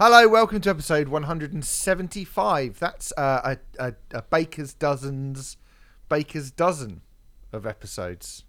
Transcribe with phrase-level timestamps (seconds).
[0.00, 2.78] Hello, welcome to episode 175.
[2.78, 5.56] That's uh, a, a, a baker's dozens,
[6.08, 7.00] baker's dozen
[7.52, 8.44] of episodes.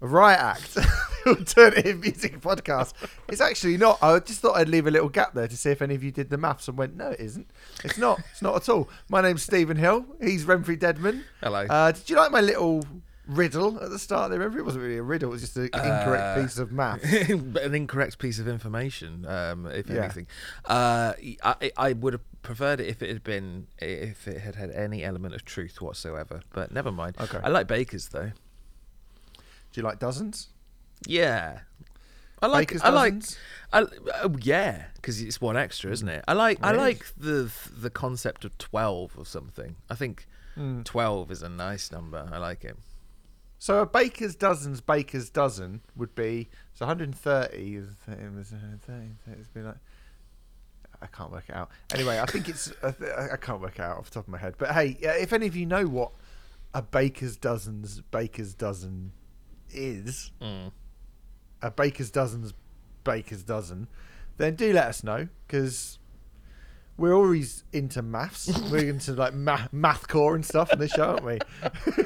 [0.00, 0.78] A Riot Act,
[1.26, 2.94] alternative music podcast.
[3.28, 4.02] It's actually not.
[4.02, 6.10] I just thought I'd leave a little gap there to see if any of you
[6.10, 7.48] did the maths and went, no, it isn't.
[7.84, 8.18] It's not.
[8.32, 8.88] It's not at all.
[9.08, 10.04] My name's Stephen Hill.
[10.20, 11.22] He's Remfry Dedman.
[11.40, 11.64] Hello.
[11.70, 12.82] Uh, did you like my little
[13.26, 14.38] riddle at the start there?
[14.38, 15.30] Remember, it wasn't really a riddle.
[15.30, 17.02] It was just an incorrect Uh, piece of math.
[17.52, 20.04] But an incorrect piece of information, um, if Yeah.
[20.04, 20.26] anything.
[20.64, 24.70] Uh, I, I would have preferred it if it had been if it had had
[24.70, 26.40] any element of truth whatsoever.
[26.52, 27.16] But never mind.
[27.20, 27.40] Okay.
[27.42, 28.32] I like bakers though.
[29.72, 30.48] Do you like dozens?
[31.06, 31.60] Yeah.
[32.42, 32.68] I like.
[32.68, 33.14] Baker's I like.
[33.72, 33.86] I,
[34.22, 36.22] oh, yeah, because it's one extra, isn't it?
[36.28, 36.58] I like.
[36.62, 39.76] I like the the concept of twelve or something.
[39.90, 40.84] I think Mm.
[40.84, 42.28] twelve is a nice number.
[42.32, 42.76] I like it.
[43.58, 47.74] So a baker's dozen's baker's dozen would be so 130.
[47.76, 49.16] is- It was 130.
[49.32, 49.76] It'd be like
[51.00, 51.70] I can't work it out.
[51.92, 52.88] Anyway, I think it's I
[53.32, 54.54] I can't work it out off the top of my head.
[54.58, 56.12] But hey, if any of you know what
[56.74, 59.12] a baker's dozen's baker's dozen
[59.70, 60.72] is, Mm.
[61.62, 62.52] a baker's dozen's
[63.04, 63.88] baker's dozen,
[64.36, 65.98] then do let us know because
[66.98, 68.48] we're always into maths.
[68.70, 71.38] we're into like math, math core and stuff in the show, aren't we?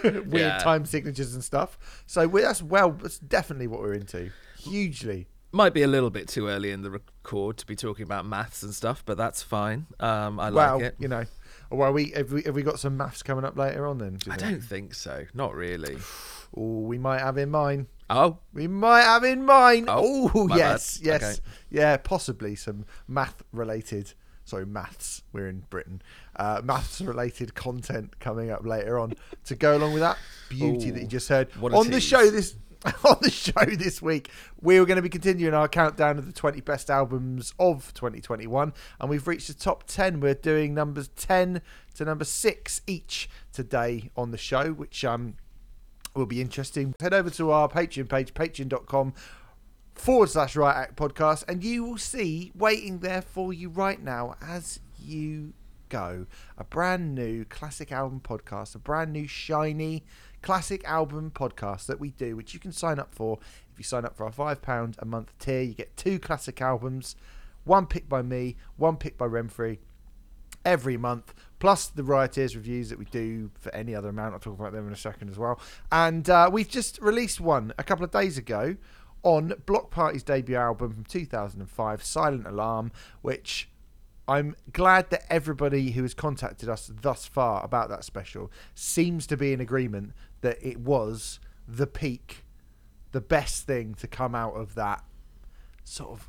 [0.11, 0.59] Weird Yeah.
[0.59, 1.79] time signatures and stuff.
[2.07, 4.31] So we that's well, that's definitely what we're into.
[4.59, 5.29] Hugely.
[5.53, 8.63] Might be a little bit too early in the record to be talking about maths
[8.63, 9.87] and stuff, but that's fine.
[9.99, 10.97] Um, I well, like it.
[11.01, 11.25] you know.
[11.73, 14.15] Well, we have we have we got some maths coming up later on then?
[14.15, 14.51] do you I think?
[14.53, 15.25] don't think so.
[15.35, 15.99] Not really.
[16.57, 17.87] Oh, we might have in mind.
[18.11, 19.87] Oh, We might have in mind.
[19.89, 21.07] Oh, Oh, my yes, bad.
[21.07, 21.41] yes, Okay.
[21.71, 24.15] yeah, possibly some math related.
[24.51, 25.23] Sorry, maths.
[25.33, 26.03] We're in Britain.
[26.34, 31.01] Uh, maths related content coming up later on to go along with that beauty that
[31.01, 32.56] you just heard on the show this.
[33.05, 34.31] On the show this week,
[34.62, 38.73] we were going to be continuing our countdown of the 20 best albums of 2021,
[38.98, 40.19] and we've reached the top 10.
[40.19, 41.61] We're doing numbers 10
[41.97, 45.34] to number 6 each today on the show, which um,
[46.15, 46.94] will be interesting.
[47.00, 49.12] Head over to our Patreon page, patreon.com
[50.00, 54.34] forward slash Riot Act podcast, and you will see waiting there for you right now
[54.41, 55.53] as you
[55.91, 60.03] go a brand new classic album podcast, a brand new shiny
[60.41, 63.38] classic album podcast that we do, which you can sign up for.
[63.71, 67.15] If you sign up for our £5 a month tier, you get two classic albums,
[67.65, 69.81] one picked by me, one picked by Remfry
[70.65, 74.32] every month, plus the Rioters reviews that we do for any other amount.
[74.32, 75.61] I'll talk about them in a second as well.
[75.93, 78.77] And uh, we've just released one a couple of days ago
[79.22, 82.92] on Bloc Party's debut album from 2005, Silent Alarm,
[83.22, 83.69] which
[84.26, 89.36] I'm glad that everybody who has contacted us thus far about that special seems to
[89.36, 92.44] be in agreement that it was the peak,
[93.12, 95.04] the best thing to come out of that
[95.84, 96.28] sort of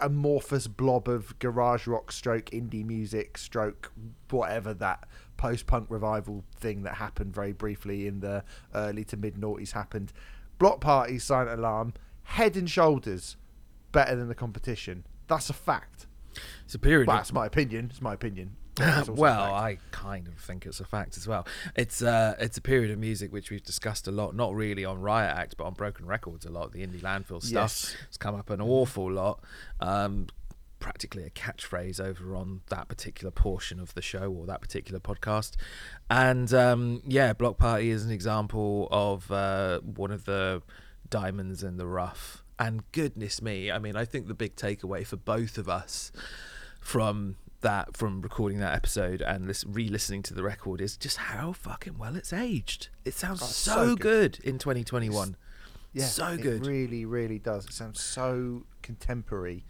[0.00, 3.92] amorphous blob of garage rock stroke indie music stroke
[4.30, 5.06] whatever that
[5.36, 8.42] post-punk revival thing that happened very briefly in the
[8.74, 10.12] early to mid noughties happened
[10.62, 11.92] Bloc Party silent alarm
[12.22, 13.36] head and shoulders
[13.90, 16.06] better than the competition that's a fact
[16.68, 17.04] Superior.
[17.04, 19.52] well, that's my opinion it's my opinion It's well.
[19.54, 21.46] I kind of think it's a fact as well.
[21.76, 24.98] It's uh, it's a period of music which we've discussed a lot, not really on
[24.98, 26.72] Riot Act, but on Broken Records a lot.
[26.72, 27.94] The indie landfill stuff Yes.
[28.08, 29.44] has come up an awful lot.
[29.78, 30.28] Um,
[30.82, 35.52] practically a catchphrase over on that particular portion of the show or that particular podcast.
[36.10, 40.60] And um, yeah, Bloc Party is an example of uh, one of the
[41.08, 42.42] diamonds in the rough.
[42.58, 46.10] And goodness me, I mean, I think the big takeaway for both of us
[46.80, 51.52] from that from recording that episode and lis- re-listening to the record is just how
[51.52, 52.88] fucking well it's aged.
[53.04, 54.40] It sounds Oh, so, so good.
[54.42, 55.36] in 2021.
[55.92, 56.66] yeah so it good.
[56.66, 59.64] really really does it sounds so contemporary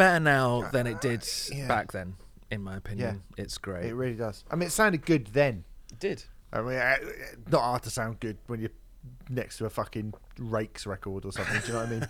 [0.00, 1.68] Better now than it did yeah.
[1.68, 2.14] back then,
[2.50, 3.22] in my opinion.
[3.36, 3.84] It's great.
[3.84, 6.24] it really does i mean it sounded good then It did.
[6.52, 6.96] I mean, uh,
[7.50, 8.70] not hard to sound good when you're
[9.28, 11.60] next to a fucking Rakes record or something.
[11.60, 12.06] do you know what I mean?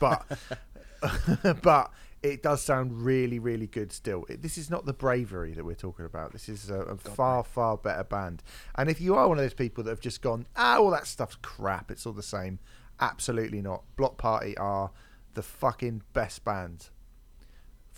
[1.42, 1.90] But, but
[2.22, 4.24] it does sound really, really good still.
[4.28, 6.32] It, this is not the bravery that we're talking about.
[6.32, 8.42] This is a, a far, far better band.
[8.76, 11.06] And if you are one of those people that have just gone, ah, all that
[11.06, 11.90] stuff's crap.
[11.90, 12.60] It's all the same.
[12.98, 13.82] Absolutely not.
[13.96, 14.90] Bloc Party are
[15.34, 16.88] the fucking best band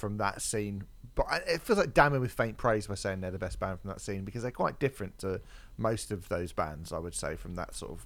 [0.03, 0.83] from that scene.
[1.15, 3.91] But it feels like damning with faint praise by saying they're the best band from
[3.91, 5.41] that scene because they're quite different to
[5.79, 8.05] most of those bands, I would say, from that sort of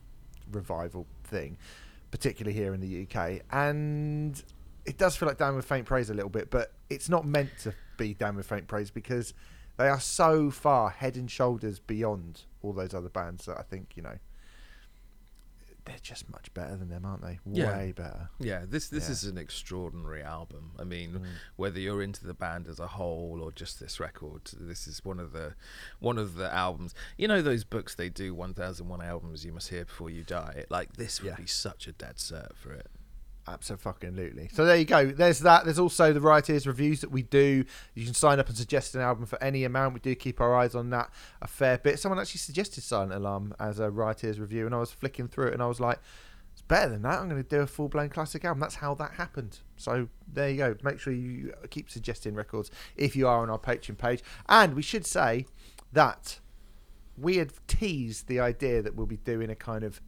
[0.52, 1.56] revival thing,
[2.10, 3.40] particularly here in the UK.
[3.50, 4.42] And
[4.84, 7.48] it does feel like damning with faint praise a little bit, but it's not meant
[7.62, 9.32] to be damning with faint praise because
[9.78, 13.96] they are so far head and shoulders beyond all those other bands that I think,
[13.96, 14.18] you know,
[15.86, 17.38] they're just much better than them, aren't they?
[17.46, 17.76] Yeah.
[17.78, 18.28] Way better.
[18.38, 19.12] Yeah, this this Yeah.
[19.12, 20.72] is an extraordinary album.
[20.78, 21.26] I mean, Mm.
[21.56, 25.18] whether you're into the band as a whole or just this record, this is one
[25.20, 25.54] of the
[26.00, 26.94] one of the albums.
[27.16, 30.64] You know those books they do 1001 albums you must hear before you die.
[30.68, 31.36] Like this would Yeah.
[31.36, 32.90] be such a dead cert for it.
[33.48, 34.48] Absolutely.
[34.52, 35.06] So there you go.
[35.06, 35.64] There's that.
[35.64, 37.64] There's also the Rioters' reviews that we do.
[37.94, 39.94] You can sign up and suggest an album for any amount.
[39.94, 41.10] We do keep our eyes on that
[41.40, 42.00] a fair bit.
[42.00, 45.54] Someone actually suggested Silent Alarm as a Rioters' review, and I was flicking through it,
[45.54, 46.00] and I was like,
[46.52, 47.20] it's better than that.
[47.20, 48.60] I'm going to do a full blown classic album.
[48.60, 49.58] That's how that happened.
[49.76, 50.74] So there you go.
[50.82, 54.22] Make sure you keep suggesting records if you are on our Patreon page.
[54.48, 55.46] And we should say
[55.92, 56.40] that
[57.16, 60.00] we had teased the idea that we'll be doing a kind of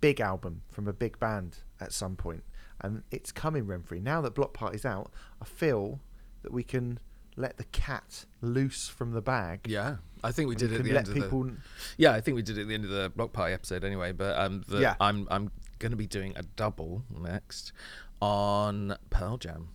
[0.00, 2.44] big album from a big band at some point,
[2.82, 4.02] and it's coming, Remfry.
[4.02, 6.00] Now that Bloc Party's out, I feel
[6.42, 6.98] that we can
[7.36, 9.60] let the cat loose from the bag.
[9.68, 11.50] Yeah, I think we did it at the end of the people.
[11.96, 14.12] Yeah, I think we did it at the end of the Bloc Party episode anyway.
[14.12, 14.94] But um, the, Yeah.
[15.00, 17.72] I'm I'm going to be doing a double next
[18.20, 19.68] on Pearl Jam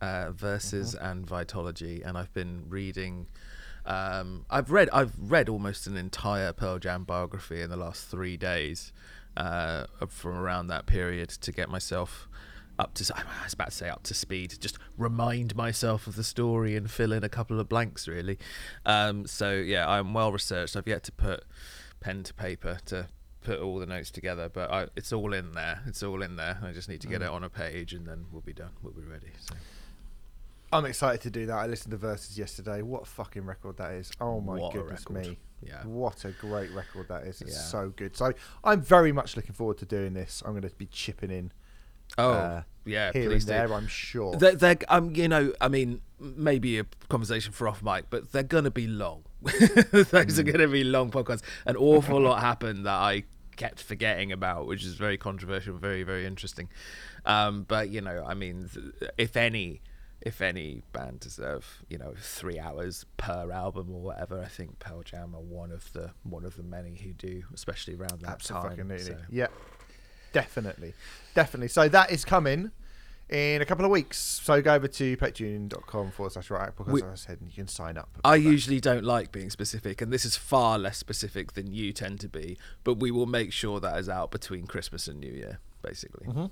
[0.00, 1.04] uh, versus Mm-hmm.
[1.06, 3.26] and Vitalogy, and I've been reading.
[3.86, 8.36] Um, I've read I've read almost an entire Pearl Jam biography in the last three
[8.36, 8.92] days
[9.36, 12.27] uh, from around that period to get myself
[12.78, 16.24] up to I was about to say up to speed just remind myself of the
[16.24, 18.38] story and fill in a couple of blanks really
[18.86, 21.44] um, so yeah I'm well researched I've yet to put
[22.00, 23.08] pen to paper to
[23.40, 26.58] put all the notes together but I, it's all in there it's all in there
[26.62, 27.24] I just need to get Mm.
[27.26, 29.54] it on a page and then we'll be done we'll be ready so
[30.70, 31.54] I'm excited to do that.
[31.56, 32.82] I listened to Verses yesterday.
[32.82, 34.12] What a fucking record that is!
[34.20, 35.38] Oh my What goodness me!
[35.62, 37.40] yeah What a great record that is!
[37.40, 37.58] It's Yeah.
[37.62, 38.14] so good.
[38.14, 40.42] So I'm very much looking forward to doing this.
[40.44, 41.52] I'm going to be chipping in
[42.16, 43.72] oh uh, yeah here and please do there.
[43.72, 44.36] I'm sure.
[44.36, 48.42] They're, they're, um, you know, I mean, maybe a conversation for off mic, but they're
[48.42, 49.24] gonna be long.
[49.92, 51.42] Those are gonna be long podcasts.
[51.66, 53.24] An awful lot happened that I
[53.56, 56.68] kept forgetting about, which is very controversial, very, very interesting.
[57.24, 58.68] Um, but you know, I mean,
[59.18, 59.82] if any,
[60.20, 65.02] if any band deserve, you know, three hours per album or whatever, I think Pearl
[65.02, 68.64] Jam are one of the one of the many who do, especially around that time.
[68.80, 68.98] Absolutely.
[68.98, 69.48] So- Yeah.
[70.32, 70.94] Definitely.
[71.34, 71.68] Definitely.
[71.68, 72.70] So that is coming
[73.28, 74.18] in a couple of weeks.
[74.18, 77.68] So go over to patreon.com forward slash right because We- as I said, you can
[77.68, 78.08] sign up.
[78.24, 78.42] I that.
[78.42, 82.28] usually don't like being specific, and this is far less specific than you tend to
[82.28, 82.58] be.
[82.84, 86.26] But we will make sure that is out between Christmas and New Year, basically.
[86.26, 86.46] Mm-hmm.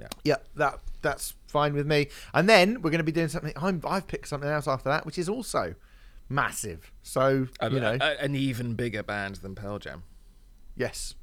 [0.00, 0.08] Yeah.
[0.24, 2.08] Yeah, that that's fine with me.
[2.34, 3.52] And then we're going to be doing something.
[3.56, 5.74] I'm, I've picked something else after that, which is also
[6.28, 6.92] massive.
[7.02, 10.02] So A- you know, a- an even bigger band than Pearl Jam.
[10.76, 11.14] Yes,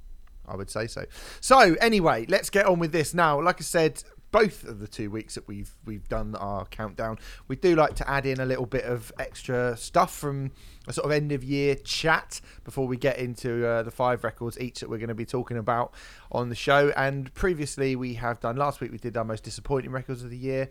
[0.48, 1.06] I would say so.
[1.42, 3.42] So anyway, let's get on with this now.
[3.42, 7.56] Like I said, both of the two weeks that we've we've done our countdown, we
[7.56, 10.52] do like to add in a little bit of extra stuff from
[10.88, 14.60] a sort of end of year chat before we get into uh, the five records
[14.60, 15.94] each that we're going to be talking about
[16.32, 16.92] on the show.
[16.98, 20.38] And previously, we have done last week we did our most disappointing records of the
[20.38, 20.70] year.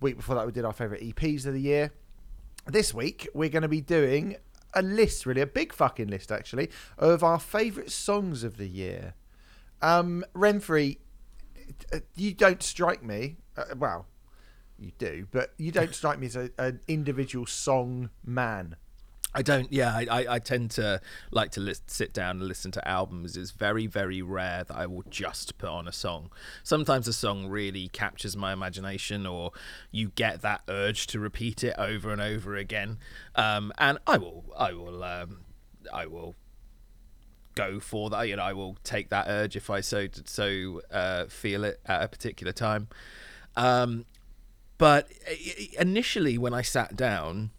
[0.00, 1.92] Week before that, we did our favorite EPs of the year
[2.68, 4.36] this week we're going to be doing
[4.76, 9.14] a list really a big fucking list actually of our favorite songs of the year.
[9.82, 10.98] Um Remfry
[11.92, 14.06] uh, you don't strike me uh, well
[14.78, 18.76] you do but you don't strike me as a, an individual song man
[19.36, 19.70] I don't.
[19.70, 20.98] Yeah, I, I, I tend to
[21.30, 23.36] like to list, sit down and listen to albums.
[23.36, 26.30] It's very, very rare that I will just put on a song.
[26.62, 29.52] Sometimes a song really captures my imagination, or
[29.90, 32.96] you get that urge to repeat it over and over again.
[33.34, 35.40] Um, and I will, I will, um,
[35.92, 36.34] I will
[37.54, 38.28] go for that.
[38.28, 42.02] You know, I will take that urge if I so so uh, feel it at
[42.02, 42.88] a particular time.
[43.54, 44.06] Um,
[44.78, 45.10] but
[45.78, 47.50] initially, when I sat down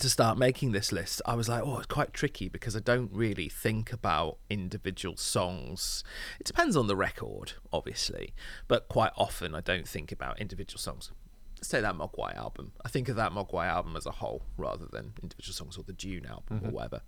[0.00, 3.10] to start making this list, I was like, oh, it's quite tricky because I don't
[3.12, 6.02] really think about individual songs.
[6.40, 8.34] It depends on the record, obviously,
[8.68, 11.12] but quite often I don't think about individual songs.
[11.56, 12.72] Let's take that Mogwai album.
[12.84, 15.92] I think of that Mogwai album as a whole rather than individual songs or the
[15.92, 17.00] Dune album or whatever.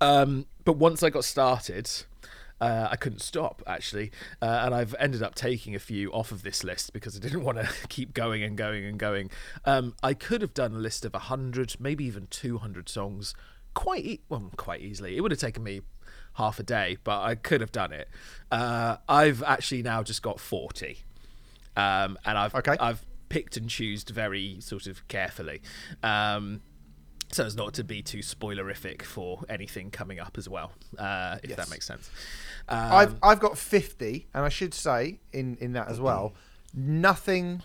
[0.00, 1.90] Um, but once I got started,
[2.60, 6.42] uh, I couldn't stop actually, uh, and I've ended up taking a few off of
[6.42, 9.30] this list because I didn't want to keep going and going and going.
[9.64, 13.34] Um, I could have done a list of hundred, maybe even two hundred songs,
[13.74, 15.16] quite e- well, quite easily.
[15.16, 15.80] It would have taken me
[16.34, 18.08] half a day, but I could have done it.
[18.50, 20.98] Uh, I've actually now just got forty,
[21.76, 22.76] um, and I've Okay.
[22.80, 25.60] I've picked and choosed very sort of carefully.
[26.02, 26.60] Um,
[27.32, 31.50] so as not to be too spoilerific for anything coming up as well, uh, if
[31.50, 31.56] Yes.
[31.58, 32.08] that makes sense.
[32.68, 36.32] I've Um, I've got 50 and I should say in in that as well
[36.72, 37.62] nothing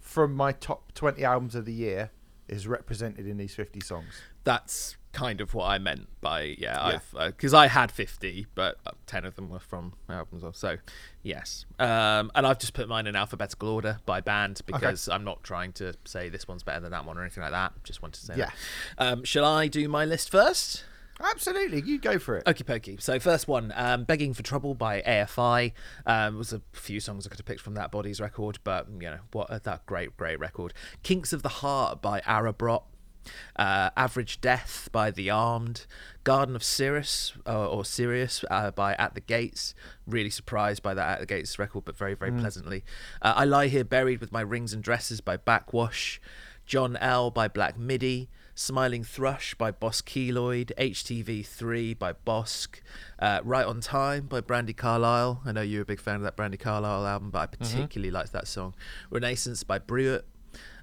[0.00, 2.10] from my top 20 albums of the year
[2.46, 7.54] is represented in these 50 songs that's kind of what I meant by yeah, because
[7.54, 10.44] I had fifty, but uh, ten of them were from albums.
[10.56, 10.76] So
[11.22, 15.42] yes, um, and I've just put mine in alphabetical order by band because I'm not
[15.42, 17.72] trying to say this one's better than that one or anything like that.
[17.84, 18.50] Just wanted to say Yeah.
[18.98, 19.12] that.
[19.12, 20.84] Um, shall I do my list first?
[21.20, 22.44] Absolutely, you go for it.
[22.44, 22.96] Okie pokey.
[23.00, 25.72] So first one, um, "Begging for Trouble" by AFI.
[26.06, 29.10] Um, was a few songs I could have picked from that Bodies record, but you
[29.10, 29.50] know what?
[29.50, 30.74] uh, That great, great record.
[31.02, 32.84] "Kinks of the Heart" by Arabrot.
[33.56, 35.86] Uh, "Average Death" by The Armed.
[36.24, 39.74] "Garden of Sirius" uh, or Sirius uh, by At the Gates.
[40.06, 42.84] Really surprised by that At the Gates record, but very, very pleasantly.
[43.22, 46.20] Uh, "I Lie Here Buried with My Rings and Dresses" by Backwash.
[46.66, 52.80] John L by Black Midi, Smiling Thrush by Boss Keloid, HTV3 by Bossk,
[53.18, 55.40] uh, Right on Time by Brandi Carlile.
[55.46, 58.32] I know you're a big fan of that Brandi Carlile album, but I particularly liked
[58.32, 58.74] that song.
[59.10, 60.26] Renaissance by Brewitt.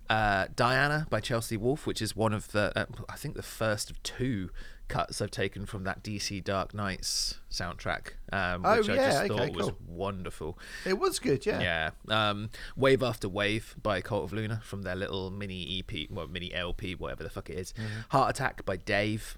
[0.10, 3.90] Uh, Diana by Chelsea Wolfe, which is one of the, uh, I think the first
[3.90, 4.50] of two
[4.88, 9.18] cuts I've taken from that DC Dark Knights soundtrack, um, Oh, which I yeah, just
[9.24, 9.78] okay, thought was cool.
[9.88, 10.60] wonderful.
[10.86, 11.90] It was good, yeah.
[12.10, 12.30] Yeah.
[12.30, 16.54] Um, Wave After Wave by Cult of Luna from their little mini EP, well, mini
[16.54, 17.74] LP, whatever the fuck it is.
[17.74, 18.00] Mm-hmm.
[18.10, 19.38] Heart Attack by Dave.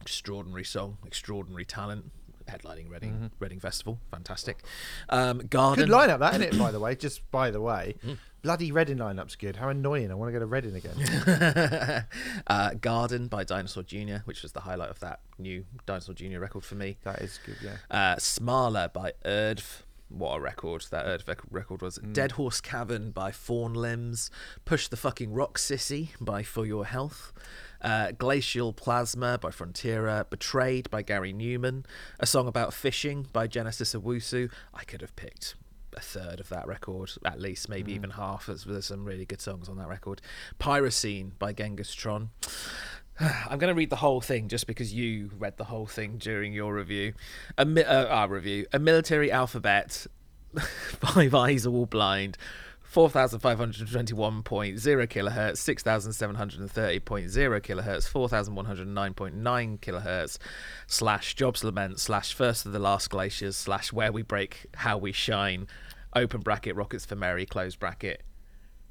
[0.00, 2.10] Extraordinary song, extraordinary talent.
[2.48, 4.62] Headlining Reading Reading Festival, fantastic.
[5.08, 5.84] Um, Garden.
[5.84, 5.92] Mm-hmm.
[5.92, 6.58] Good lineup, that isn't it?
[6.58, 7.94] By the way, just by the way,
[8.42, 9.56] bloody Reading lineup's good.
[9.56, 10.10] How annoying!
[10.10, 12.06] I want to go to Reading again.
[12.46, 16.38] uh, Garden by Dinosaur Jr., which was the highlight of that new Dinosaur Jr.
[16.38, 16.98] record for me.
[17.04, 17.76] that is good, yeah.
[17.90, 19.82] Uh, Smaller by Erdv.
[20.10, 21.96] What a record that Erdv record was.
[21.96, 24.30] Dead Horse Cavern by Fawn Limbs.
[24.64, 27.32] Push the Fucking Rock Sissy by For Your Health.
[27.84, 30.24] Uh, Glacial Plasma by Frontierer.
[30.30, 31.84] Betrayed by Gary Numan.
[32.18, 34.50] A Song About Fishing by Genesis Owusu.
[34.72, 35.54] I could have picked
[35.94, 38.46] a third of that record, at least, maybe even half.
[38.46, 40.22] There's, there's some really good songs on that record.
[40.58, 42.30] Pyrocene by Genghis Tron.
[43.20, 46.52] I'm going to read the whole thing just because you read the whole thing during
[46.52, 47.12] your review.
[47.58, 48.66] A mi- uh, our review.
[48.72, 50.06] A military alphabet.
[50.58, 52.38] Five eyes all blind.
[52.94, 60.38] 4,521.0 kilohertz, 6,730.0 kilohertz, 4,109.9 kilohertz,
[60.86, 65.10] slash jobs lament, slash first of the last glaciers, slash where we break, how we
[65.12, 65.66] shine,
[66.14, 68.22] open bracket, rockets for Mary, close bracket,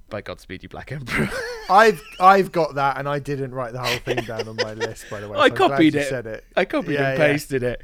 [0.09, 1.29] by Godspeed You Black Emperor.
[1.69, 5.05] I've I've got that, and I didn't write the whole thing down on my list.
[5.09, 6.07] By the way, I so copied it.
[6.09, 6.43] Said it.
[6.55, 7.27] I copied Yeah, and yeah.
[7.27, 7.81] pasted it.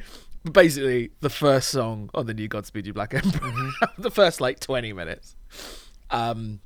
[0.51, 3.69] Basically, the first song on the new Godspeed You Black Emperor, Mm-hmm.
[4.01, 5.35] the first like twenty minutes.
[6.11, 6.61] Um,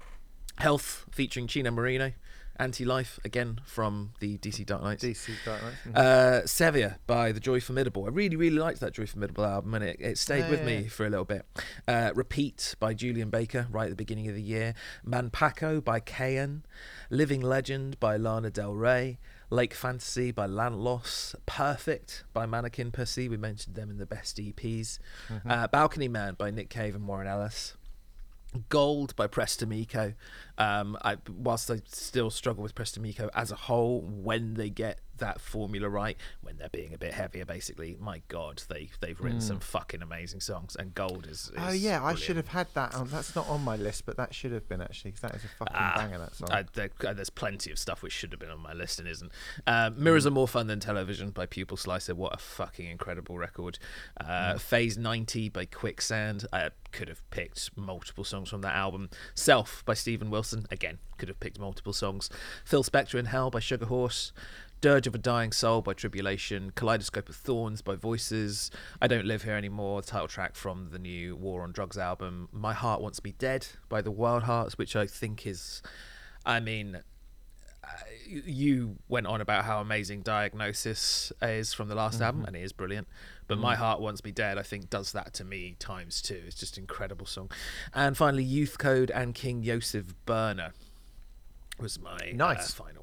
[0.57, 2.11] Health featuring Chino Moreno,
[2.57, 5.03] Anti Life again from the DC Dark Knights.
[5.03, 5.77] DC Dark Knights.
[5.87, 5.97] Mhm.
[5.97, 8.05] Uh, Sevilla by the Joy Formidable.
[8.05, 10.65] I really, really liked that Joy Formidable album, and it, it stayed Yeah, with yeah,
[10.67, 10.89] me yeah.
[10.89, 11.45] for a little bit.
[11.87, 14.75] Uh, Repeat by Julien Baker, right at the beginning of the year.
[15.03, 16.63] Manpaco by Kayan.
[17.09, 19.17] Living Legend by Lana Del Rey.
[19.49, 21.33] Lake Fantasy by Lantlos.
[21.47, 23.27] Perfect by Mannequin Pussy.
[23.27, 24.99] We mentioned them in the best EPs.
[25.29, 25.49] Mm-hmm.
[25.49, 27.73] Uh, Balcony Man by Nick Cave and Warren Ellis.
[28.69, 30.13] Gold by Press to Meco.
[30.57, 34.69] Um, I, whilst I still struggle with Press to Meco as a whole, when they
[34.69, 39.19] get that formula right, when they're being a bit heavier, basically, my God, they they've
[39.19, 41.49] written some fucking amazing songs, and Gold is.
[41.49, 41.67] is Hmm.
[41.67, 42.93] oh yeah, I should have had that.
[42.95, 45.43] On, that's not on my list, but that should have been actually because that is
[45.43, 46.17] a fucking Ah, banger.
[46.19, 46.49] That song.
[46.51, 49.07] uh, there, uh, there's plenty of stuff which should have been on my list and
[49.07, 49.31] isn't.
[49.65, 52.13] Uh, Mirrors are more fun than television by Pupil Slicer.
[52.15, 53.79] What a fucking incredible record.
[54.19, 56.45] Uh, Phase 90 by Quicksand.
[56.53, 59.09] I could have picked multiple songs from that album.
[59.35, 60.42] Self by Steven Wilson.
[60.71, 62.29] Again, could have picked multiple songs.
[62.65, 64.33] Phil Spector in Hell by Sugar Horse.
[64.81, 68.69] Dirge of a Dying Soul by Tribulation, Kaleidoscope of Thorns by Voices,
[69.01, 72.73] I Don't Live Here Anymore, title track from the new War on Drugs album, My
[72.73, 75.81] Heart Wants Me Dead by the Wild Hearts, which I think is,
[76.45, 76.99] I mean,
[78.27, 82.71] you went on about how amazing Diagnosis is from the last album, and it is
[82.73, 83.07] brilliant.
[83.47, 86.41] But My Heart Wants Me Dead, I think, does that to me times two.
[86.47, 87.51] It's just an incredible song.
[87.93, 90.73] And finally, Youth Code and King Yosef Burner
[91.79, 92.71] was my uh, Nice.
[92.73, 93.02] final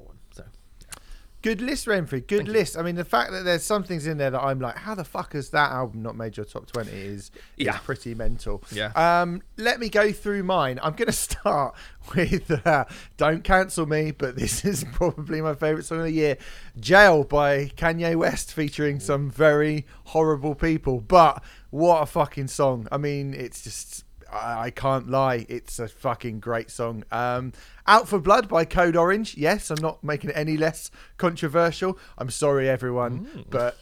[1.41, 2.25] Good list, Remfry.
[2.27, 2.53] Good Thank you.
[2.53, 2.77] list.
[2.77, 5.03] I mean, the fact that there's some things in there that I'm like, how the
[5.03, 6.91] fuck has that album not made your top twenty?
[6.91, 7.75] Is Yeah.
[7.75, 8.63] is pretty mental.
[8.71, 8.91] Yeah.
[8.95, 10.79] Um, let me go through mine.
[10.83, 11.73] I'm going to start
[12.15, 12.85] with uh,
[13.17, 16.37] "Don't Cancel Me," but this is probably my favorite song of the year.
[16.79, 21.01] "Jail" by Kanye West, featuring some very horrible people.
[21.01, 22.87] But what a fucking song!
[22.91, 24.03] I mean, it's just.
[24.31, 27.03] I I can't lie, it's a fucking great song.
[27.11, 27.53] Um,
[27.87, 29.35] Out for Blood by Code Orange.
[29.37, 31.97] Yes, I'm not making it any less controversial.
[32.17, 33.77] I'm sorry, everyone, but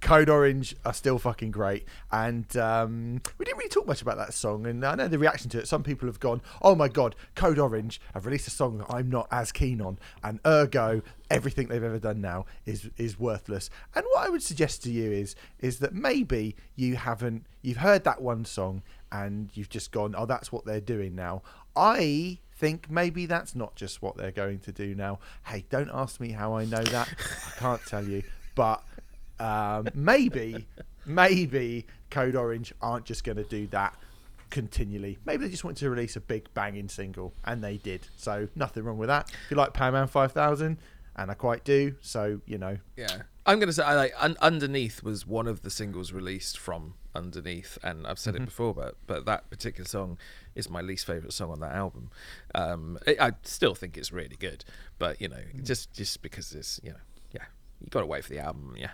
[0.00, 4.32] Code Orange are still fucking great, and um, we didn't really talk much about that
[4.32, 4.66] song.
[4.66, 5.66] And I know the reaction to it.
[5.68, 9.10] Some people have gone, "Oh my god, Code Orange have released a song that I'm
[9.10, 13.70] not as keen on," and ergo, everything they've ever done now is is worthless.
[13.94, 18.04] And what I would suggest to you is is that maybe you haven't you've heard
[18.04, 21.42] that one song and you've just gone, "Oh, that's what they're doing now."
[21.76, 25.20] I think maybe that's not just what they're going to do now.
[25.46, 27.08] Hey, don't ask me how I know that.
[27.46, 28.22] I can't tell you,
[28.54, 28.82] but
[29.38, 30.66] um, maybe,
[31.06, 33.94] maybe Code Orange aren't just going to do that
[34.50, 35.18] continually.
[35.24, 38.06] Maybe they just want to release a big banging single, and they did.
[38.16, 39.30] So nothing wrong with that.
[39.30, 40.78] If you like Power Man 5000,
[41.16, 42.78] and I quite do, so you know.
[42.96, 46.94] Yeah, I'm gonna say I like un- underneath was one of the singles released from
[47.18, 48.44] underneath, and I've said Mm-hmm.
[48.44, 50.18] it before, but but that particular song
[50.54, 52.10] is my least favorite song on that album.
[52.54, 54.64] Um, it, I still think it's really good,
[54.98, 55.64] but you know, Mm.
[55.64, 57.44] just just because it's you know, yeah,
[57.80, 58.90] you got to wait for the album, yeah.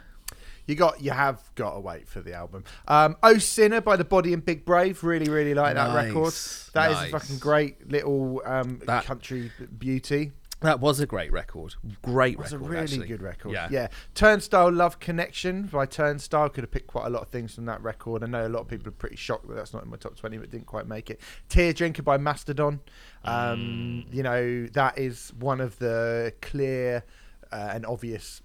[0.67, 2.65] You got, you have got to wait for the album.
[2.89, 5.05] Um, oh Sinner by the Body and Big Brave.
[5.05, 6.25] Really, really like that record.
[6.33, 10.33] Nice, That is a fucking great little um, That- country beauty.
[10.65, 13.07] That was a great record, great It was a really actually.
[13.07, 13.53] good record.
[13.53, 13.89] Yeah, yeah.
[14.15, 17.81] Turnstile Love Connection by Turnstile could have picked quite a lot of things from that
[17.83, 18.23] record.
[18.23, 20.17] I know a lot of people are pretty shocked that that's not in my top
[20.17, 21.21] 20, but didn't quite make it.
[21.49, 22.81] Tear Drinker by Mastodon.
[23.25, 24.15] Um, Mm.
[24.15, 27.05] You know, that is one of the clear
[27.53, 28.43] uh, and obvious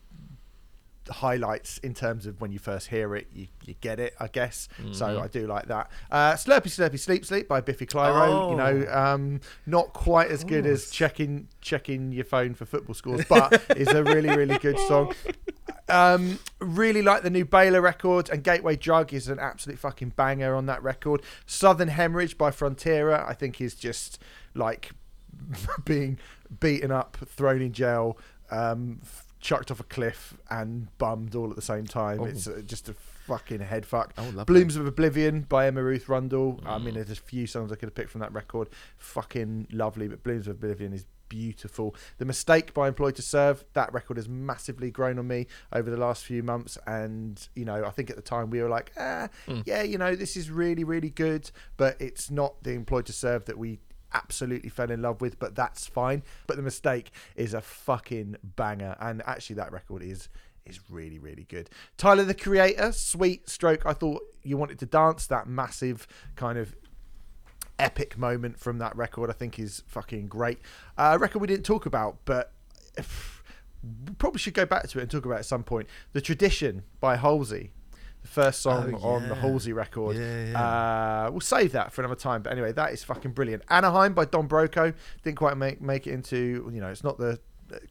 [1.10, 4.68] highlights in terms of when you first hear it, you, you get it, I guess.
[4.92, 5.22] So Mhm.
[5.24, 5.90] I do like that.
[6.12, 8.52] Uh, Slurpy Slurpy Sleep Sleep by Biffy Clyro.
[8.52, 9.00] You know, Oh.
[9.14, 13.92] um, not quite as good as checking checking your phone for football scores, but it's
[13.92, 15.14] a really really good song.
[15.88, 20.54] Um, really like the new Baylor record, and Gateway Drug is an absolute fucking banger
[20.54, 21.22] on that record.
[21.48, 24.20] Southern Hemorrhage by Frontierer, I think, is just
[24.54, 24.92] like
[25.86, 26.20] being
[26.60, 28.18] beaten up, thrown in jail,
[28.52, 29.00] um,
[29.40, 32.20] chucked off a cliff, and bummed all at the same time.
[32.20, 32.26] Oh.
[32.26, 34.14] It's uh, just a fucking head fuck.
[34.18, 34.44] Oh.
[34.46, 36.60] Blooms of Oblivion by Emma Ruth Rundle.
[36.66, 37.06] I mean, Mm.
[37.06, 38.70] there's a few songs I could have picked from that record.
[38.98, 41.96] Fucking lovely, but Blooms of Oblivion is beautiful.
[42.18, 43.64] The Mistake by Employed to Serve.
[43.74, 47.86] That record has massively grown on me over the last few months, and you know,
[47.86, 49.64] I think at the time we were like, ah, Mm.
[49.66, 53.46] yeah, you know, this is really, really good, but it's not the Employed to Serve
[53.46, 53.80] that we
[54.14, 56.24] absolutely fell in love with but that's fine.
[56.48, 58.96] But the mistake is a fucking banger.
[59.00, 60.30] And actually that record is
[60.66, 61.70] is really really good.
[61.98, 66.76] Tyler the creator sweet stroke i thought you wanted to dance that massive kind of
[67.78, 70.60] epic moment from that record i think is fucking great.
[70.98, 72.54] Uh, record we didn't talk about but
[72.98, 73.04] we
[74.18, 75.88] probably should go back to it and talk about it at some point.
[76.14, 77.72] The tradition by halsey
[78.30, 81.26] first song Oh, on the halsey record Yeah, yeah.
[81.28, 82.42] uh, we'll save that for another time.
[82.44, 83.64] But anyway, that is fucking brilliant.
[83.70, 86.70] Anaheim by Don Broco didn't quite make make it into.
[86.74, 87.40] You know, it's not the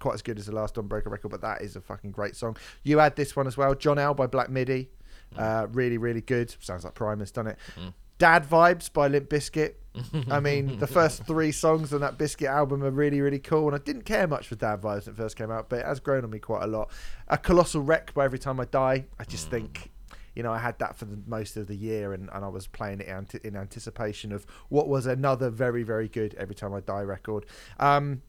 [0.00, 2.34] quite as good as the last Don Broco record, but that is a fucking great
[2.34, 2.56] song.
[2.82, 4.90] You add this one as well, John L by Black Midi.
[5.36, 6.54] Uh, really, really good.
[6.60, 7.58] Sounds like Primus done it.
[7.78, 7.92] Mm.
[8.18, 9.74] Dad Vibes by Limp Bizkit.
[10.30, 13.66] I mean, the first three songs on that Bizkit album are really, really cool.
[13.66, 15.84] And I didn't care much for Dad Vibes when it first came out, but it
[15.86, 16.90] has grown on me quite a lot.
[17.28, 19.04] A Colossal Wreck by Every Time I Die.
[19.20, 19.50] I just Mm.
[19.50, 19.90] think,
[20.38, 22.68] you know, I had that for the most of the year and, and I was
[22.68, 27.02] playing it in anticipation of what was another very, very good Every Time I Die
[27.02, 27.44] record.
[27.80, 28.22] Um,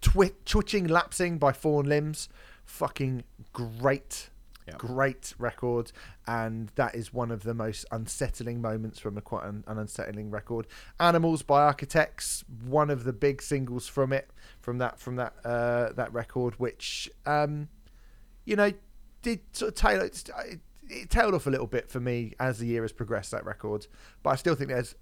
[0.00, 2.28] Twi- Twitching Lapsing by Fawn Limbs.
[2.64, 3.22] Fucking
[3.52, 4.30] great
[4.66, 4.74] Yeah.
[4.78, 5.92] great record
[6.26, 10.30] and that is one of the most unsettling moments from a quite an, an unsettling
[10.30, 10.66] record
[10.98, 15.92] animals by architects one of the big singles from it from that from that uh
[15.92, 17.68] that record which um
[18.46, 18.72] you know
[19.20, 20.06] did sort of tailor.
[20.06, 20.30] it,
[20.88, 23.86] it tailed off a little bit for me as the year has progressed that record
[24.22, 24.94] but i still think there's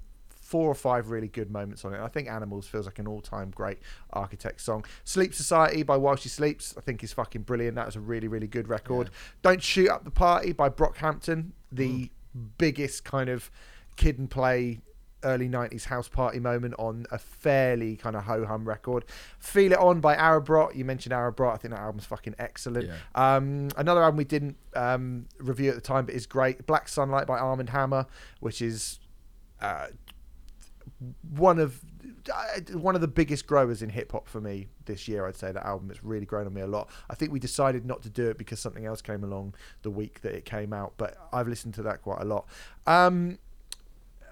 [0.53, 2.01] four or five really good moments on it.
[2.01, 3.79] I think Animals feels like an all-time great
[4.13, 4.85] Architect song.
[5.03, 7.77] Sleep Society by While She Sleeps, I think is fucking brilliant.
[7.77, 9.09] That was a really, really good record.
[9.41, 12.11] Don't Shoot Up the Party by Brockhampton, the mm.
[12.59, 13.51] biggest kind of
[13.97, 14.81] kid and play
[15.25, 19.05] early 90s house party moment on a fairly kind of ho-hum record.
[19.39, 20.75] Feel It On by Arabrot.
[20.75, 21.55] You mentioned Arabrot.
[21.55, 22.89] I think that album's fucking excellent.
[22.89, 22.97] Yeah.
[23.15, 26.67] Um, another album we didn't um, review at the time, but is great.
[26.67, 28.07] Black Sunlight by Armand Hammer,
[28.41, 28.99] which is
[29.61, 29.87] uh,
[31.37, 31.81] one of
[32.33, 35.27] uh, one of the biggest growers in hip hop for me this year.
[35.27, 36.89] I'd say that album has really grown on me a lot.
[37.11, 40.21] I think we decided not to do it because something else came along the week
[40.23, 42.47] that it came out, but I've listened to that quite a lot.
[42.87, 43.39] Um,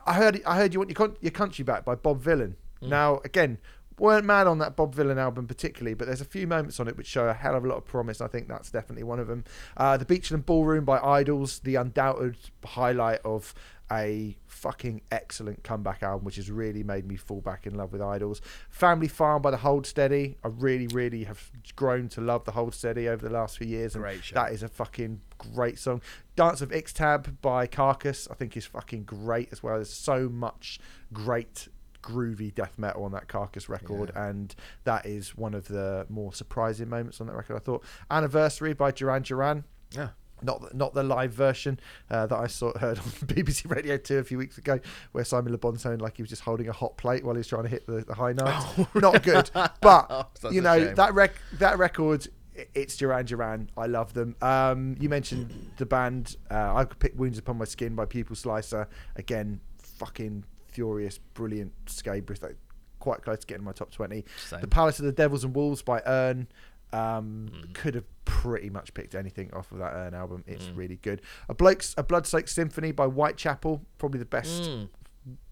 [0.07, 2.55] I heard I heard you want your, con- your country back by Bob Vylan.
[2.83, 2.89] Mm.
[2.89, 3.59] Now again,
[4.01, 6.97] weren't mad on that Bob Vylan album particularly, but there's a few moments on it
[6.97, 8.21] which show a hell of a lot of promise.
[8.21, 9.45] I think that's definitely one of them.
[9.77, 13.55] Uh, the Beachland Ballroom by Idles, the undoubted highlight of
[13.93, 18.01] a fucking excellent comeback album, which has really made me fall back in love with
[18.01, 18.41] Idles.
[18.69, 20.37] Family Farm by the Hold Steady.
[20.45, 23.97] I really, really have grown to love the Hold Steady over the last few years.
[23.97, 24.35] And Great show.
[24.35, 26.03] that is a fucking great song.
[26.37, 29.75] Dance of Ixtab by Carcass, I think is fucking great as well.
[29.75, 30.79] There's so much
[31.13, 31.67] great
[32.03, 36.89] groovy death metal on that Carcass record, and that is one of the more surprising
[36.89, 37.57] moments on that record.
[37.57, 40.09] I thought Anniversary by Duran Duran Yeah.
[40.43, 41.79] not the, not the live version
[42.11, 44.81] uh, that I saw heard on BBC Radio 2 a few weeks ago,
[45.13, 47.39] where Simon Le Bon sounded like he was just holding a hot plate while he
[47.39, 48.65] was trying to hit the, the high notes.
[48.95, 50.95] Not good, but Oh, you know shame.
[50.95, 52.27] that rec- that record.
[52.75, 53.71] It's Duran Duran.
[53.77, 54.37] I love them.
[54.43, 56.37] Um, you mentioned the band.
[56.51, 58.87] Uh, I could pick "Wounds Upon My Skin" by Pupil Slicer.
[59.17, 60.45] Again, fucking
[60.81, 62.43] furious, brilliant Scabrous.
[62.43, 62.57] Like,
[63.01, 64.25] quite close to getting my top twenty.
[64.49, 64.61] Same.
[64.61, 66.49] The Palace of the Devils and Wolves by Urne.
[66.93, 67.75] Um, Mm.
[67.75, 70.43] Could have pretty much picked anything off of that Urne album.
[70.47, 70.77] It's Mm.
[70.77, 71.21] really good.
[71.49, 74.63] A Bloke's a Bloodsoaked Symphony by Whitechapel, probably the best.
[74.63, 74.89] Mm.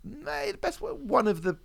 [0.02, 1.56] Nah, the best one of the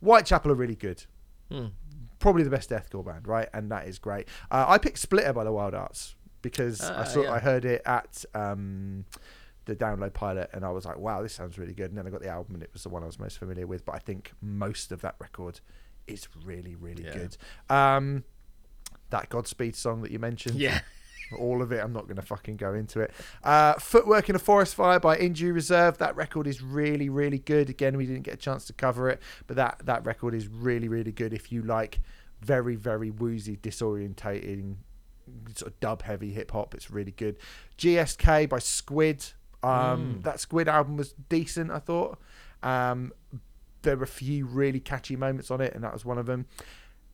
[0.00, 1.04] Whitechapel are really good.
[1.50, 1.72] Mm.
[2.20, 3.48] Probably the best deathcore band, right?
[3.52, 4.28] And that is great.
[4.50, 7.32] Uh, I picked Splitter by the Wild Hearts because I Ah, saw yeah.
[7.32, 9.04] I heard it at um,
[9.68, 11.90] the download pilot and I was like, wow, this sounds really good.
[11.90, 13.66] And then I got the album and it was the one I was most familiar
[13.66, 13.84] with.
[13.84, 15.60] But I think most of that record
[16.06, 17.12] is really, really Yeah.
[17.14, 17.36] good.
[17.70, 18.24] Um,
[19.10, 20.80] that Godspeed song that you mentioned, Yeah.
[21.38, 21.82] all of it.
[21.84, 23.10] I'm not going to fucking go into it.
[23.44, 25.98] Uh, Footwork in a Forest Fire by Injury Reserve.
[25.98, 27.68] That record is really, really good.
[27.68, 30.88] Again, we didn't get a chance to cover it, but that that record is really,
[30.88, 31.34] really good.
[31.34, 32.00] If you like
[32.40, 34.76] very, very woozy, disorientating,
[35.54, 37.36] sort of dub heavy hip hop, it's really good.
[37.76, 39.26] GSK by Squid.
[39.62, 40.22] Um, Mm.
[40.24, 42.18] That Squid album was decent, I thought.
[42.62, 43.12] Um,
[43.82, 46.46] there were a few really catchy moments on it, and that was one of them.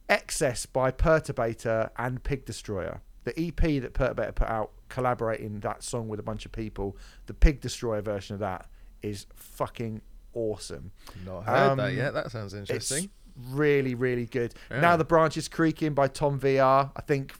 [0.08, 3.00] Excess by Perturbator and Pig Destroyer.
[3.24, 7.34] The EP that Perturbator put out, collaborating that song with a bunch of people, the
[7.34, 8.66] Pig Destroyer version of that
[9.02, 10.02] is fucking
[10.34, 10.92] awesome.
[11.24, 12.12] Not heard that Um, yet.
[12.12, 13.04] That sounds interesting.
[13.04, 14.54] It's really, really good.
[14.70, 14.80] Yeah.
[14.80, 16.92] Now the branch is creaking by Tom VR.
[16.94, 17.34] I think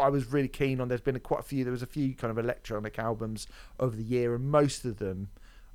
[0.00, 0.88] I was really keen on.
[0.88, 1.64] There's been a, quite a few.
[1.64, 3.46] There was a few kind of electronic albums
[3.78, 5.28] over the year, and most of them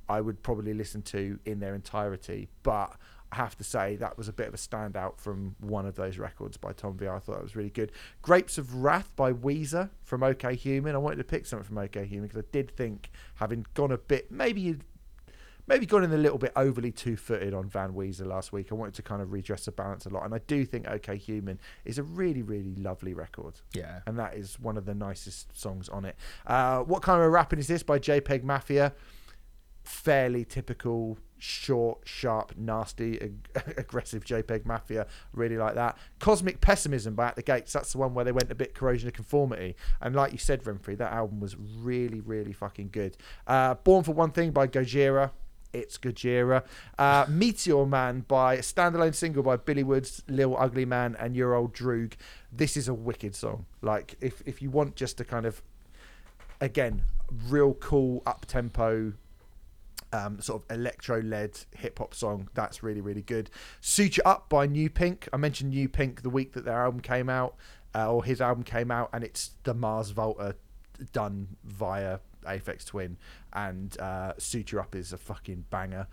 [0.08, 2.48] I would probably listen to in their entirety.
[2.62, 2.96] But
[3.30, 6.18] I have to say that was a bit of a standout from one of those
[6.18, 7.16] records by Tom VR.
[7.16, 7.92] I thought that was really good.
[8.22, 10.94] Grapes of Wrath by Weezer from OK Human.
[10.94, 13.98] I wanted to pick something from OK Human because I did think, having gone a
[13.98, 14.78] bit, maybe
[15.68, 18.72] maybe gone in a little bit overly two-footed on Van Weezer last week.
[18.72, 21.16] I wanted to kind of redress the balance a lot, and I do think OK
[21.16, 24.00] Human is a really, really lovely record, yeah.
[24.06, 26.16] and that is one of the nicest songs on it.
[26.46, 28.94] Uh, what kind of a rapping is this by JPEG Mafia?
[29.84, 35.06] Fairly typical, short, sharp, nasty, ag- aggressive JPEG Mafia.
[35.32, 35.96] Really like that.
[36.18, 37.72] Cosmic Pessimism by At the Gates.
[37.72, 39.76] That's the one where they went a bit corrosion of conformity.
[40.00, 43.16] And like you said, Remfry, that album was really, really fucking good.
[43.46, 45.30] Uh, Born for One Thing by Gojira.
[45.72, 46.64] It's Gojira.
[46.98, 51.54] Uh, Meteor Man by a standalone single by Billy Woods, Lil Ugly Mane, and Your
[51.54, 52.14] Old Droog.
[52.52, 53.66] This is a wicked song.
[53.82, 55.62] Like, if, if you want just to kind of,
[56.60, 57.02] again,
[57.48, 59.12] real cool up tempo
[60.12, 62.48] um, sort of electro led hip hop song.
[62.54, 63.50] That's really, really good.
[63.80, 65.28] Suture Up by New Pink.
[65.32, 67.56] I mentioned New Pink the week that their album came out,
[67.94, 70.56] uh, or his album came out, and it's the Mars Volta
[71.12, 73.16] done via Aphex Twin.
[73.52, 76.06] And uh, Suture Up is a fucking banger.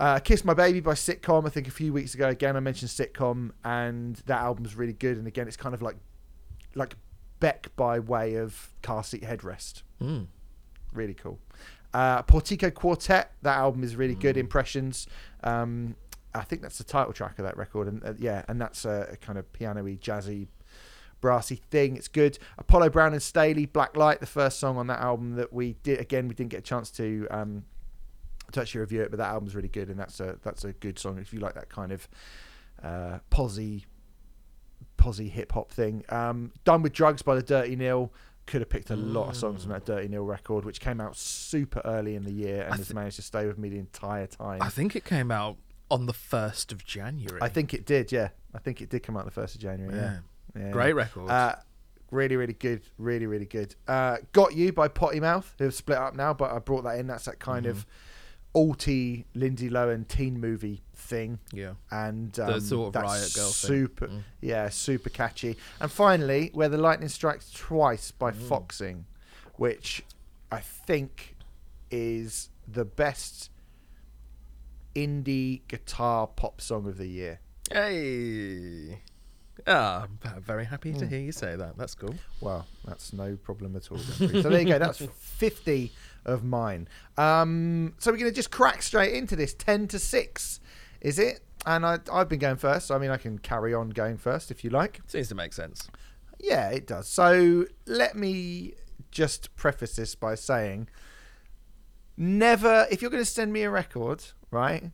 [0.00, 1.46] Uh, Kiss My Baby by Sitcom.
[1.46, 5.18] I think a few weeks ago, again, I mentioned Sitcom, and that album's really good.
[5.18, 5.96] And again, it's kind of like
[6.74, 6.96] like
[7.40, 10.26] Beck by way of car seat headrest Mm.
[10.92, 11.38] really cool.
[11.92, 14.36] Uh, Portico Quartet, that album is really good.
[14.38, 15.06] Impressions,
[15.44, 15.94] um,
[16.34, 19.08] I think that's the title track of that record, and uh, yeah, and that's a,
[19.12, 20.46] a kind of piano-y, jazzy,
[21.22, 21.96] brassy thing.
[21.96, 22.38] It's good.
[22.58, 25.98] Apollo Brown and Stalley, Black Light, the first song on that album that we did.
[25.98, 27.64] Again, we didn't get a chance to um,
[28.52, 30.98] to actually review it, but that album's really good, and that's a that's a good
[30.98, 32.06] song if you like that kind of
[32.82, 33.86] uh, posy,
[34.98, 36.04] posy hip hop thing.
[36.10, 38.12] Um, Done with Drugs by the Dirty Nil.
[38.44, 41.16] Could have picked a lot of songs from that Dirty Nil record, which came out
[41.16, 44.26] super early in the year and I has managed to stay with me the entire
[44.26, 44.60] time.
[44.60, 45.58] I think it came out
[45.92, 47.38] on the first of January.
[47.40, 48.30] I think it did, yeah.
[48.52, 49.94] I think it did come out the first of January.
[49.94, 50.18] Yeah, Yeah.
[50.58, 50.70] Yeah.
[50.70, 51.30] Great record.
[51.30, 51.56] Uh,
[52.10, 52.82] really, really good.
[52.98, 53.74] Really, really good.
[53.88, 57.06] Uh, Got You by Potty Mouth, who've split up now, but I brought that in.
[57.06, 57.86] That's that kind of
[58.54, 61.38] alty Lindsay Lohan teen movie thing.
[61.54, 61.72] yeah.
[61.90, 63.52] And The um, sort of Riot Girl thing.
[63.68, 64.22] super, Mm.
[64.42, 65.56] yeah, super catchy.
[65.80, 68.48] And finally, Where the Lightning Strikes Twice by Mm.
[68.48, 69.06] Foxing,
[69.56, 70.04] which
[70.50, 71.34] I think
[71.90, 73.48] is the best
[74.94, 77.40] indie guitar pop song of the year.
[77.70, 79.00] Hey.
[79.66, 80.98] Ah, I'm very happy Hmm.
[81.00, 81.76] to hear you say that.
[81.78, 82.14] That's cool.
[82.40, 83.98] Well, that's no problem at all.
[83.98, 84.78] So there you go.
[84.78, 85.92] That's 50
[86.24, 86.88] of mine.
[87.16, 90.60] Um, so we're going to just crack straight into this 10 to 6,
[91.00, 91.40] is it?
[91.64, 92.88] And I, I've been going first.
[92.88, 95.00] So I mean, I can carry on going first if you like.
[95.06, 95.88] Seems to make sense.
[96.40, 97.06] Yeah, it does.
[97.06, 98.74] So let me
[99.12, 100.88] just preface this by saying
[102.16, 104.90] never, if you're going to send me a record, right?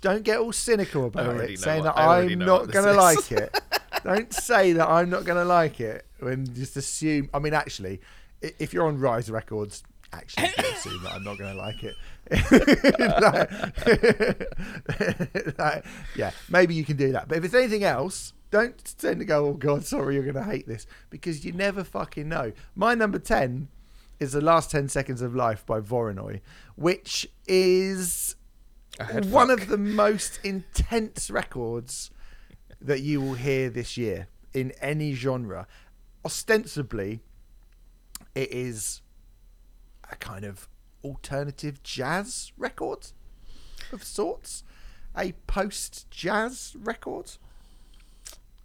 [0.00, 2.60] Don't get all cynical about it, know saying what- that I already I'm know not
[2.62, 3.60] what going to like it.
[4.04, 7.28] Don't say that I'm not going to like it and just assume.
[7.34, 8.00] I mean, actually,
[8.40, 9.82] if you're on Rise Records,
[10.12, 11.94] actually assume that I'm not going to like it.
[13.20, 13.50] Like-
[15.58, 15.84] like,
[16.16, 17.28] yeah, maybe you can do that.
[17.28, 20.42] But if it's anything else, don't tend to go, oh God, sorry, you're going to
[20.44, 22.52] hate this because you never fucking know.
[22.74, 23.68] My number 10
[24.18, 26.40] is The Last 10 Seconds of Life by Voronoi,
[26.76, 28.36] which is
[29.28, 29.60] one fuck.
[29.62, 32.10] of the most intense records
[32.80, 35.66] that you will hear this year in any genre.
[36.24, 37.20] Ostensibly,
[38.34, 39.00] it is
[40.10, 40.68] a kind of
[41.04, 43.08] alternative jazz record
[43.92, 44.62] of sorts,
[45.16, 47.32] a post jazz record,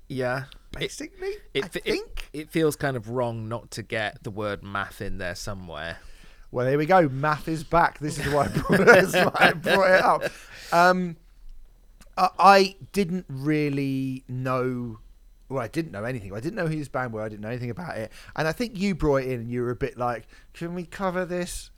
[0.08, 0.44] Yeah.
[0.74, 1.32] It, basically.
[1.54, 2.30] it, I fe- it- think.
[2.34, 5.98] it feels kind of wrong not to get the word math in there somewhere.
[6.52, 7.08] Well, there we go.
[7.10, 8.00] Math is back.
[8.00, 10.24] This is why I brought, that's why I brought it up.
[10.72, 11.16] Um,
[12.18, 15.00] I, I didn't really know.
[15.50, 16.34] Well, I didn't know anything.
[16.34, 17.22] I didn't know who this band were.
[17.22, 18.12] I didn't know anything about it.
[18.36, 20.86] And I think you brought it in, and you were a bit like, "Can we
[20.86, 21.70] cover this?"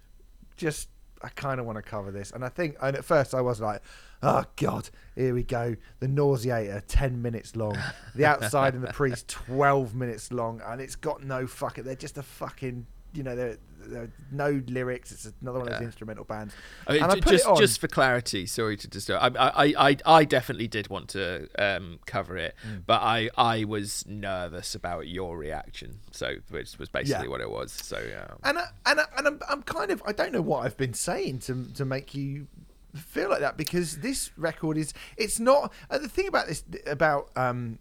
[0.56, 0.89] Just,
[1.21, 2.32] I kind of want to cover this.
[2.32, 3.82] And I think, and at first I was like,
[4.23, 7.78] "Oh God, here we go." The Nauseator, ten minutes long.
[8.15, 11.84] The Outside and the Priest, twelve minutes long, and it's got no fucking.
[11.84, 12.86] They're just a fucking.
[13.13, 13.58] You know, they're,
[13.89, 15.12] they're no lyrics.
[15.12, 15.86] It's another one of those Yeah.
[15.88, 16.54] instrumental bands.
[16.88, 17.58] I mean, And I ju- put it just on.
[17.58, 19.36] just for clarity, sorry to disturb.
[19.38, 22.84] I, I, I, I definitely did want to um, cover it, Mm.
[22.86, 26.00] but I, I was nervous about your reaction.
[26.12, 27.30] So, which was basically Yeah.
[27.32, 27.71] what it was.
[27.71, 28.28] So, yeah.
[28.43, 30.93] and I, and I, and I'm, I'm kind of I don't know what I've been
[30.93, 32.47] saying to to make you
[32.95, 37.30] feel like that because this record is it's not uh, the thing about this about
[37.36, 37.78] um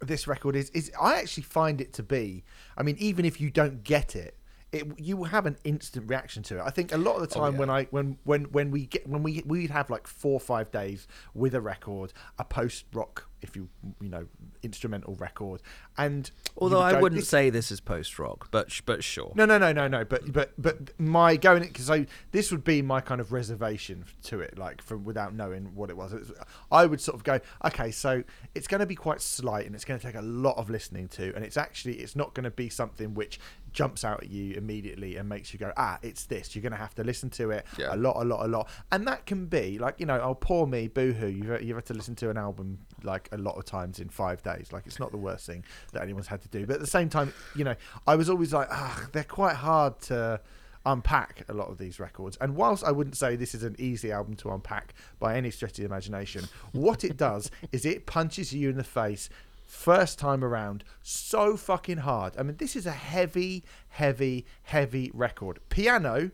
[0.00, 2.42] this record is is I actually find it to be
[2.76, 4.34] I mean even if you don't get it
[4.72, 6.62] it, you will have an instant reaction to it.
[6.64, 7.58] I think a lot of the Oh, time yeah.
[7.60, 10.70] when I when when when we get when we we'd have like four or five
[10.70, 13.68] days with a record, a post rock, if you
[14.00, 14.26] you know,
[14.62, 15.60] instrumental record,
[15.98, 19.32] and Although I go, wouldn't "This- say this is post rock, but but sure.
[19.34, 20.04] no, no, no, no, no.
[20.04, 24.40] But but but my going because I this would be my kind of reservation to
[24.40, 26.12] it, like from without knowing what it was.
[26.12, 26.30] It's-
[26.70, 28.22] I would sort of go, okay, so
[28.54, 31.08] it's going to be quite slight and it's going to take a lot of listening
[31.08, 33.40] to, and it's actually it's not going to be something which
[33.72, 36.54] jumps out at you immediately and makes you go, ah, it's this.
[36.54, 37.94] You're going to have to listen to it Yeah.
[37.94, 40.66] a lot, a lot, a lot, and that can be like you know, oh poor
[40.66, 41.26] me, boohoo.
[41.28, 44.42] You've you've had to listen to an album like a lot of times in five
[44.42, 44.72] days.
[44.72, 47.08] Like it's not the worst thing that anyone's had to do, but at the same
[47.08, 47.74] time, you know,
[48.06, 50.40] I was always like, ah, they're quite hard to
[50.86, 52.38] unpack a lot of these records.
[52.40, 55.72] And whilst I wouldn't say this is an easy album to unpack by any stretch
[55.72, 59.28] of the imagination, what it does is it punches you in the face
[59.70, 62.34] first time around so fucking hard.
[62.36, 65.60] I mean, this is a heavy, heavy, heavy record.
[65.68, 66.32] Piano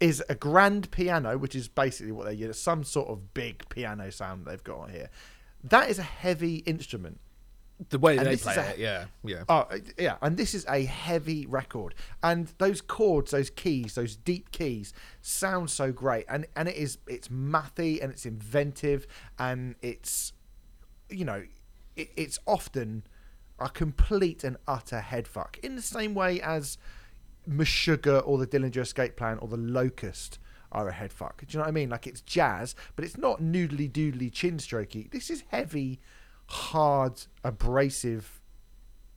[0.00, 4.10] is a grand piano, which is basically what they use, some sort of big piano
[4.10, 5.10] sound they've got on here.
[5.64, 7.20] That is a heavy instrument.
[7.90, 9.42] The way And they play a- it, yeah, yeah.
[9.48, 14.14] Oh uh, yeah, and this is a heavy record, and those chords, those keys, those
[14.14, 19.08] deep keys, sound so great, and and it is it's mathy and it's inventive
[19.40, 20.32] and it's,
[21.10, 21.42] you know,
[21.96, 23.04] it, it's often
[23.58, 26.78] a complete and utter headfuck in the same way as
[27.48, 30.38] Meshuggah or the Dillinger Escape Plan or the Locust
[30.72, 31.38] are a headfuck.
[31.38, 31.90] Do you know what I mean?
[31.90, 35.10] Like it's jazz, but it's not noodly doodly chin strokey.
[35.10, 36.00] This is heavy,
[36.46, 38.40] hard, abrasive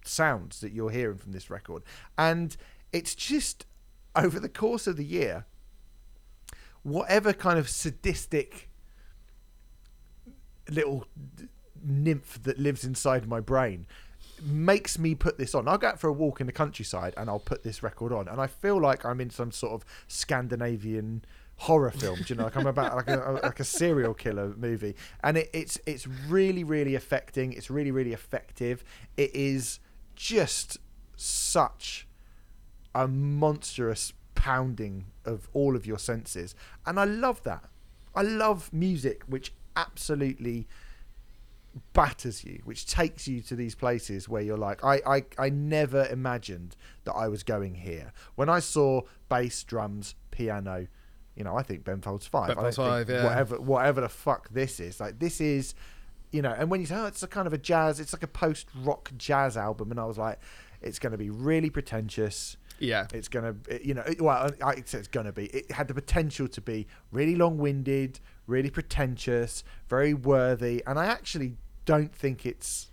[0.03, 1.83] sounds that you're hearing from this record.
[2.17, 2.55] And
[2.93, 3.65] it's just
[4.15, 5.45] over the course of the year,
[6.83, 8.69] whatever kind of sadistic
[10.69, 11.05] little
[11.83, 13.85] nymph that lives inside my brain
[14.41, 15.67] makes me put this on.
[15.67, 18.27] I'll go out for a walk in the countryside and I'll put this record on,
[18.27, 21.23] and I feel like I'm in some sort of Scandinavian
[21.57, 22.17] horror film.
[22.17, 25.49] Do you know, like I'm about like a, like a serial killer movie, and it,
[25.53, 27.53] it's it's really really affecting.
[27.53, 28.83] It's really really effective.
[29.15, 29.79] It is
[30.15, 30.77] just
[31.15, 32.07] such
[32.93, 37.65] a monstrous pounding of all of your senses, and I love that.
[38.15, 40.67] I love music which absolutely
[41.93, 46.05] batters you, which takes you to these places where you're like, I, I, I never
[46.07, 48.11] imagined that I was going here.
[48.35, 50.87] When I saw bass, drums, piano,
[51.35, 52.47] you know, I think Ben Folds Five.
[52.47, 53.23] Ben Folds Five, yeah.
[53.23, 55.75] Whatever, whatever the fuck this is, like this is
[56.31, 58.21] you know, and when you say, oh, it's a kind of a jazz, it's like
[58.23, 60.39] a post rock jazz album, and I was like,
[60.81, 62.57] it's going to be really pretentious.
[62.79, 63.07] Yeah.
[63.13, 65.45] It's going to, you know, it- well, I it's going to be.
[65.45, 71.05] It had the potential to be really long winded, really pretentious, very worthy, and I
[71.05, 71.55] actually
[71.87, 72.91] don't think it's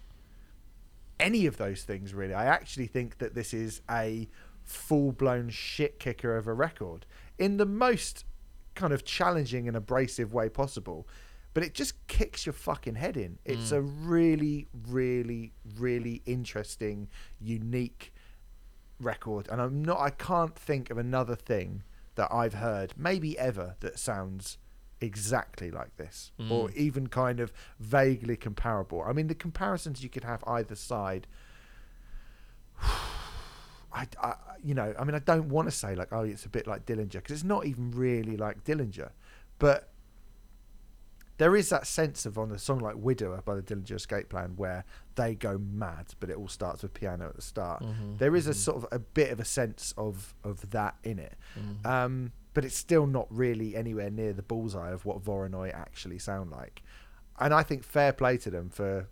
[1.20, 2.32] any of those things really.
[2.32, 4.28] I actually think that this is a
[4.62, 7.04] full blown shit kicker of a record
[7.36, 8.24] in the most
[8.74, 11.06] kind of challenging and abrasive way possible.
[11.52, 13.38] But it just kicks your fucking head in.
[13.44, 13.76] It's mm.
[13.76, 17.08] a really, really, really interesting,
[17.40, 18.12] unique
[19.00, 19.48] record.
[19.50, 21.82] And I'm not I can't think of another thing
[22.14, 24.58] that I've heard, maybe ever, that sounds
[25.04, 26.32] exactly like this.
[26.40, 26.50] Mm.
[26.50, 29.02] Or even kind of vaguely comparable.
[29.02, 31.26] I mean the comparisons you could have either side
[33.92, 36.48] I, I, you know, I mean, I don't want to say like, oh, it's a
[36.48, 39.10] bit like Dillinger because it's not even really like Dillinger,
[39.58, 39.90] but
[41.36, 44.54] there is that sense of on a song like Widower by the Dillinger Escape Plan
[44.56, 47.82] where they go mad, but it all starts with piano at the start.
[47.82, 48.16] Mm-hmm.
[48.18, 48.58] There is a mm-hmm.
[48.58, 51.86] sort of a bit of a sense of of that in it, mm.
[51.86, 56.50] um, but it's still not really anywhere near the bullseye of what Voronoi actually sound
[56.50, 56.82] like.
[57.38, 59.08] And I think fair play to them for.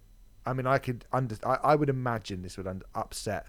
[0.47, 1.37] I mean, I could under.
[1.45, 3.47] I, I would imagine this would upset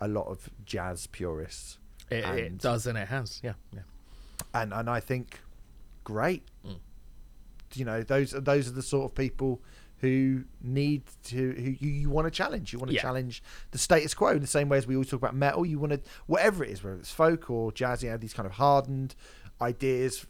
[0.00, 1.78] a lot of jazz purists.
[2.10, 3.40] It, it does and it has.
[3.42, 3.54] Yeah.
[3.72, 3.80] Yeah.
[4.54, 5.40] and and I think
[6.04, 6.44] great.
[6.66, 6.78] Mm.
[7.74, 9.60] You know, those those are the sort of people
[10.02, 12.72] who need to who you, you want to challenge.
[12.72, 13.02] You want to Yeah.
[13.02, 15.64] challenge the status quo in the same way as we always talk about metal.
[15.64, 18.02] You want to whatever it is, whether it's folk or jazz.
[18.02, 19.14] You have these kind of hardened
[19.60, 20.26] ideas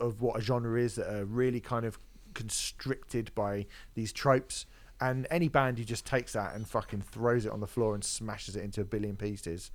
[0.00, 1.98] of what a genre is that are really kind of
[2.34, 4.66] constricted by these tropes.
[5.00, 8.02] And any band who just takes that and fucking throws it on the floor and
[8.02, 9.70] smashes it into a billion pieces,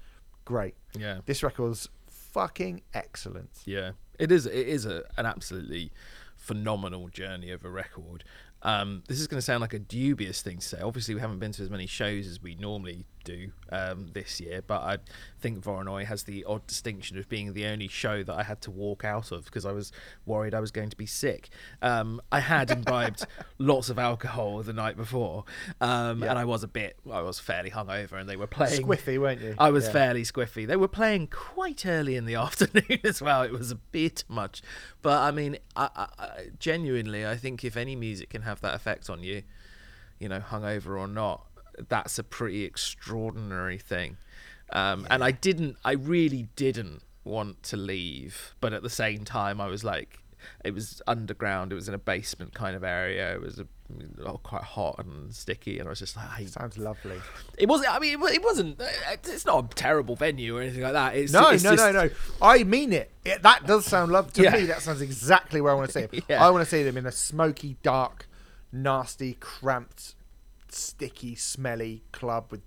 [0.46, 0.76] great.
[0.98, 1.20] Yeah.
[1.26, 3.52] This record's fucking excellent.
[3.66, 4.46] Yeah, it is.
[4.46, 5.92] It is a, an absolutely
[6.42, 8.24] phenomenal journey of a record.
[8.64, 10.82] Um, this is going to sound like a dubious thing to say.
[10.82, 14.62] Obviously, we haven't been to as many shows as we normally do um, this year,
[14.66, 14.98] but I
[15.40, 18.72] think Voronoi has the odd distinction of being the only show that I had to
[18.72, 19.92] walk out of because I was
[20.26, 21.50] worried I was going to be sick.
[21.82, 23.26] Um, I had imbibed
[23.58, 25.46] lots of alcohol the night before,
[25.80, 26.32] um, Yeah.
[26.32, 28.84] and I was a bit, I was fairly hungover, and they were playing.
[28.84, 29.56] Squiffy, weren't you?
[29.58, 29.92] I was Yeah.
[29.94, 30.68] fairly squiffy.
[30.68, 33.42] They were playing quite early in the afternoon as well.
[33.44, 34.62] It was a bit much,
[35.02, 36.30] but I mean, I, I, I,
[36.60, 39.44] genuinely, I think if any music can have that effect on you,
[40.20, 41.46] you know, hungover or not,
[41.90, 44.18] that's a pretty extraordinary thing.
[44.72, 49.60] Um, And I didn't, I really didn't want to leave, but at the same time,
[49.62, 50.18] I was like.
[50.66, 51.72] It was underground.
[51.72, 53.32] It was in a basement kind of area.
[53.36, 53.68] It was a,
[54.26, 57.22] oh, quite hot and sticky, and I was just like, I Sounds lovely.
[57.60, 57.94] it wasn't.
[57.94, 58.82] I mean, it it wasn't.
[58.82, 61.16] uh, It's not a terrible venue or anything like that.
[61.16, 62.10] It's, No, it's no, just, no, no.
[62.42, 63.12] I mean it.
[63.24, 63.44] it.
[63.44, 64.56] That does sound lovely to Yeah.
[64.56, 64.66] me.
[64.66, 66.24] That sounds exactly where I want to see them.
[66.28, 66.44] Yeah.
[66.44, 68.28] I want to see them in a smoky, dark,
[68.72, 70.16] nasty, cramped,
[70.74, 72.62] sticky, smelly club with,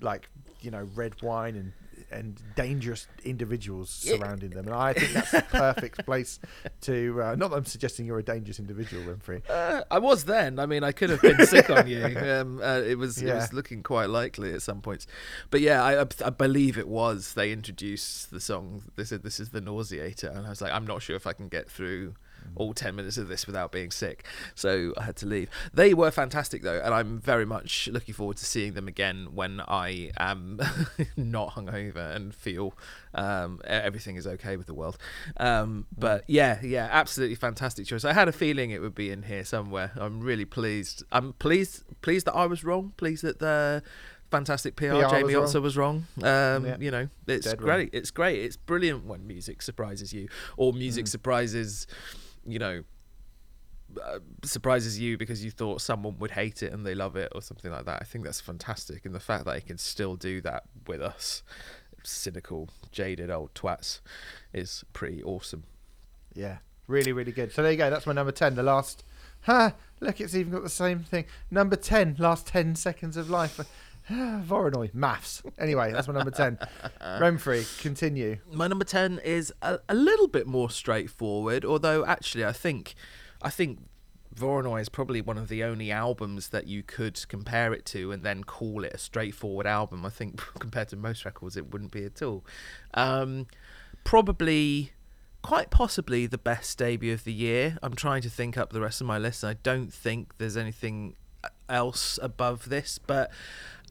[0.00, 0.28] like,
[0.60, 1.72] you know, red wine and
[2.10, 4.66] and dangerous individuals surrounding them.
[4.66, 6.40] And I think that's the perfect place
[6.82, 7.20] to.
[7.22, 9.42] Uh, not that I'm suggesting you're a dangerous individual, Remfry.
[9.50, 10.58] Uh, I was then.
[10.58, 11.98] I mean, I could have been sick on you.
[12.18, 15.06] Um, uh, it was it was looking quite likely at some points,
[15.50, 17.34] but yeah, I, I- I believe it was.
[17.34, 18.84] They introduced the song.
[18.96, 21.32] They said this is the nauseator, and I was like, I'm not sure if I
[21.34, 22.14] can get through
[22.56, 26.10] all 10 minutes of this without being sick so i had to leave they were
[26.10, 30.60] fantastic though and i'm very much looking forward to seeing them again when i am
[31.16, 32.74] not hungover and feel
[33.14, 34.98] um, everything is okay with the world
[35.38, 39.22] um, but yeah yeah absolutely fantastic choice i had a feeling it would be in
[39.24, 43.82] here somewhere i'm really pleased i'm pleased pleased that i was wrong pleased that the
[44.30, 45.32] fantastic PR, was Jamie.
[45.32, 46.04] Otzer was wrong.
[46.18, 46.76] Um, Yeah.
[46.78, 47.78] You know, it's Dead great.
[47.78, 47.90] wrong.
[47.94, 48.40] It's great.
[48.44, 51.08] It's brilliant when music surprises you, or music Mm.
[51.08, 51.86] surprises,
[52.52, 52.82] you know,
[54.02, 57.40] uh, surprises you because you thought someone would hate it and they love it or
[57.40, 57.98] something like that.
[58.00, 61.42] I think that's fantastic, and the fact that he can still do that with us,
[62.02, 64.00] cynical, jaded old twats,
[64.52, 65.64] is pretty awesome.
[66.34, 67.52] Yeah, really, really good.
[67.52, 67.90] So there you go.
[67.90, 68.54] That's my number 10.
[68.54, 69.04] The last.
[69.42, 69.74] Ha!
[70.00, 71.24] Look, it's even got the same thing.
[71.50, 73.60] Number 10, last 10 seconds of life.
[74.10, 75.42] Voronoi, maths.
[75.58, 76.58] Anyway, that's my number 10.
[77.02, 78.38] Remfry, continue.
[78.50, 82.94] my number 10 is a, a little bit more straightforward although actually i think
[83.42, 83.80] i think
[84.38, 88.22] Voronoi is probably one of the only albums that you could compare it to and
[88.22, 90.06] then call it a straightforward album.
[90.06, 92.44] I think compared to most records, it wouldn't be at all.
[92.94, 93.46] Um,
[94.04, 94.92] probably,
[95.42, 97.78] quite possibly, the best debut of the year.
[97.82, 99.42] I'm trying to think up the rest of my list.
[99.42, 101.16] And I don't think there's anything
[101.68, 103.30] else above this, but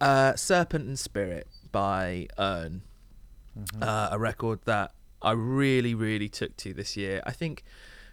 [0.02, 2.82] uh, Serpent and Spirit by Urne
[3.82, 7.22] uh, a record that I really, really took to this year.
[7.26, 7.64] I think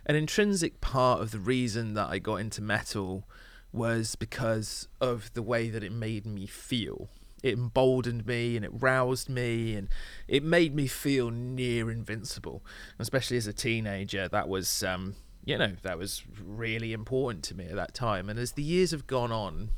[0.07, 3.25] an intrinsic part of the reason that I got into metal
[3.73, 7.09] was because of the way that it made me feel.
[7.43, 9.89] It emboldened me and it roused me and
[10.29, 12.65] it made me feel near invincible.
[12.99, 17.67] Especially as a teenager, that was um, you know that was really important to me
[17.67, 18.31] at that time.
[18.31, 19.71] And as the years have gone on,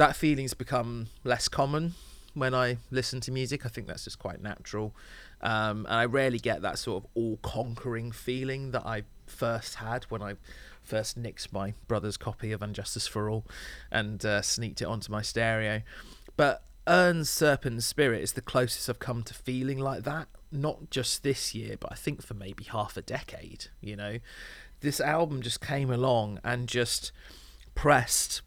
[0.00, 1.92] that feeling's become less common
[2.32, 3.66] when I listen to music.
[3.66, 4.94] I think that's just quite natural.
[5.42, 10.04] Um, and I rarely get that sort of all conquering feeling that I first had
[10.04, 10.36] when I
[10.82, 13.44] first nicked my brother's copy of And Justice for All
[13.90, 15.82] and uh, sneaked it onto my stereo.
[16.34, 20.28] But Urne's Serpent Spirit is the closest I've come to feeling like that.
[20.50, 23.66] Not just this year, but I think for maybe half a decade.
[23.82, 24.18] You know,
[24.80, 27.12] this album just came along and just
[27.74, 28.40] pressed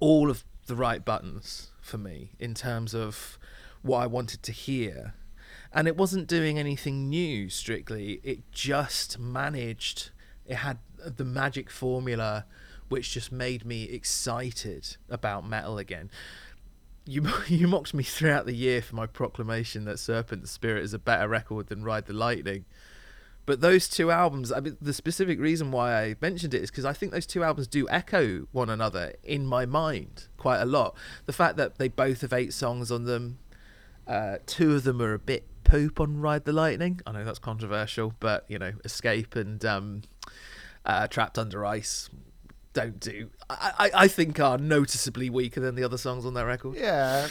[0.00, 3.38] all of the right buttons for me in terms of
[3.82, 5.14] what I wanted to hear.
[5.72, 10.10] And it wasn't doing anything new strictly, it just managed,
[10.46, 12.46] it had the magic formula
[12.88, 16.10] which just made me excited about metal again.
[17.06, 20.98] You, you mocked me throughout the year for my proclamation that Serpent Spirit is a
[20.98, 22.64] better record than Ride the Lightning.
[23.46, 26.84] But those two albums, I mean, the specific reason why I mentioned it is because
[26.84, 30.96] I think those two albums do echo one another in my mind quite a lot.
[31.26, 33.38] The fact that they both have eight songs on them,
[34.06, 37.00] uh, two of them are a bit poop on Ride the Lightning.
[37.06, 40.02] I know that's controversial, but you know, Escape and um,
[40.86, 42.08] uh, Trapped Under Ice
[42.72, 43.30] don't do.
[43.48, 46.76] I, I, I think are noticeably weaker than the other songs on that record.
[46.76, 47.28] Yeah.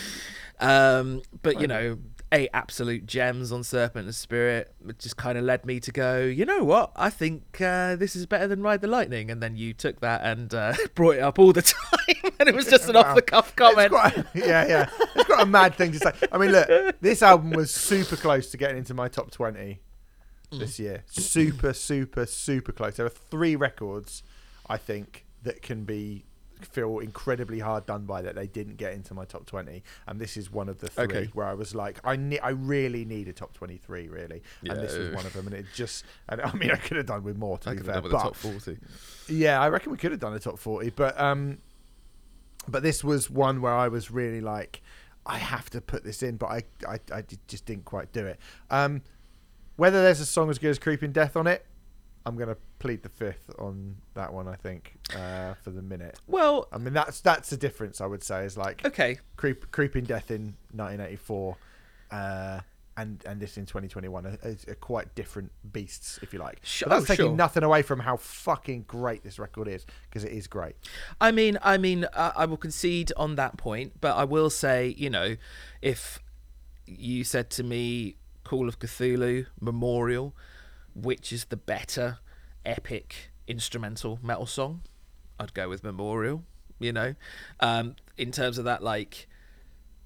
[0.59, 1.97] Um, but you know,
[2.34, 6.20] eight absolute gems on Serpent and Spirit it just kind of led me to go,
[6.22, 6.92] you know what?
[6.96, 9.30] I think uh, this is better than Ride the Lightning.
[9.32, 12.56] And then you took that and uh, brought it up all the time, and it
[12.56, 13.02] was just an Wow.
[13.02, 13.94] off the cuff comment.
[13.94, 14.90] It's quite, yeah, yeah.
[15.16, 16.12] It's quite a mad thing to say.
[16.32, 19.80] I mean, look, this album was super close to getting into my top 20
[20.52, 21.04] this year.
[21.08, 22.98] Super, super, super close.
[22.98, 24.24] There are three records,
[24.70, 26.26] I think, that can be
[26.66, 30.36] feel incredibly hard done by that they didn't get into my top 20 and this
[30.38, 31.30] is one of the three Okay.
[31.34, 34.97] where i was like i ne- i really need a top 23 really and this
[34.97, 37.38] was one of them and it just and i mean i could have done with
[37.38, 38.78] more to I be fair but the top forty.
[39.28, 41.59] yeah, I reckon we could have done a top forty, but um,
[42.68, 44.82] but this was one where I was really like,
[45.26, 48.39] I have to put this in, but I, I, I just didn't quite do it.
[48.70, 49.01] Um,
[49.76, 51.66] whether there's a song as good as Creeping Death on it,
[52.26, 54.47] I'm gonna plead the fifth on that one.
[54.47, 56.19] I think uh, for the minute.
[56.28, 58.01] Well, I mean that's that's the difference.
[58.01, 61.57] I would say is like okay, Creep, Creeping Death in 1984.
[62.11, 62.59] Uh,
[62.95, 66.59] and, and this in 2021 are, are, quite different beasts, if you like.
[66.63, 67.36] Sure- But that's oh, taking sure.
[67.36, 70.76] nothing away from how fucking great this record is, because it is great.
[71.19, 74.93] I mean, I mean, uh, I will concede on that point, but I will say,
[74.97, 75.38] you know,
[75.82, 76.19] if
[76.86, 80.36] you said to me, "Call of Ktulu," Memorial,
[80.96, 82.20] which is the better
[82.66, 84.82] epic instrumental metal song,
[85.39, 86.44] I'd go with Memorial.
[86.80, 87.16] You know,
[87.60, 89.28] um, in terms of that, like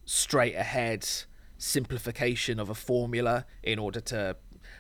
[0.06, 1.08] straight ahead
[1.58, 4.36] simplification of a formula in order to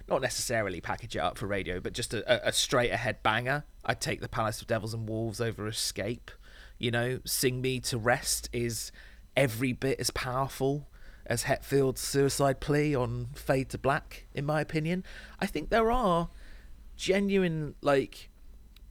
[0.07, 3.63] not necessarily package it up for radio, but just a, a- straight ahead banger.
[3.85, 6.31] I'd take the Palace of Devils and Wolves over Escape.
[6.77, 8.91] You know, Sing Me to Rest is
[9.35, 10.87] every bit as powerful
[11.27, 15.03] as Hetfield's Suicide Plea on Fade to Black, in my opinion.
[15.39, 16.29] I think there are
[16.95, 18.29] genuine, like,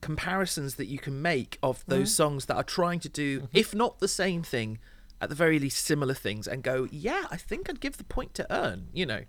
[0.00, 2.22] comparisons that you can make of those mm-hmm.
[2.22, 3.56] songs that are trying to do, mm-hmm.
[3.56, 4.78] if not the same thing,
[5.20, 8.34] at the very least similar things, and go, yeah, I think I'd give the point
[8.34, 8.88] to Urne.
[8.92, 9.22] You know,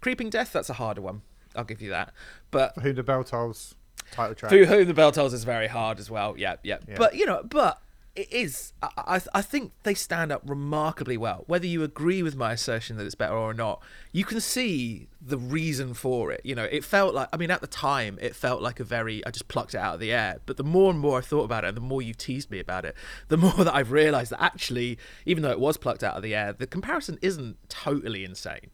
[0.00, 1.22] Creeping Death, that's a harder one.
[1.56, 2.12] I'll give you that.
[2.50, 3.74] But For Whom the Bell Tolls
[4.10, 4.50] title track.
[4.50, 6.34] through whom the bell tolls is very hard as well.
[6.36, 6.78] Yeah, yeah.
[6.88, 6.94] Yeah.
[6.96, 7.80] But you know, but
[8.18, 8.72] it is.
[8.82, 11.44] I, I I think they stand up remarkably well.
[11.46, 15.38] Whether you agree with my assertion that it's better or not, you can see the
[15.38, 16.40] reason for it.
[16.42, 17.28] You know, it felt like.
[17.32, 19.24] I mean, at the time, it felt like a very.
[19.24, 20.40] I just plucked it out of the air.
[20.46, 22.58] But the more and more I thought about it, and the more you teased me
[22.58, 22.96] about it,
[23.28, 26.34] the more that I've realised that actually, even though it was plucked out of the
[26.34, 28.70] air, the comparison isn't totally insane.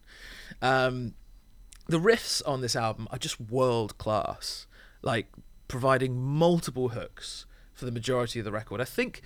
[0.63, 1.13] Um,
[1.87, 4.65] the riffs on this album are just world class,
[5.03, 5.27] like
[5.67, 7.45] providing multiple hooks
[7.75, 8.81] for the majority of the record.
[8.81, 9.21] I think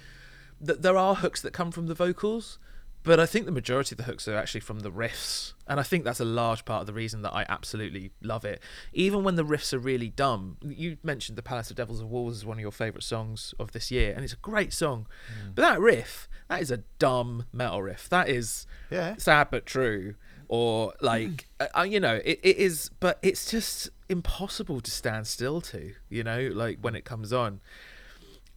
[0.59, 2.59] that there are hooks that come from the vocals,
[3.03, 5.83] but I think the majority of the hooks are actually from the riffs, and I
[5.83, 8.61] think that's a large part of the reason that I absolutely love it.
[8.91, 12.37] Even when the riffs are really dumb, you mentioned "The Palace of Devils and Wolves"
[12.37, 15.07] is one of your favorite songs of this year, and it's a great song.
[15.55, 18.09] But that riff, that is a dumb metal riff.
[18.09, 19.15] That is Yeah.
[19.17, 20.15] sad but true
[20.51, 25.27] or like uh, uh, you know it, it is but it's just impossible to stand
[25.27, 27.61] still to you know like when it comes on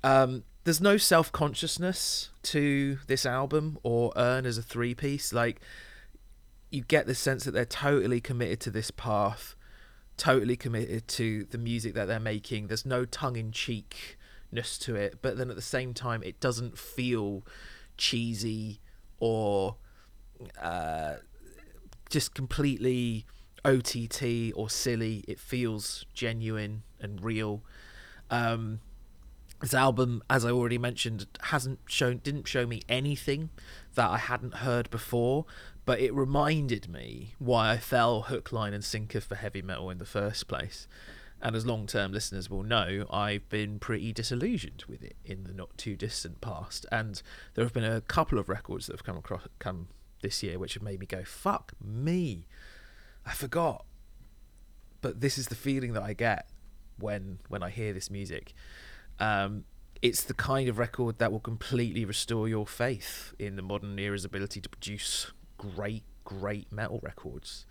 [0.05, 5.61] um there's no self-consciousness to this album or Urne as a three piece like
[6.71, 9.57] you get the sense that they're totally committed to this path
[10.17, 14.17] totally committed to the music that they're making there's no tongue in cheekness
[14.79, 17.43] to it, but then at the same time, it doesn't feel
[17.97, 18.81] cheesy
[19.19, 19.77] or
[20.61, 21.15] uh,
[22.11, 23.25] just completely
[23.65, 25.25] OTT or silly.
[25.27, 27.63] It feels genuine and real.
[28.31, 28.81] Um,
[29.63, 33.51] this album, as I already mentioned, hasn't shown didn't show me anything
[33.95, 35.47] that I hadn't heard before,
[35.85, 39.99] but it reminded me why I fell hook, line, and sinker for heavy metal in
[39.99, 40.87] the first place.
[41.41, 45.53] And as long term listeners will know, I've been pretty disillusioned with it in the
[45.53, 46.85] not too distant past.
[46.93, 47.23] And
[47.55, 49.89] there have been a couple of records that have come across come
[50.23, 52.47] this year which have made me go, fuck me.
[53.25, 53.85] I forgot.
[55.01, 56.49] But this is the feeling that I get
[56.99, 58.55] when when I hear this music.
[59.19, 59.65] Um,
[60.01, 64.25] it's the kind of record that will completely restore your faith in the modern era's
[64.25, 67.67] ability to produce great, great metal records.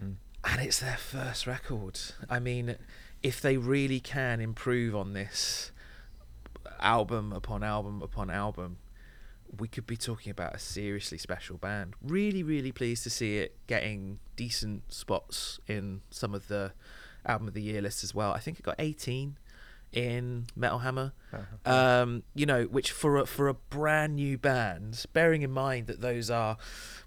[0.00, 0.16] Mm.
[0.44, 1.98] And it's their first record.
[2.28, 2.76] I mean,
[3.22, 5.72] if they really can improve on this
[6.80, 8.76] album upon album upon album,
[9.58, 11.94] we could be talking about a seriously special band.
[12.02, 16.72] Really, really pleased to see it getting decent spots in some of the
[17.26, 18.32] album of the year lists as well.
[18.32, 19.38] I think it got 18
[19.92, 21.12] in Metal Hammer.
[21.32, 21.72] Uh-huh.
[22.02, 26.00] Um, you know, which for a, for a brand new band, bearing in mind that
[26.00, 26.56] those are,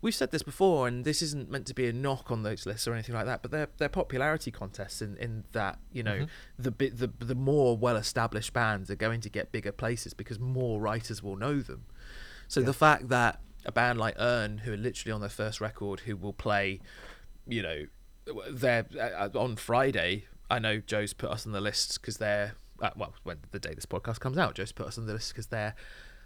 [0.02, 2.88] we've said this before, and this isn't meant to be a knock on those lists
[2.88, 6.28] or anything like that, but they're they're popularity contests in, in that you know Mhm.
[6.60, 10.40] the bit the the more well established bands are going to get bigger places because
[10.40, 11.86] more writers will know them.
[12.48, 12.66] So Yeah.
[12.68, 16.16] the fact that a band like Urne, who are literally on their first record, who
[16.18, 16.80] will play,
[17.48, 17.86] you know,
[18.50, 20.26] they're uh, on Friday.
[20.50, 23.74] I know Joe's put us on the list because they're uh, well, when the day
[23.74, 25.76] this podcast comes out, Joe's put us on the list because they're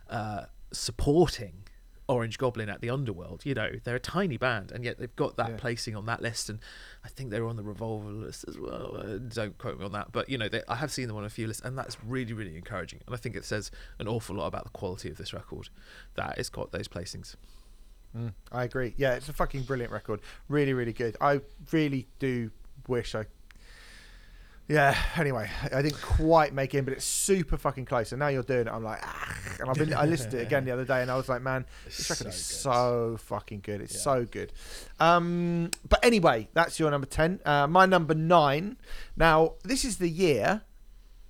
[0.10, 1.64] uh, supporting
[2.08, 3.46] Orange Goblin at the Underworld.
[3.46, 5.58] You know, they're a tiny band, and yet they've got that Yeah.
[5.58, 6.60] placing on that list, and
[7.04, 8.96] I think they're on the Revolver list as well.
[8.98, 11.26] Uh, don't quote me on that, but you know, they, I have seen them on
[11.26, 13.02] a few lists, and that's really, really encouraging.
[13.08, 15.70] And I think it says an awful lot about the quality of this record
[16.16, 17.36] that it's got those placings.
[18.16, 18.94] Mm, I agree.
[18.98, 20.22] Yeah, it's a fucking brilliant record.
[20.48, 21.18] Really, really good.
[21.20, 21.42] I
[21.72, 22.52] really do
[22.88, 23.26] wish I.
[24.68, 24.98] Yeah.
[25.16, 28.12] Anyway, I didn't quite make it in, but it's super fucking close.
[28.12, 28.72] And now you're doing it.
[28.74, 29.38] I'm like, ah.
[29.60, 29.94] and I've been.
[29.94, 32.28] I listened to it again the other day, and I was like, man, this record
[32.28, 33.82] is So so fucking good.
[33.82, 34.02] It's Yeah.
[34.02, 34.54] so good.
[35.00, 37.40] Um, but anyway, that's your number ten.
[37.46, 38.78] Uh, my number nine.
[39.16, 40.62] Now, this is the year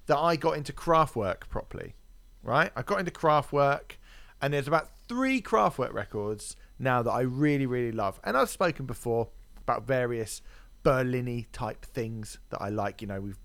[0.05, 1.95] that I got into Kraftwerk properly.
[2.41, 3.93] Right, I got into Kraftwerk,
[4.41, 8.19] and there's about three Kraftwerk records now that I really, really love.
[8.23, 10.43] And I've spoken before about various
[10.85, 13.01] Berlini type things that I like.
[13.01, 13.37] You know, we've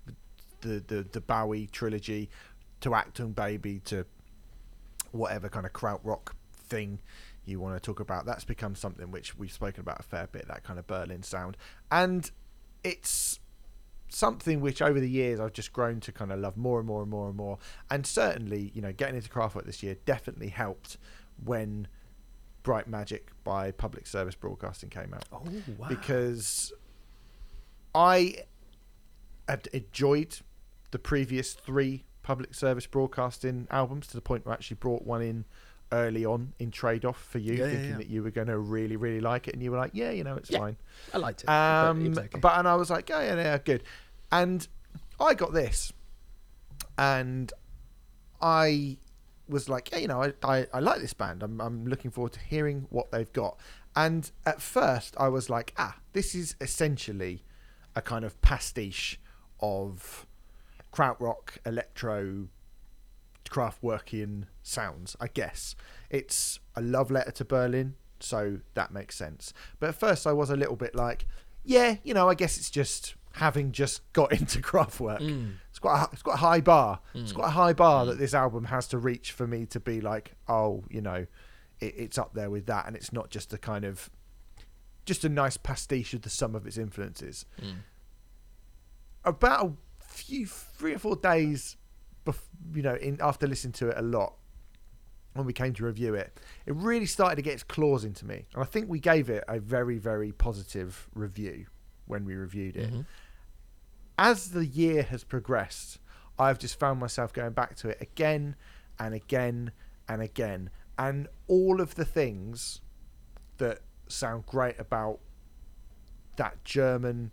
[0.61, 2.29] the the the Bowie trilogy
[2.81, 4.05] to Achtung Baby to
[5.11, 6.99] whatever kind of krautrock thing
[7.45, 8.25] you want to talk about.
[8.25, 10.47] That's become something which we've spoken about a fair bit.
[10.47, 11.57] That kind of Berlin sound,
[11.91, 12.29] and
[12.83, 13.39] it's
[14.09, 17.01] something which over the years I've just grown to kind of love more and more
[17.01, 17.57] and more and more.
[17.89, 20.97] And certainly, you know, getting into Kraftwerk this year definitely helped
[21.43, 21.87] when
[22.63, 25.43] Bright Magic by Public Service Broadcasting came out Oh
[25.77, 25.87] wow!
[25.87, 26.71] because
[27.93, 28.35] I
[29.47, 30.39] had enjoyed
[30.91, 35.21] the previous three public service broadcasting albums to the point where I actually brought one
[35.21, 35.45] in
[35.91, 37.97] early on in trade off for you, Yeah, yeah, thinking yeah.
[37.97, 40.23] that you were going to really, really like it, and you were like, yeah, you
[40.23, 40.77] know, it's Yeah, fine.
[41.13, 42.39] I liked it, but it Um, okay.
[42.39, 43.83] but and I was like, oh yeah, yeah, good.
[44.31, 44.65] And
[45.19, 45.91] I got this,
[46.97, 47.51] and
[48.41, 48.97] I
[49.49, 51.43] was like, yeah, you know, I, I, I like this band.
[51.43, 53.57] I'm I'm looking forward to hearing what they've got.
[53.95, 57.43] And at first, I was like, ah, this is essentially
[57.95, 59.19] a kind of pastiche
[59.59, 60.25] of
[60.93, 62.47] krautrock, electro,
[63.49, 65.15] Kraftwerkian sounds.
[65.19, 65.75] I guess
[66.09, 69.53] it's a love letter to Berlin, so that makes sense.
[69.79, 71.25] But at first, I was a little bit like,
[71.63, 75.19] yeah, you know, I guess it's just having just got into Kraftwerk.
[75.19, 75.53] Mm.
[75.69, 76.99] It's quite a, it's quite a high bar.
[77.13, 77.35] It's Mm.
[77.35, 78.07] quite a high bar Mm.
[78.09, 81.25] that this album has to reach for me to be like, oh, you know,
[81.79, 84.09] it, it's up there with that, and it's not just a kind of
[85.05, 87.45] just a nice pastiche of the sum of its influences.
[87.61, 87.77] Mm.
[89.23, 91.77] About a few three or four days,
[92.25, 92.37] bef-
[92.73, 94.33] you know, in after listening to it a lot,
[95.33, 98.45] when we came to review it, it really started to get its claws into me,
[98.53, 101.67] and I think we gave it a very very positive review
[102.05, 103.05] when we reviewed it Mhm.
[104.17, 105.99] as the year has progressed,
[106.37, 108.55] I've just found myself going back to it again
[108.99, 109.71] and again
[110.09, 110.69] and again.
[110.97, 112.81] And all of the things
[113.57, 113.81] that
[114.11, 115.19] sound great about
[116.37, 117.31] that German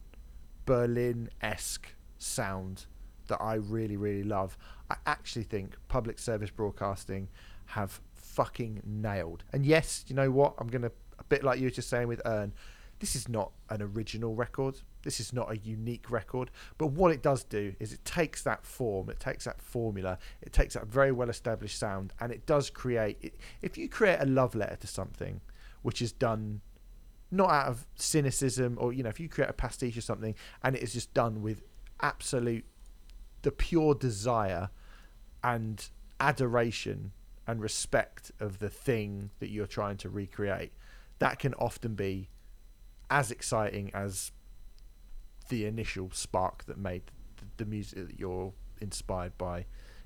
[0.66, 2.86] Berlin esque sound
[3.28, 4.58] that I really, really love,
[4.90, 7.28] I actually think public service broadcasting
[7.66, 9.44] have fucking nailed.
[9.52, 10.54] And yes, you know what?
[10.58, 12.52] I'm going to, a bit like you were just saying with Urne,
[13.00, 14.80] this is not an original record.
[15.02, 16.50] This is not a unique record.
[16.78, 20.52] But what it does do is it takes that form, it takes that formula, it
[20.52, 23.34] takes that very well established sound, and it does create.
[23.62, 25.40] If you create a love letter to something,
[25.82, 26.60] which is done
[27.30, 30.74] not out of cynicism or you know if you create a pastiche or something and
[30.76, 31.62] it is just done with
[32.00, 32.64] absolute
[33.42, 34.70] the pure desire
[35.44, 37.12] and adoration
[37.46, 40.72] and respect of the thing that you're trying to recreate
[41.18, 42.28] that can often be
[43.10, 44.32] as exciting as
[45.48, 47.02] the initial spark that made
[47.56, 49.64] the music that you're inspired by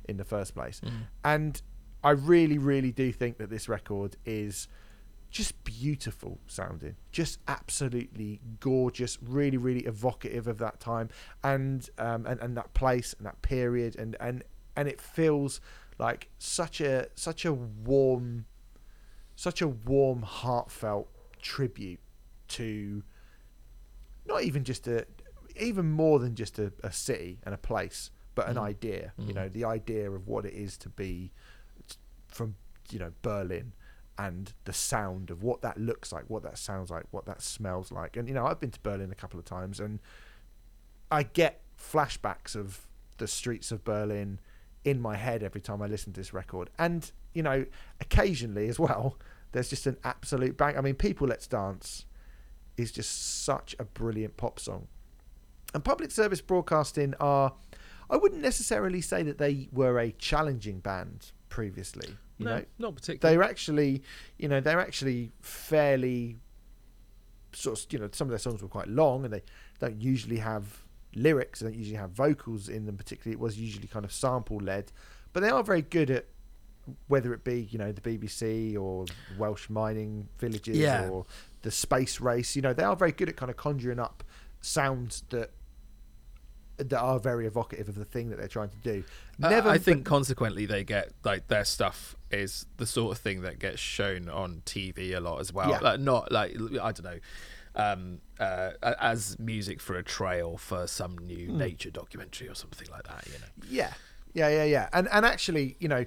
[0.09, 0.91] in the first place Mm.
[1.25, 1.63] and
[2.05, 4.67] i really really do think that this record is
[5.33, 11.09] just beautiful sounding, just absolutely gorgeous, really, really evocative of that time
[11.43, 14.45] and um, and, and that place and that period, and, and
[14.77, 15.61] and it feels
[15.99, 18.45] like such a such a warm,
[19.35, 21.09] such a warm, heartfelt
[21.41, 22.01] tribute
[22.49, 23.03] to
[24.27, 25.07] not even just a,
[25.59, 28.63] even more than just a, a city and a place, but an Mm.
[28.63, 29.13] idea.
[29.17, 29.35] You Mm.
[29.35, 31.33] know, the idea of what it is to be
[32.29, 32.55] from
[32.91, 33.73] you know Berlin
[34.19, 37.91] and the sound of what that looks like, what that sounds like, what that smells
[37.91, 38.17] like.
[38.17, 40.01] And you know, I've been to Berlin a couple of times, and
[41.11, 42.87] I get flashbacks of
[43.19, 44.41] the streets of Berlin
[44.85, 46.71] in my head every time I listen to this record.
[46.79, 47.65] And you know,
[48.01, 49.19] occasionally as well,
[49.53, 50.77] there's just an absolute bang.
[50.77, 52.07] I mean, "People Let's Dance"
[52.77, 54.89] is just such a brilliant pop song.
[55.75, 57.55] And public service broadcasting are,
[58.11, 62.09] I wouldn't necessarily say that they were a challenging band previously.
[62.39, 63.37] You no, know, not particularly.
[63.37, 64.03] they're actually,
[64.39, 66.39] you know, they're actually fairly
[67.53, 69.43] sort of, you know, some of their songs were quite long and they
[69.79, 70.65] don't usually have
[71.15, 73.35] lyrics, they don't usually have vocals in them particularly.
[73.35, 74.91] It was usually kind of sample led,
[75.35, 76.27] but they are very good at
[77.07, 79.05] whether it be, you know, the BBC or
[79.39, 81.09] Welsh mining villages Yeah.
[81.09, 81.27] or
[81.61, 84.25] the space race, you know, they are very good at kind of conjuring up
[84.63, 85.51] sounds that
[86.91, 89.05] that are very evocative of the thing that they're trying to do.
[89.43, 93.59] Uh, I think consequently they get like their stuff is the sort of thing that
[93.59, 95.71] gets shown on TV a lot as well.
[95.71, 95.79] Yeah.
[95.81, 97.19] Like, not like I don't know,
[97.75, 101.59] um, uh, as music for a trail for some new Hmm.
[101.59, 103.27] nature documentary or something like that.
[103.27, 103.69] You know.
[103.69, 103.93] Yeah,
[104.35, 104.89] yeah, yeah, yeah.
[104.93, 106.05] And and actually, you know,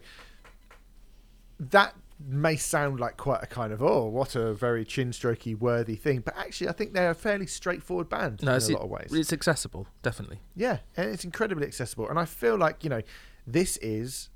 [1.60, 5.96] that may sound like quite a kind of oh, what a very chin strokey worthy
[5.96, 8.90] thing, but actually, I think they're a fairly straightforward band no, in a lot of
[8.90, 9.14] ways.
[9.14, 10.40] it's accessible, definitely.
[10.56, 12.10] Yeah, and it's incredibly accessible.
[12.10, 13.02] And I feel like, you know,
[13.46, 14.30] this is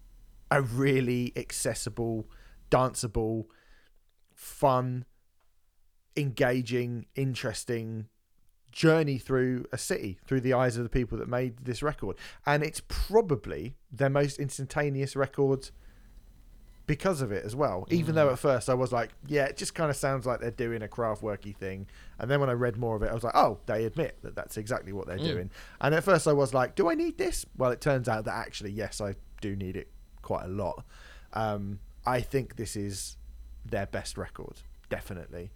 [0.51, 2.27] a really accessible,
[2.69, 3.45] danceable,
[4.35, 5.05] fun,
[6.17, 8.07] engaging, interesting
[8.71, 12.15] journey through a city through the eyes of the people that made this record.
[12.45, 15.71] And it's probably their most instantaneous record
[16.89, 17.85] because of it as well.
[17.91, 20.49] Even though at first I was like, yeah, it just kind of sounds like they're
[20.49, 21.85] doing a craft worky thing.
[22.17, 24.33] And then when I read more of it, I was like, oh, they admit that
[24.35, 25.23] that's exactly what they're Mm.
[25.33, 25.51] doing.
[25.79, 27.45] And at first I was like, do I need this?
[27.55, 29.87] Well, it turns out that actually, yes, I do need it
[30.23, 30.83] quite a lot.
[31.33, 31.77] Um,
[32.07, 33.17] I think this is
[33.63, 35.51] their best record, definitely.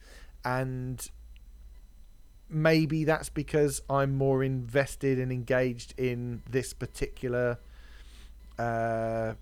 [0.46, 1.10] And
[2.48, 7.58] maybe that's because I'm more invested and engaged in this particular
[8.60, 9.34] uh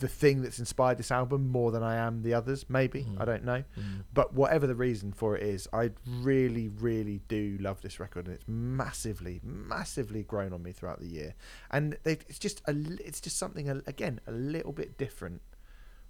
[0.00, 3.20] the thing that's inspired this album more than I am the others maybe Mhm.
[3.20, 3.64] I don't know.
[3.76, 4.04] Mm.
[4.14, 8.34] but whatever the reason for it is I really really do love this record and
[8.36, 11.34] it's massively massively grown on me throughout the year.
[11.70, 12.72] And it's just a
[13.04, 15.42] it's just something again a little bit different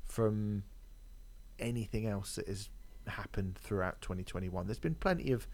[0.05, 0.65] from
[1.59, 2.71] anything else that has
[3.07, 5.47] happened throughout 2021 there's been plenty of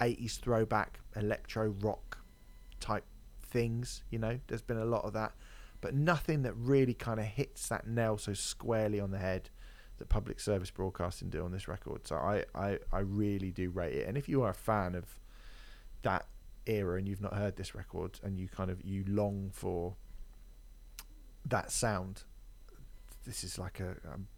[0.00, 2.18] 80s throwback electro rock
[2.80, 3.04] type
[3.40, 4.38] things you know?
[4.48, 5.32] There's been a lot of that
[5.80, 9.50] but nothing that really kind of hits that nail so squarely on the head
[9.98, 13.94] that public service broadcasting do on this record so I, I i really do rate
[13.94, 15.18] it and if you are a fan of
[16.02, 16.26] that
[16.66, 19.96] era and you've not heard this record and you kind of you long for
[21.44, 22.22] that sound
[23.26, 24.28] this is like a um,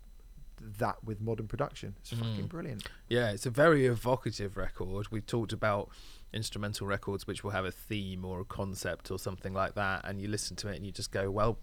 [0.60, 2.48] that with modern production it's fucking Mm.
[2.48, 5.08] brilliant Yeah, it's a very evocative record.
[5.10, 5.90] We've talked about
[6.32, 10.20] instrumental records which will have a theme or a concept or something like that, and
[10.20, 11.58] you listen to it and you just go, well,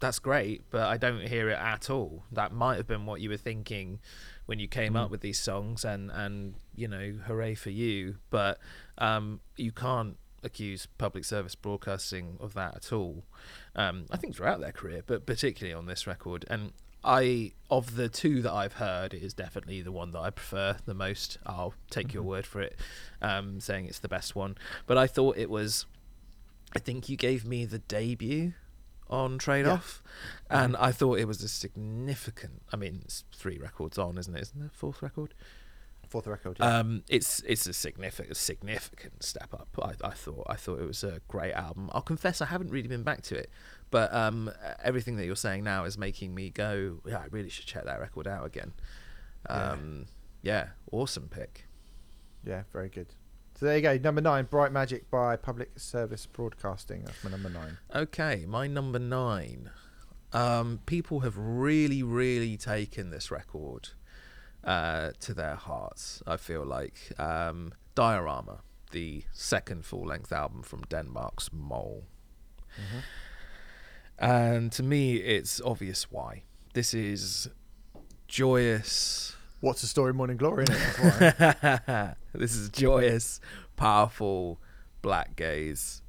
[0.00, 2.24] that's great, but I don't hear it at all.
[2.32, 4.00] That might have been what you were thinking
[4.46, 5.04] when you came Mm.
[5.04, 8.16] up with these songs, and and you know, hooray for you.
[8.28, 8.58] But
[8.98, 13.24] um, you can't accuse public service broadcasting of that at all.
[13.74, 16.72] Um, I think throughout their career, but particularly on this record, and
[17.04, 20.76] I of the two that I've heard, it is definitely the one that I prefer
[20.86, 21.38] the most.
[21.44, 22.26] I'll take your Mhm.
[22.26, 22.78] word for it,
[23.20, 24.56] um, saying it's the best one.
[24.86, 25.86] But I thought it was.
[26.76, 28.54] I think you gave me the debut
[29.08, 30.02] on Trade Off,
[30.50, 32.62] and I thought it was a significant.
[32.72, 34.42] I mean, it's three records on, isn't it?
[34.42, 35.34] Isn't it fourth record?
[36.08, 36.58] Fourth record.
[36.60, 36.78] Yeah.
[36.78, 39.68] Um, it's it's a significant significant step up.
[39.82, 41.90] I, I thought I thought it was a great album.
[41.92, 43.50] I'll confess I haven't really been back to it,
[43.90, 44.50] but um,
[44.82, 47.00] everything that you're saying now is making me go.
[47.06, 48.72] Yeah, I really should check that record out again.
[49.48, 50.06] Um,
[50.42, 50.68] yeah.
[50.90, 51.66] awesome pick.
[52.44, 53.14] yeah, very good.
[53.56, 53.96] So there you go.
[53.98, 57.04] Number nine, Bright Magic by Public Service Broadcasting.
[57.04, 57.78] That's my number nine.
[57.94, 59.70] Okay, my number nine.
[60.32, 63.90] Um, people have really, really taken this record
[64.64, 66.20] uh, to their hearts.
[66.26, 72.02] I feel like um, Diorama, the second full-length album from Denmark's Møl,
[74.18, 76.42] and to me, it's obvious why.
[76.72, 77.48] This is
[78.28, 79.36] joyous.
[79.60, 80.64] What's the story, Morning Glory?
[80.66, 81.38] Innit?
[81.38, 82.14] That's why.
[82.34, 83.40] this is joyous,
[83.76, 84.60] powerful
[85.02, 86.02] black gaze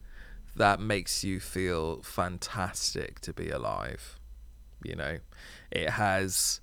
[0.55, 4.19] that makes you feel fantastic to be alive.
[4.83, 5.17] You know,
[5.71, 6.61] it has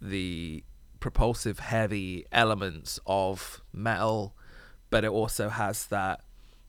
[0.00, 0.64] the
[1.00, 4.34] propulsive, heavy elements of metal,
[4.90, 6.20] but it also has that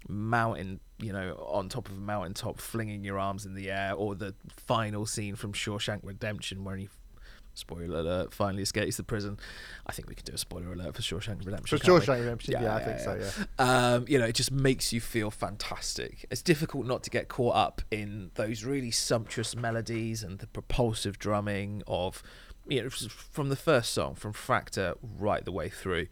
[0.07, 4.15] mountain, you know, on top of a mountaintop, flinging your arms in the air, or
[4.15, 6.89] the final scene from Shawshank Redemption where he.
[7.55, 8.31] Spoiler alert!
[8.33, 9.37] Finally escapes the prison.
[9.85, 11.77] I think we could do a spoiler alert for Shawshank Redemption.
[11.77, 12.05] For can't we?
[12.05, 13.45] Shawshank Redemption, yeah, I think so, yeah.
[13.95, 16.25] Um, you know, it just makes you feel fantastic.
[16.31, 21.19] It's difficult not to get caught up in those really sumptuous melodies and the propulsive
[21.19, 22.23] drumming of,
[22.65, 26.07] you know, from the first song, from Fraktur right the way through.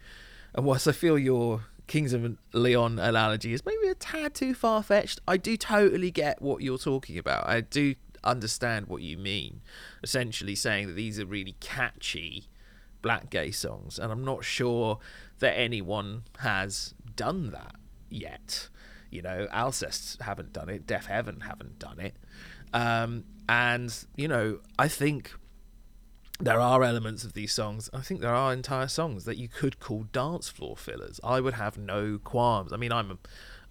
[0.53, 4.83] And whilst I feel your Kings of Leon analogy is maybe a tad too far
[4.83, 7.47] fetched, I do totally get what you're talking about.
[7.47, 9.61] I do understand what you mean.
[10.03, 12.49] Essentially saying that these are really catchy
[13.01, 14.99] black gaze songs, and I'm not sure
[15.39, 17.75] that anyone has done that
[18.09, 18.69] yet.
[19.09, 22.15] You know, Alcest haven't done it, Deafheaven haven't done it,
[22.73, 25.33] um, and you know, I think
[26.39, 27.89] there are elements of these songs.
[27.93, 31.19] I think there are entire songs that you could call dance floor fillers.
[31.23, 32.71] I would have no qualms.
[32.71, 33.17] I mean, I'm a,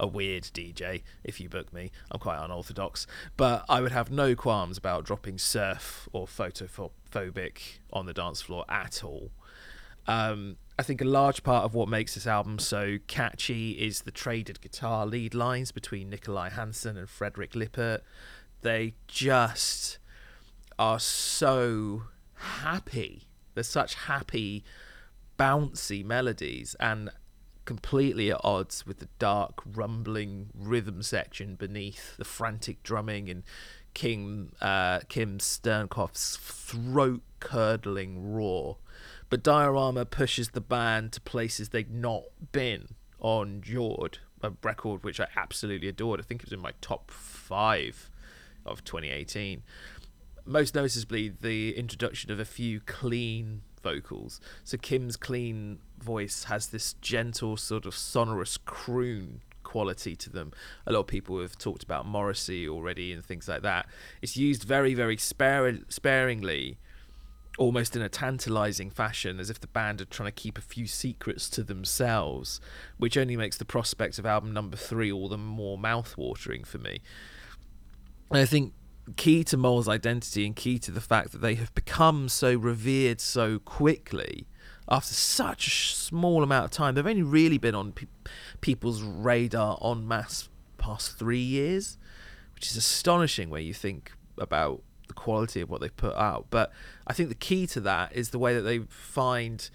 [0.01, 1.03] a weird DJ.
[1.23, 3.07] If you book me, I'm quite unorthodox,
[3.37, 8.65] but I would have no qualms about dropping surf or photophobic on the dance floor
[8.69, 9.31] at all.
[10.09, 14.11] Um, I think a large part of what makes this album so catchy is the
[14.11, 18.03] traded guitar lead lines between Nicolai Hansen and Frederik Lippert.
[18.63, 19.99] They just
[20.79, 22.03] are so
[22.37, 23.29] happy.
[23.55, 24.65] They're such happy,
[25.39, 27.11] bouncy melodies and
[27.65, 33.43] completely at odds with the dark, rumbling rhythm section beneath the frantic drumming and
[33.93, 38.77] King uh, Kim Sternkopf's throat-curdling roar.
[39.29, 45.19] But Diorama pushes the band to places they'd not been on Jord, a record which
[45.19, 46.21] I absolutely adored.
[46.21, 48.11] I think it was in my top five
[48.65, 49.63] of 2018
[50.47, 54.41] most noticeably the introduction of a few clean vocals.
[54.65, 60.53] So Kim's clean voice has this gentle sort of sonorous croon quality to them.
[60.87, 63.87] A lot of people have talked about Morrissey already and things like that.
[64.23, 66.79] It's used very very spare- sparingly
[67.59, 70.87] almost in a tantalizing fashion as if the band are trying to keep a few
[70.87, 72.61] secrets to themselves,
[72.99, 77.01] which only makes the prospect of album number 3 all the more mouth-watering for me.
[78.31, 78.75] And I think
[79.15, 83.21] key to Møl's identity and key to the fact that they have become so revered
[83.21, 84.47] so quickly
[84.89, 86.95] after such a small amount of time.
[86.95, 88.07] They've only really been on pe-
[88.61, 90.49] people's radar en masse
[90.79, 91.99] past three years,
[92.55, 96.47] which is astonishing when you think about the quality of what they've put out.
[96.51, 96.73] But
[97.07, 99.69] I think the key to that is the way that they find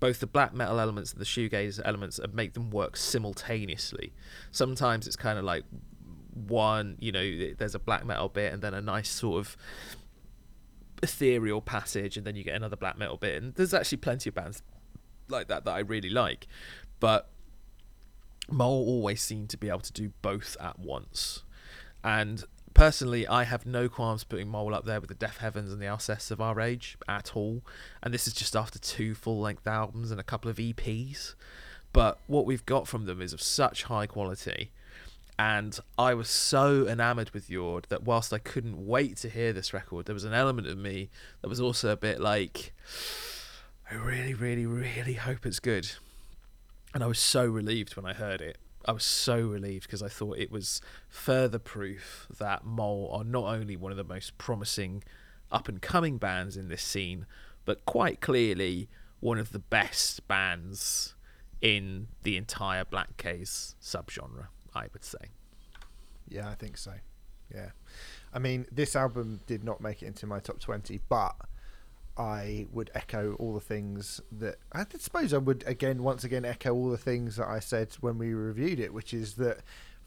[0.00, 4.12] both the black metal elements and the shoegaze elements and make them work simultaneously.
[4.50, 5.64] Sometimes it's kind of like
[6.34, 9.56] one, you know, there's a black metal bit and then a nice sort of
[11.02, 13.42] ethereal passage, and then you get another black metal bit.
[13.42, 14.62] And there's actually plenty of bands
[15.28, 16.46] like that that I really like,
[17.00, 17.28] but
[18.50, 21.42] Møl always seemed to be able to do both at once.
[22.04, 25.86] And personally, I have no qualms putting Møl up there with the Deafheavens and the
[25.86, 27.62] Alcest of our age at all.
[28.02, 31.34] And this is just after two full length albums and a couple of EPs.
[31.92, 34.72] But what we've got from them is of such high quality
[35.42, 39.72] and I was so enamored with Jord that whilst I couldn't wait to hear this
[39.72, 42.72] record, there was an element of me that was also a bit like,
[43.90, 45.90] I really, really, really hope it's good.
[46.94, 48.56] And I was so relieved when I heard it.
[48.86, 53.46] I was so relieved because I thought it was further proof that Møl are not
[53.46, 55.02] only one of the most promising
[55.50, 57.26] up and coming bands in this scene,
[57.64, 58.88] but quite clearly
[59.18, 61.16] one of the best bands
[61.60, 64.46] in the entire Black Gaze subgenre.
[64.74, 65.30] I would say.
[66.28, 66.92] Yeah, I think so.
[67.54, 67.70] Yeah.
[68.32, 71.34] I mean, this album did not make it into my top 20, but
[72.16, 76.74] I would echo all the things that I suppose I would again, once again, echo
[76.74, 79.58] all the things that I said when we reviewed it, which is that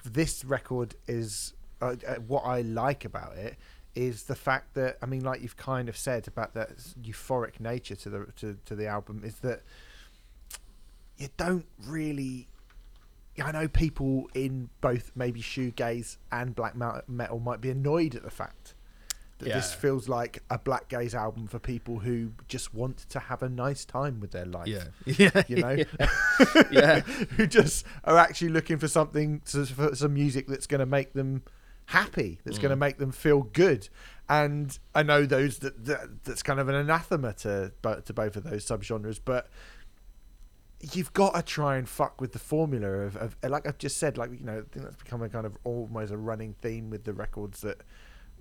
[0.03, 3.57] this record is uh, uh, what I like about it
[3.95, 7.95] is the fact that I mean, like you've kind of said about that euphoric nature
[7.95, 9.61] to the to, to the album is that
[11.17, 12.47] you don't really.
[13.41, 18.31] I know people in both maybe shoegaze and black metal might be annoyed at the
[18.31, 18.75] fact
[19.39, 19.55] that Yeah.
[19.55, 23.49] this feels like a black gaze album for people who just want to have a
[23.49, 24.67] nice time with their life.
[24.67, 24.85] Yeah.
[25.05, 25.43] Yeah.
[25.47, 25.75] You know,
[26.71, 27.01] Yeah.
[27.01, 31.13] who just are actually looking for something, to, for some music that's going to make
[31.13, 31.43] them
[31.87, 32.79] happy, that's going to mm.
[32.79, 33.89] make them feel good.
[34.29, 38.43] And I know those that, that that's kind of an anathema to to both of
[38.43, 39.47] those subgenres, but
[40.93, 44.17] you've got to try and fuck with the formula of, of like I've just said,
[44.17, 47.03] like you know, I think that's become a kind of almost a running theme with
[47.05, 47.81] the records that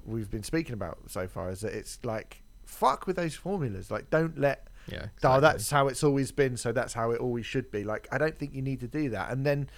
[0.05, 1.51] we've been speaking about so far.
[1.51, 5.07] Is that it's like fuck with those formulas, like don't let Yeah.
[5.23, 7.85] oh, that's how it's always been, so that's how it always should be.
[7.85, 9.31] Like, I don't think you need to do that.
[9.31, 9.71] And then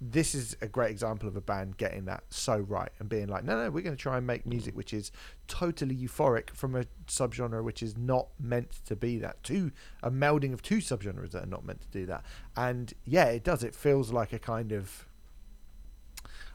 [0.00, 3.44] this is a great example of a band getting that so right and being like,
[3.44, 5.10] no, no, we're going to try and make music which is
[5.48, 9.42] totally euphoric from a subgenre which is not meant to be that.
[9.42, 9.72] Two,
[10.02, 12.24] a melding of two subgenres that are not meant to do that.
[12.56, 13.64] And yeah, it does.
[13.64, 15.04] It feels like a kind of.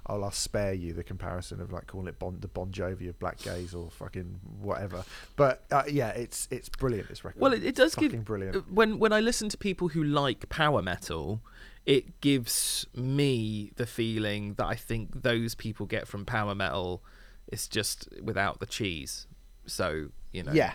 [0.05, 3.17] Oh, I'll spare you the comparison of like calling it bon, the Bon Jovi of
[3.19, 5.05] Black Gaze or fucking whatever.
[5.37, 7.07] But uh, yeah, it's it's brilliant.
[7.07, 7.41] This record.
[7.41, 8.69] Well, it, it does give brilliant.
[8.69, 11.41] when when I listen to people who like power metal,
[11.85, 17.03] it gives me the feeling that I think those people get from power metal.
[17.47, 19.27] It's just without the cheese.
[19.65, 20.73] So you know, Yeah.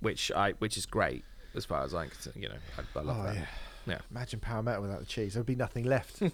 [0.00, 1.24] which I which is great
[1.54, 2.32] as far as I can.
[2.42, 3.34] You know, I, I love Oh, that.
[3.36, 3.46] yeah.
[3.86, 3.98] Yeah.
[4.10, 5.34] Imagine power metal without the cheese.
[5.34, 6.20] There'd be nothing left.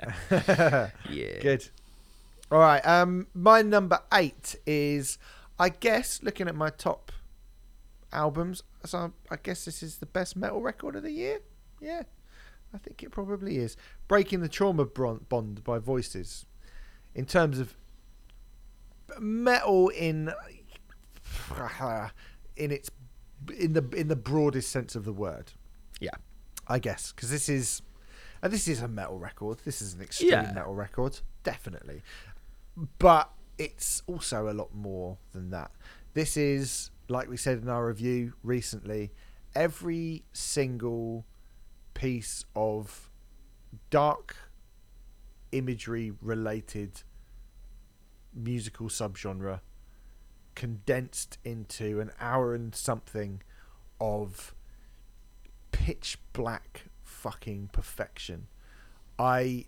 [0.30, 1.40] Yeah.
[1.40, 1.68] Good.
[2.50, 2.80] All right.
[2.86, 5.18] Um, my number eight is,
[5.58, 7.12] I guess, looking at my top
[8.12, 8.62] albums.
[8.84, 11.40] So I guess this is the best metal record of the year.
[11.80, 12.02] Yeah,
[12.74, 13.76] I think it probably is.
[14.08, 16.46] Breaking the Trauma Bond by Voices.
[17.14, 17.74] In terms of
[19.18, 20.30] metal in
[22.56, 22.90] in its
[23.58, 25.52] in the in the broadest sense of the word.
[26.00, 26.10] Yeah.
[26.66, 27.82] I guess because this is
[28.42, 29.58] and this is a metal record.
[29.64, 30.52] This is an extreme Yeah.
[30.54, 32.02] metal record, definitely.
[32.98, 35.70] But it's also a lot more than that.
[36.14, 39.12] This is like we said in our review recently.
[39.54, 41.24] Every single
[41.98, 43.10] piece of
[43.90, 44.36] dark
[45.50, 47.02] imagery related
[48.32, 49.58] musical subgenre
[50.54, 53.42] condensed into an hour and something
[54.00, 54.54] of
[55.72, 58.46] pitch black fucking perfection.
[59.18, 59.66] I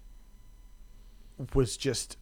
[1.52, 2.16] was just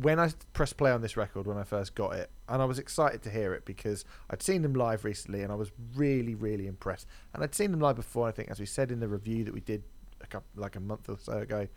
[0.00, 2.78] when I pressed play on this record when I first got it, and I was
[2.78, 6.66] excited to hear it because I'd seen them live recently and I was really, really
[6.66, 7.06] impressed.
[7.34, 9.52] And I'd seen them live before, I think, as we said in the review that
[9.52, 9.82] we did
[10.22, 11.68] a couple, like a month or so ago.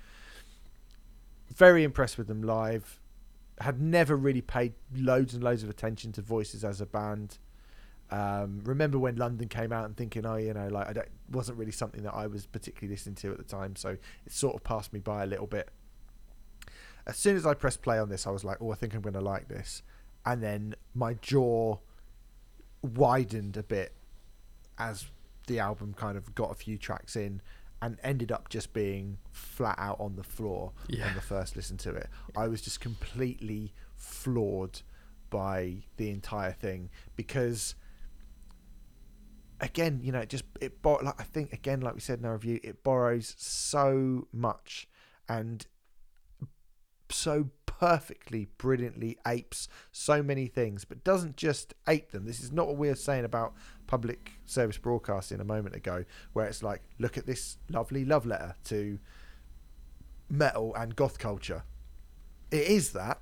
[1.54, 3.00] Very impressed with them live.
[3.60, 7.38] Had never really paid loads and loads of attention to Voices as a band.
[8.10, 11.58] Um, remember when London came out and thinking, oh, you know, like I don't, wasn't
[11.58, 14.64] really something that I was particularly listening to at the time, so it sort of
[14.64, 15.70] passed me by a little bit.
[17.06, 19.02] As soon as I pressed play on this, I was like, oh, I think I'm
[19.02, 19.84] going to like this,
[20.26, 21.78] and then my jaw
[22.82, 23.94] widened a bit
[24.78, 25.06] as
[25.48, 27.42] the album kind of got a few tracks in
[27.82, 31.08] and ended up just being flat out on the floor Yeah.
[31.10, 32.08] on the first listen to it.
[32.36, 34.82] I was just completely floored
[35.30, 37.76] by the entire thing because
[39.60, 42.26] again, you know, it just it bor- like I think again, like we said in
[42.26, 44.88] our review, it borrows so much
[45.28, 45.66] and
[47.14, 52.26] so perfectly, brilliantly apes so many things, but doesn't just ape them.
[52.26, 53.54] This is not what we were saying about
[53.88, 58.56] public service broadcasting a moment ago, where it's like, look at this lovely love letter
[58.66, 59.00] to
[60.30, 61.64] metal and goth culture.
[62.52, 63.20] It is that,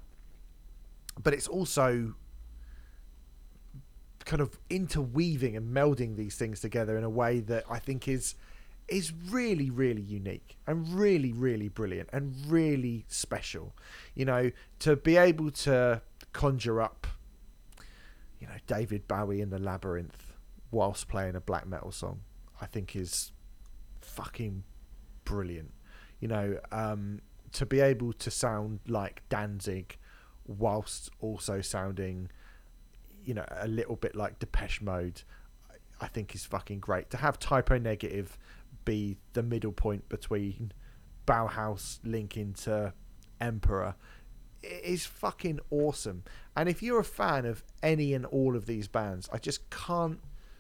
[1.22, 2.16] but it's also
[4.26, 8.36] kind of interweaving and melding these things together in a way that I think is
[8.92, 13.74] is really really unique and really really brilliant and really special.
[14.16, 16.02] You know to be able to
[16.34, 17.08] conjure up
[18.40, 20.34] you know David Bowie in the labyrinth
[20.72, 22.22] whilst playing a black metal song
[22.62, 23.32] I think is
[24.02, 24.64] fucking
[25.26, 25.74] brilliant.
[26.20, 27.22] You know um
[27.54, 29.98] to be able to sound like Danzig
[30.46, 32.30] whilst also sounding
[33.24, 35.22] you know a little bit like Depeche Mode
[36.02, 37.10] I think is fucking great.
[37.12, 38.38] To have Type O Negative
[38.92, 40.72] be the middle point between
[41.26, 42.94] Bauhaus linking to
[43.40, 43.96] Emperor
[44.64, 46.24] it is fucking awesome.
[46.56, 50.20] And if you're a fan of any and all of these bands, I just can't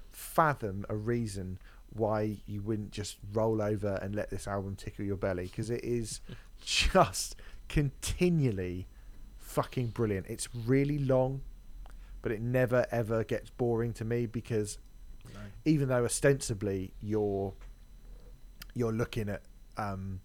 [0.10, 1.60] fathom a reason
[1.94, 5.84] why you wouldn't just roll over and let this album tickle your belly because it
[5.84, 6.22] is
[6.66, 7.36] just
[7.68, 8.88] continually
[9.38, 10.28] fucking brilliant.
[10.28, 11.42] It's really long,
[12.22, 14.78] but it never ever gets boring to me because
[15.66, 17.54] even though ostensibly you're
[18.74, 19.42] you're looking at
[19.78, 20.22] um,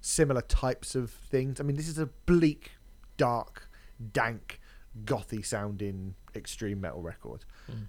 [0.00, 1.60] similar types of things.
[1.60, 2.72] I mean, this is a bleak,
[3.16, 3.68] dark,
[4.12, 4.60] dank,
[5.04, 7.44] gothy sounding extreme metal record.
[7.70, 7.86] Mm.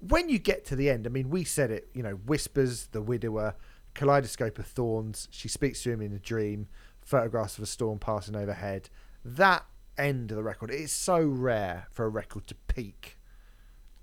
[0.00, 3.00] When you get to the end, I mean, we said it, you know, Whispers, The
[3.00, 3.54] Widower,
[3.94, 6.68] Kaleidoscope of Thorns, She Speaks to Him in a Dream,
[7.00, 8.90] Photographs of a Storm Passing Overhead.
[9.24, 9.64] That
[9.96, 13.18] end of the record, it is so rare for a record to peak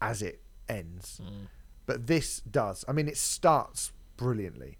[0.01, 1.22] as it ends.
[1.24, 1.47] Mm.
[1.86, 2.86] But this does.
[2.88, 3.91] I mean, it starts
[4.22, 4.78] brilliantly.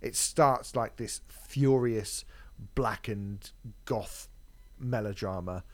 [0.00, 2.24] It starts like this furious,
[2.76, 3.50] blackened
[3.84, 4.28] goth
[4.78, 5.64] melodrama,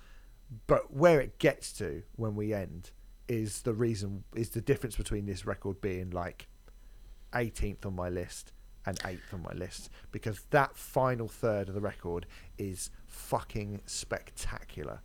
[0.66, 2.90] but where it gets to when we end
[3.28, 6.48] is the reason is the difference between this record being like
[7.34, 8.52] 18th on my list
[8.86, 9.90] and 8th on my list.
[10.10, 12.24] Because that final third of the record
[12.56, 15.00] is fucking spectacular.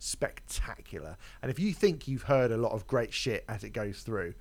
[0.00, 1.16] Spectacular.
[1.40, 4.34] And if you think you've heard a lot of great shit as it goes through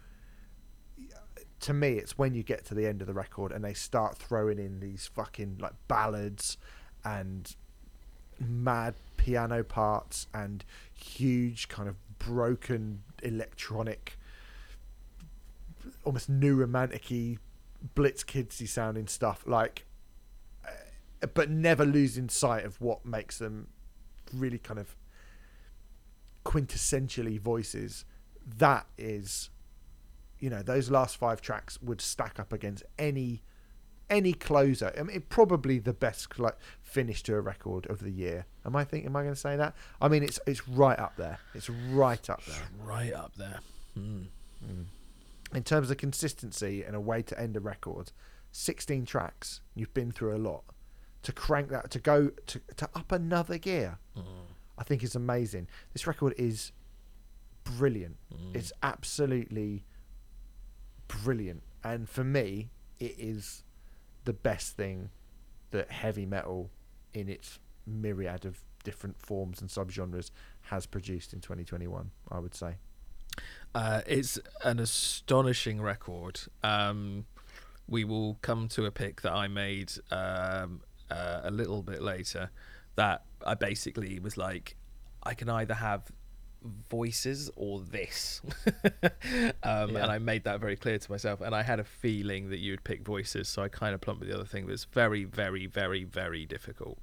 [1.63, 4.17] to me, it's when you get to the end of the record and they start
[4.17, 6.57] throwing in these fucking like ballads
[7.05, 7.55] and
[8.37, 14.17] mad piano parts and huge kind of broken electronic,
[16.03, 17.37] almost new romantic-y,
[17.95, 19.43] blitz kidsy sounding stuff.
[19.47, 19.85] Like,
[20.67, 23.69] uh, but never losing sight of what makes them
[24.33, 24.97] really kind of
[26.45, 28.03] quintessentially voices.
[28.45, 29.49] That is
[30.43, 33.41] you know those last five tracks would stack up against any
[34.09, 34.93] any closer.
[34.99, 36.27] I mean, probably the best
[36.81, 38.45] finish to a record of the year.
[38.65, 39.05] Am I think?
[39.05, 39.73] Am I going to say that?
[40.01, 41.39] I mean, it's it's right up there.
[41.53, 42.63] It's right up there.
[42.83, 43.61] Right up there.
[43.97, 44.25] Mm.
[44.61, 44.85] Mm.
[45.55, 48.11] In terms of consistency and a way to end a record,
[48.51, 49.61] sixteen tracks.
[49.75, 50.63] You've been through a lot.
[51.21, 54.23] To crank that, to go to to up another gear, Mm.
[54.77, 55.69] I think is amazing.
[55.93, 56.73] This record is
[57.63, 58.17] brilliant.
[58.33, 58.57] Mm.
[58.57, 59.85] It's absolutely
[61.21, 61.63] brilliant.
[61.83, 63.63] And for me, it is
[64.25, 65.09] the best thing
[65.71, 66.69] that heavy metal,
[67.13, 70.31] in its myriad of different forms and subgenres,
[70.63, 72.11] has produced in 2021.
[72.31, 72.75] I would say.
[73.73, 76.41] Uh, it's an astonishing record.
[76.63, 77.25] Um,
[77.87, 82.51] we will come to a pick that I made um, uh, a little bit later.
[82.95, 84.77] That I basically was like,
[85.23, 86.03] I can either have
[86.89, 88.41] voices or this,
[89.63, 90.03] um, Yeah.
[90.03, 91.41] and I made that very clear to myself.
[91.41, 94.21] And I had a feeling that you would pick voices, so I kind of plumped
[94.21, 94.69] with the other thing.
[94.69, 96.99] It's very, very, very, very difficult.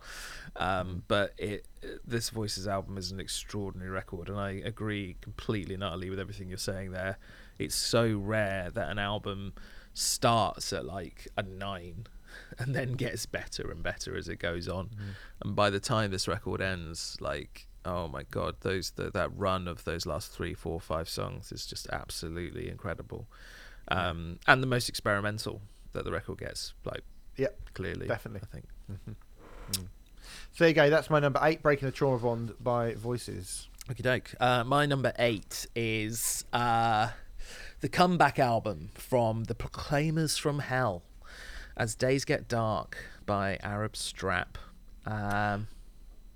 [0.56, 1.66] Um, but it
[2.06, 6.48] this voices album is an extraordinary record, and I agree completely and utterly with everything
[6.48, 7.18] you're saying there.
[7.58, 9.52] It's so rare that an album
[9.92, 12.06] starts at like a nine
[12.58, 14.90] and then gets better and better as it goes on.
[15.42, 19.68] And by the time this record ends, like oh my god, those the, that run
[19.68, 23.26] of those last three, four, five songs is just absolutely incredible,
[23.88, 25.60] um, and the most experimental
[25.92, 26.74] that the record gets.
[26.84, 27.02] Like
[27.36, 28.48] Yep, clearly, definitely.
[28.52, 29.16] I think.
[29.72, 30.90] So there you go.
[30.90, 33.68] That's my number eight, "Breaking the Trauma Bond" by Voices.
[33.88, 34.34] Okie doke.
[34.38, 37.08] Uh, my number eight is uh,
[37.80, 41.02] the comeback album from the Proclaimers from Hell,
[41.76, 44.58] As Days Get Dark by Arab Strap.
[45.06, 45.68] Um,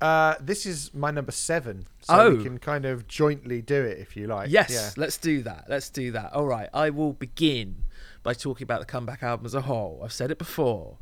[0.05, 2.35] Uh, this is my number seven, so Oh.
[2.35, 4.51] we can kind of jointly do it if you like.
[4.51, 4.91] yes, Yeah.
[4.99, 5.65] let's do that.
[5.67, 6.33] Let's do that.
[6.35, 7.85] All right, I will begin
[8.23, 10.03] by talking about the comeback album as a whole.
[10.05, 10.99] I've said it before,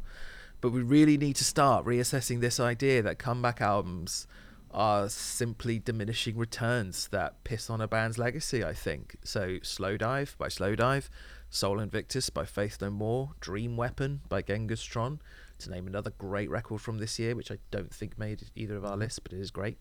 [0.60, 4.28] but we really need to start reassessing this idea that comeback albums
[4.70, 9.16] are simply diminishing returns that piss on a band's legacy, I think.
[9.24, 11.10] So, Slowdive by Slow Dive,
[11.50, 15.20] Sol Invictus by Faith No More, Dream Weapon by Genghis Tron,
[15.62, 18.84] to name another great record from this year, which I don't think made either of
[18.84, 19.78] our lists, but it is great.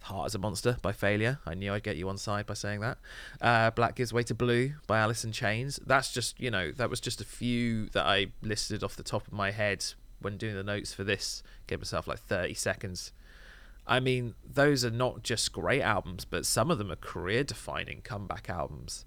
[0.00, 1.38] Heart as a Monster by Failure.
[1.46, 2.98] I knew I'd get you on side by saying that.
[3.40, 5.78] Uh, Black Gives Way to Blue by Alice in Chains.
[5.86, 9.26] That's just, you know, that was just a few that I listed off the top
[9.26, 9.84] of my head
[10.20, 11.42] when doing the notes for this.
[11.66, 13.12] Gave myself like 30 seconds.
[13.86, 18.00] I mean, those are not just great albums, but some of them are career defining
[18.02, 19.04] comeback albums.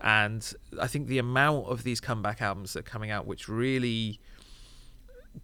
[0.00, 4.20] And I think the amount of these comeback albums that are coming out, which really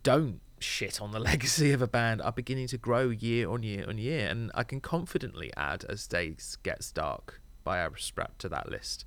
[0.03, 3.85] don't shit on the legacy of a band, are beginning to grow year on year
[3.89, 4.29] on year.
[4.29, 9.05] And I can confidently add As Days Gets Dark by Arab Strap to that list.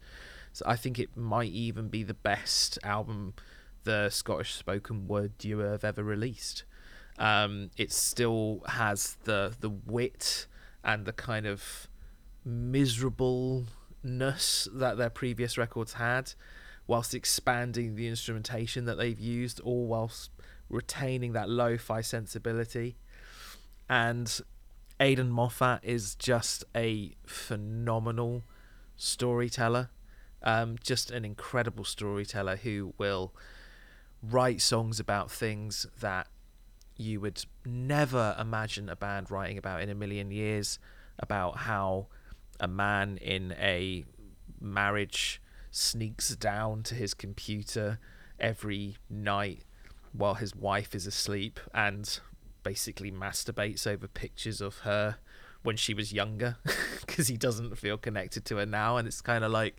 [0.54, 3.34] So I think it might even be the best album
[3.84, 6.64] the Scottish spoken word duo have ever released.
[7.20, 10.46] Um, it still has the the wit
[10.84, 11.88] and the kind of
[12.44, 13.68] miserableness
[14.74, 16.34] that their previous records had,
[16.86, 20.32] whilst expanding the instrumentation that they've used, all whilst
[20.70, 22.98] retaining that lo-fi sensibility.
[23.90, 24.40] And
[25.00, 28.44] Aidan Moffat is just a phenomenal
[28.96, 29.90] storyteller,
[30.44, 33.34] um, just an incredible storyteller who will
[34.22, 36.28] write songs about things that
[36.96, 40.80] you would never imagine a band writing about in a million years
[41.20, 42.08] about how
[42.60, 44.04] a man in a
[44.60, 48.00] marriage sneaks down to his computer
[48.40, 49.64] every night
[50.14, 52.20] while his wife is asleep and
[52.64, 55.18] basically masturbates over pictures of her
[55.64, 56.58] when she was younger
[57.06, 59.78] because he doesn't feel connected to her now and it's kind of like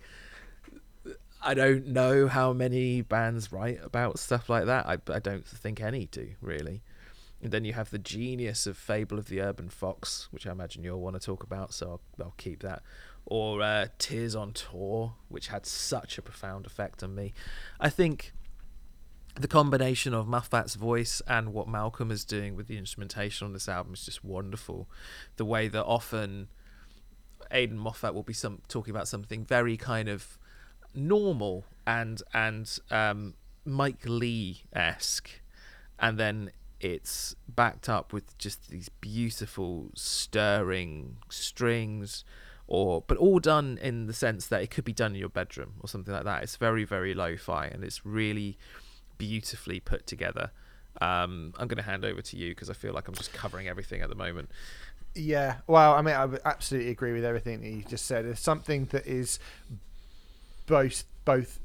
[1.41, 4.87] I don't know how many bands write about stuff like that.
[4.87, 6.83] I, I don't think any do really.
[7.41, 10.83] And then you have the genius of Fable of the Urban Fox, which I imagine
[10.83, 12.83] you'll want to talk about, so I'll, I'll keep that.
[13.27, 17.33] Or uh, Tears on Tour, which had such a profound effect on me.
[17.79, 18.33] I think
[19.41, 23.69] the combination of Moffat's voice and what Malcolm is doing with the instrumentation on this
[23.69, 24.89] album is just wonderful.
[25.37, 26.49] The way that often
[27.51, 30.39] Aidan Moffat will be some talking about something very kind of
[30.95, 33.35] normal and and um,
[33.65, 35.41] Mike Leigh esque,
[35.99, 42.25] and then it's backed up with just these beautiful stirring strings
[42.67, 45.75] or but all done in the sense that it could be done in your bedroom
[45.81, 48.57] or something like that it's very very lo-fi and it's really
[49.19, 50.51] beautifully put together
[51.01, 53.69] um, i'm going to hand over to you because i feel like i'm just covering
[53.69, 54.49] everything at the moment
[55.15, 58.25] Yeah, well, I mean, I would absolutely agree with everything that you just said.
[58.27, 59.39] It's something that is
[60.67, 61.59] both both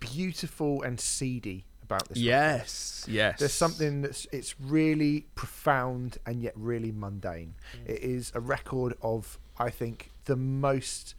[0.00, 2.16] beautiful and seedy about this.
[2.16, 2.24] record.
[2.26, 7.54] yes yes There's something that's it's really profound and yet really mundane.
[7.86, 11.14] It is a record of I think the most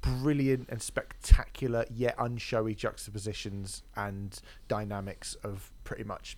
[0.00, 6.36] brilliant and spectacular yet unshowy juxtapositions and dynamics of pretty much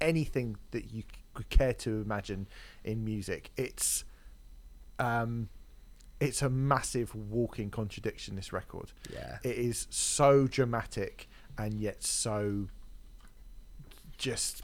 [0.00, 1.02] anything that you
[1.34, 2.46] could care to imagine
[2.84, 3.50] in music.
[3.56, 4.04] It's
[4.98, 5.48] um
[6.20, 8.92] it's a massive walking contradiction this record.
[9.12, 11.28] yeah It is so dramatic
[11.58, 12.68] and yet so
[14.16, 14.62] just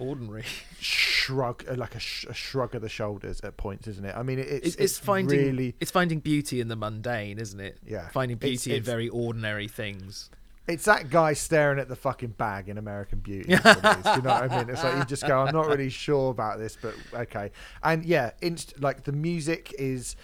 [0.00, 0.44] ordinary
[0.80, 4.14] shrug uh, like a, sh- a shrug of the shoulders at points, isn't it?
[4.16, 7.60] I mean, it, it's, it's, it's finding really it's finding beauty in the mundane isn't
[7.60, 8.08] it Yeah.
[8.08, 10.30] finding It's- beauty in it's- very ordinary things
[10.68, 13.52] it's that guy staring at the fucking bag in American Beauty.
[13.54, 14.04] is what it is.
[14.04, 14.70] Do you know what I mean?
[14.70, 17.50] It's like you just go, I'm not really sure about this, but okay.
[17.82, 20.14] And yeah, inst- like the music is,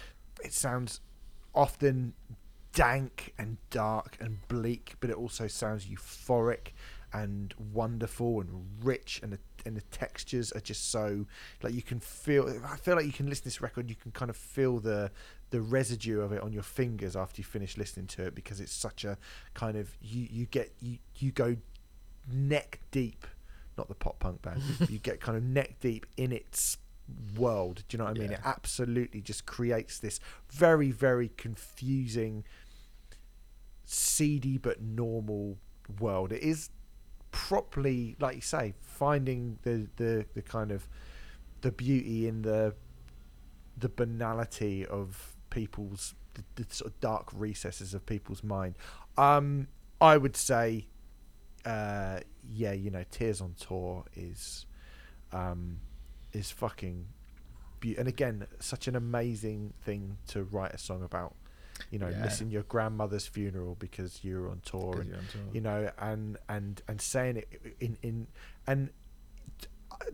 [0.41, 1.01] it sounds
[1.53, 2.13] often
[2.71, 6.67] dank and dark and bleak, but it also sounds euphoric
[7.13, 11.25] and wonderful and rich, and the and the textures are just so
[11.63, 12.47] like you can feel.
[12.65, 15.11] I feel like you can listen to this record, you can kind of feel the
[15.49, 18.73] the residue of it on your fingers after you finish listening to it because it's
[18.73, 19.17] such a
[19.53, 21.55] kind of you you get you you go
[22.29, 23.25] neck deep
[23.77, 26.77] not the pop punk band you, get kind of neck deep in its
[27.37, 28.35] world do you know what i mean Yeah.
[28.39, 30.19] it absolutely just creates this
[30.51, 32.43] very very confusing
[33.85, 35.57] seedy but normal
[35.99, 36.69] world it is
[37.37, 40.89] properly like you say finding the the the kind of
[41.61, 42.73] the beauty in the
[43.77, 48.73] the banality of people's the, the sort of dark recesses of people's mind.
[49.19, 49.67] Um
[50.01, 50.87] i would say
[51.63, 54.65] uh yeah you know tears on tour is
[55.31, 55.79] um
[56.33, 57.05] is fucking
[57.79, 61.35] be- and again such an amazing thing to write a song about
[61.91, 62.23] you know Yeah.
[62.23, 65.41] missing your grandmother's funeral because you were on tour and you're on tour.
[65.53, 68.27] you know and and and saying it in in
[68.65, 68.89] and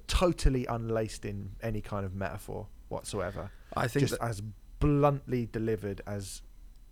[0.07, 4.41] totally unlaced in any kind of metaphor whatsoever i think just as
[4.79, 6.41] bluntly delivered as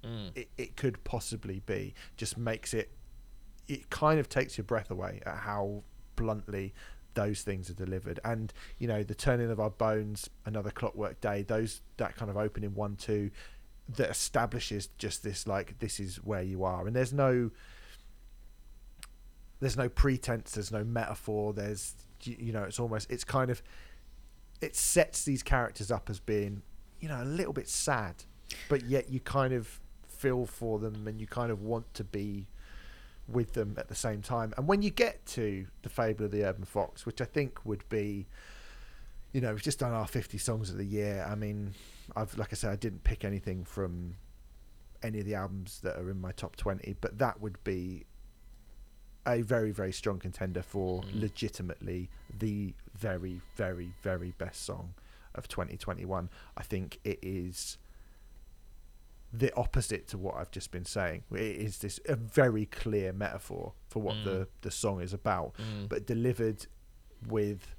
[0.04, 0.32] Mm.
[0.36, 2.90] it, it could possibly be just makes it
[3.68, 5.84] it kind of takes your breath away at how
[6.16, 6.74] bluntly
[7.14, 11.44] those things are delivered and you know the turning of our bones another clockwork day
[11.44, 13.30] those that kind of opening one two
[13.96, 16.88] that establishes just this like this is where you are.
[16.88, 17.52] And there's no
[19.60, 21.94] there's no pretense there's no metaphor there's
[22.24, 23.62] you know it's almost it's kind of
[24.60, 26.62] it sets these characters up as being
[27.00, 28.16] you know a little bit sad
[28.68, 32.48] but yet you kind of feel for them and you kind of want to be
[33.28, 34.54] with them at the same time.
[34.58, 37.88] And when you get to the fable of the urban fox which i think would
[37.90, 38.28] be
[39.34, 41.74] you know we've just done our 50 songs of the year i mean
[42.16, 44.16] i've like i said i didn't pick anything from
[45.04, 48.06] any of the albums that are in my top 20 but that would be
[49.26, 51.22] a very very strong contender for Mm.
[51.22, 54.94] legitimately the very very very best song
[55.34, 56.30] of 2021.
[56.58, 57.78] I think it is
[59.32, 61.24] the opposite to what I've just been saying.
[61.32, 64.24] It is this a very clear metaphor for what Mm.
[64.26, 65.88] the the song is about, Mm.
[65.88, 66.66] but delivered
[67.26, 67.76] with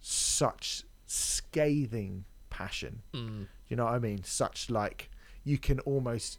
[0.00, 3.02] such scathing passion.
[3.12, 3.46] Mm.
[3.68, 4.22] You know what I mean?
[4.24, 5.10] Such like
[5.44, 6.38] you can almost.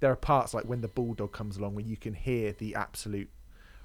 [0.00, 3.30] There are parts like when the bulldog comes along where you can hear the absolute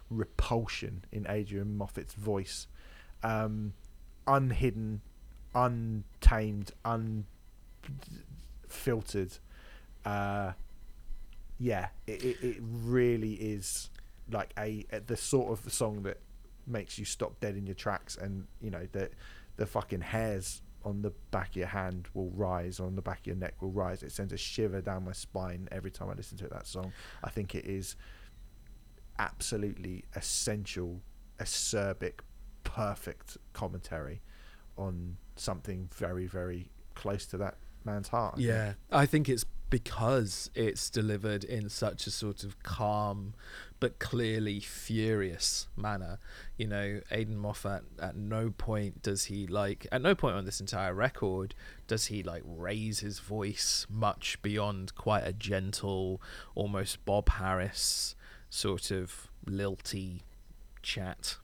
[0.09, 2.67] repulsion in Aidan Moffat's voice,
[3.23, 3.73] um,
[4.27, 5.01] unhidden,
[5.55, 7.25] untamed, unfiltered.
[10.05, 10.51] Uh,
[11.59, 13.89] yeah, it, it, it really is
[14.31, 16.17] like a the sort of song that
[16.65, 19.09] makes you stop dead in your tracks, and you know the
[19.57, 23.27] the fucking hairs on the back of your hand will rise, on the back of
[23.27, 24.03] your neck will rise.
[24.03, 26.91] It sends a shiver down my spine every time I listen to that song.
[27.23, 27.95] I think it is
[29.17, 31.01] absolutely essential,
[31.39, 32.19] acerbic,
[32.63, 34.21] perfect commentary
[34.77, 38.33] on something very, very close to that man's heart.
[38.33, 38.47] I think.
[38.47, 43.33] Yeah, I think it's because it's delivered in such a sort of calm
[43.79, 46.17] but clearly furious manner.
[46.57, 50.61] You know, Aidan Moffat at no point does he like at no point on this
[50.61, 51.53] entire record
[51.87, 56.21] does he like raise his voice much beyond quite a gentle,
[56.55, 58.15] almost Bob Harris
[58.49, 60.21] sort of lilty
[60.81, 61.37] chat.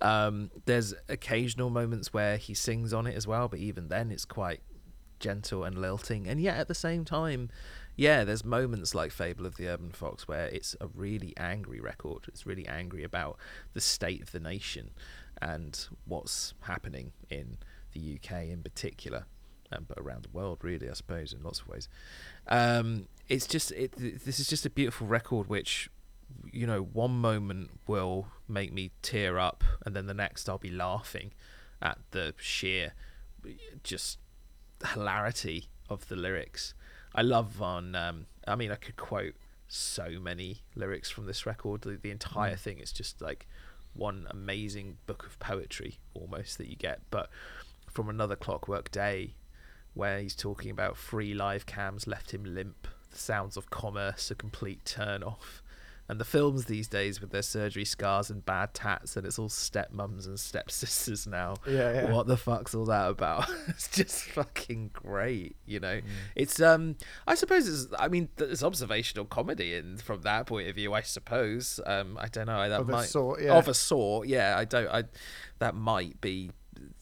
[0.00, 4.24] Um, there's occasional moments where he sings on it as well, but even then it's
[4.24, 4.60] quite
[5.18, 6.26] gentle and lilting.
[6.26, 7.50] And yet at the same time,
[7.96, 12.24] yeah, there's moments like Fable of the Urban Fox where it's a really angry record.
[12.28, 13.38] It's really angry about
[13.72, 14.90] the state of the nation
[15.40, 17.58] and what's happening in
[17.92, 19.26] the UK in particular.
[19.72, 21.88] Um, but around the world, really, I suppose, in lots of ways.
[22.46, 23.92] Um, it's just it.
[23.96, 25.90] This is just a beautiful record, which
[26.52, 30.70] you know, one moment will make me tear up, and then the next I'll be
[30.70, 31.32] laughing
[31.82, 32.92] at the sheer
[33.82, 34.18] just
[34.84, 36.74] hilarity of the lyrics.
[37.14, 37.94] I love on.
[37.94, 39.34] Um, I mean, I could quote
[39.68, 41.82] so many lyrics from this record.
[41.82, 42.60] The, the entire Mm.
[42.60, 43.46] thing is just like
[43.94, 47.00] one amazing book of poetry almost that you get.
[47.10, 47.30] But
[47.90, 49.34] from another Clockwork Day,
[49.94, 54.34] where he's talking about free live cams left him limp, the sounds of commerce a
[54.34, 55.62] complete turn off.
[56.08, 59.48] And the films these days with their surgery scars and bad tats, and it's all
[59.48, 61.54] stepmums and stepsisters now.
[61.66, 62.12] Yeah, yeah.
[62.12, 63.50] What the fuck's all that about?
[63.68, 65.96] it's just fucking great, you know.
[65.96, 66.04] Mm.
[66.36, 66.96] It's um,
[67.26, 67.92] I suppose it's.
[67.98, 70.94] I mean, there's observational comedy in from that point of view.
[70.94, 71.80] I suppose.
[71.84, 72.68] Um, I don't know.
[72.68, 73.54] That Of a sort, yeah.
[73.54, 74.28] of a sort.
[74.28, 74.88] Yeah, I don't.
[74.88, 75.04] I
[75.58, 76.50] that might be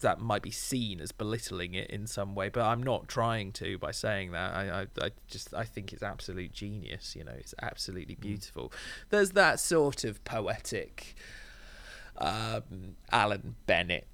[0.01, 3.77] that might be seen as belittling it in some way, but I'm not trying to
[3.77, 4.53] by saying that.
[4.53, 7.15] I, I, I just I think it's absolute genius.
[7.15, 8.71] You know, it's absolutely beautiful.
[9.09, 11.15] There's that sort of poetic
[12.17, 14.07] um, Alan Bennett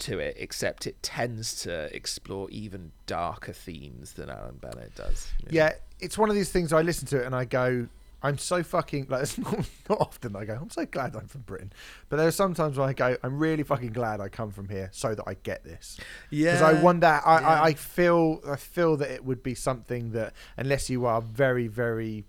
[0.00, 5.28] to it, except it tends to explore even darker themes than Alan Bennett does.
[5.48, 7.86] Yeah, it's one of these things I listen to it and I go,
[8.26, 11.42] I'm so fucking like it's not, not often I go, I'm so glad I'm from
[11.42, 11.72] Britain.
[12.08, 14.88] But there are sometimes where I go, I'm really fucking glad I come from here
[14.92, 15.98] so that I get this.
[16.30, 17.48] Yeah, because I wonder I, yeah.
[17.48, 21.68] I, I feel I feel that it would be something that unless you are very,
[21.68, 22.24] very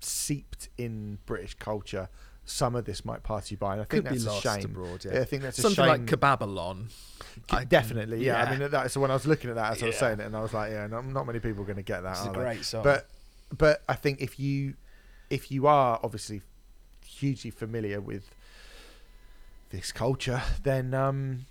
[0.00, 2.08] seeped in British culture,
[2.44, 3.72] some of this might pass you by.
[3.72, 4.64] And I think could be that's a shame.
[4.66, 5.04] abroad.
[5.04, 5.20] Yeah, Yeah.
[5.20, 5.88] I think that's a something shame.
[5.88, 6.92] like Kebabylon.
[7.50, 8.42] I- Definitely, yeah.
[8.44, 10.26] I mean, that, so when I was looking at that, as I was saying it,
[10.26, 12.12] and I was like, yeah, not, not many people are going to get that.
[12.12, 12.38] It's a are they?
[12.38, 12.82] great song.
[12.84, 13.08] But
[13.56, 14.74] but I think if you
[15.30, 16.42] if you are obviously
[17.04, 18.30] hugely familiar with
[19.70, 21.46] this culture, then um,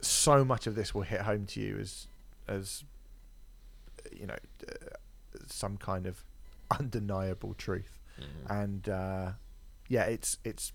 [0.00, 2.08] so much of this will hit home to you as
[2.48, 2.84] as
[4.10, 4.36] you know
[4.68, 4.74] uh,
[5.46, 6.24] some kind of
[6.78, 7.98] undeniable truth.
[8.20, 8.62] Mm.
[8.62, 9.30] And uh,
[9.88, 10.72] yeah, it's it's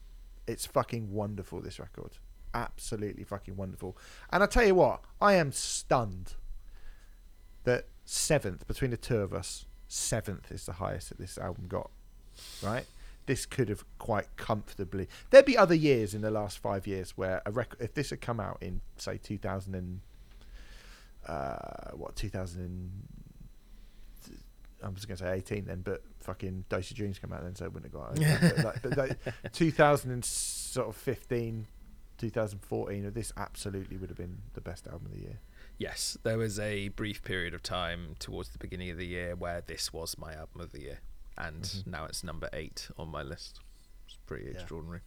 [0.47, 1.61] it's fucking wonderful.
[1.61, 2.17] This record,
[2.53, 3.97] absolutely fucking wonderful.
[4.31, 6.33] And I tell you what, I am stunned
[7.63, 11.89] that seventh between the two of us, seventh is the highest that this album got.
[12.63, 12.85] Right,
[13.25, 15.07] this could have quite comfortably.
[15.29, 18.21] There'd be other years in the last five years where a record, if this had
[18.21, 20.01] come out in say two thousand and
[21.27, 22.91] uh, what two thousand and
[24.83, 27.55] I was going to say 18 then, but fucking Dose Your Dreams come out then,
[27.55, 28.55] so it wouldn't have got it.
[28.55, 29.17] but like, but like
[29.53, 31.65] 2000 and sort of 15,
[32.17, 35.39] 2014, this absolutely would have been the best album of the year.
[35.77, 39.61] Yes, there was a brief period of time towards the beginning of the year where
[39.65, 40.99] this was my album of the year,
[41.37, 41.87] and Mhm.
[41.87, 43.59] now it's number eight on my list.
[44.07, 45.01] It's pretty extraordinary.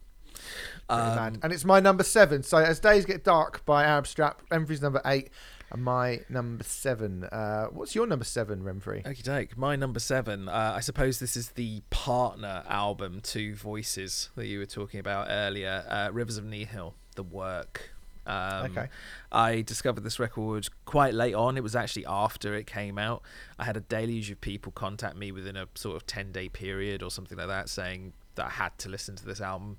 [0.87, 1.39] Um.
[1.43, 2.41] And it's my number seven.
[2.43, 5.29] So as days get dark by Arab Strap, Remfry's number eight.
[5.71, 7.23] And my number seven.
[7.25, 8.61] Uh, what's your number seven?
[8.63, 9.57] Okie doke.
[9.57, 10.49] My number seven.
[10.49, 15.27] Uh, I suppose this is the partner album to Voices that you were talking about
[15.29, 15.85] earlier.
[15.87, 17.91] Uh, Rivers of Nihil, The Work.
[18.25, 18.87] Um, Okay.
[19.31, 21.57] I discovered this record quite late on.
[21.57, 23.21] It was actually after it came out.
[23.57, 27.01] I had a deluge of people contact me within a sort of 10 day period
[27.01, 29.77] or something like that saying that I had to listen to this album.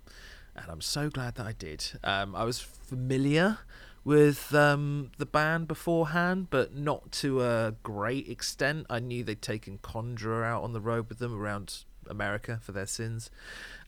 [0.54, 1.84] And I'm so glad that I did.
[2.04, 3.58] Um, I was familiar
[4.04, 8.86] with um, the band beforehand, but not to a great extent.
[8.90, 12.86] I knew they'd taken Conjurer out on the road with them around America for their
[12.86, 13.30] sins,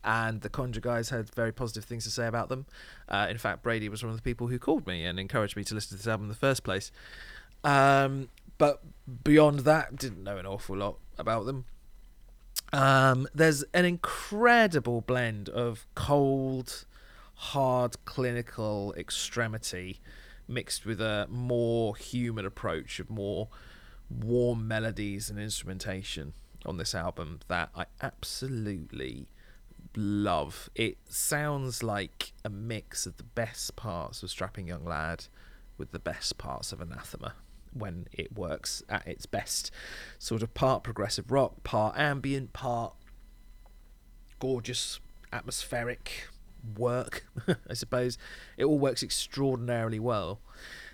[0.04, 2.66] and the Conjurer guys had very positive things to say about them.
[3.08, 5.64] Uh, in fact, Brady was one of the people who called me and encouraged me
[5.64, 6.92] to listen to this album in the first place.
[7.62, 8.28] Um,
[8.58, 8.82] but
[9.24, 11.64] beyond that, didn't know an awful lot about them.
[12.72, 16.84] Um, there's an incredible blend of cold,
[17.34, 20.00] hard, clinical extremity
[20.46, 23.48] mixed with a more human approach of more
[24.10, 26.34] warm melodies and instrumentation
[26.66, 29.28] on this album that I absolutely
[29.96, 30.70] love.
[30.74, 35.26] It sounds like a mix of the best parts of Strapping Young Lad
[35.76, 37.34] with the best parts of Anathema
[37.72, 39.70] when it works at its best.
[40.18, 42.94] Sort of part progressive rock, part ambient, part
[44.38, 45.00] gorgeous
[45.32, 46.28] atmospheric
[46.76, 47.26] work,
[47.68, 48.18] I suppose.
[48.56, 50.40] It all works extraordinarily well.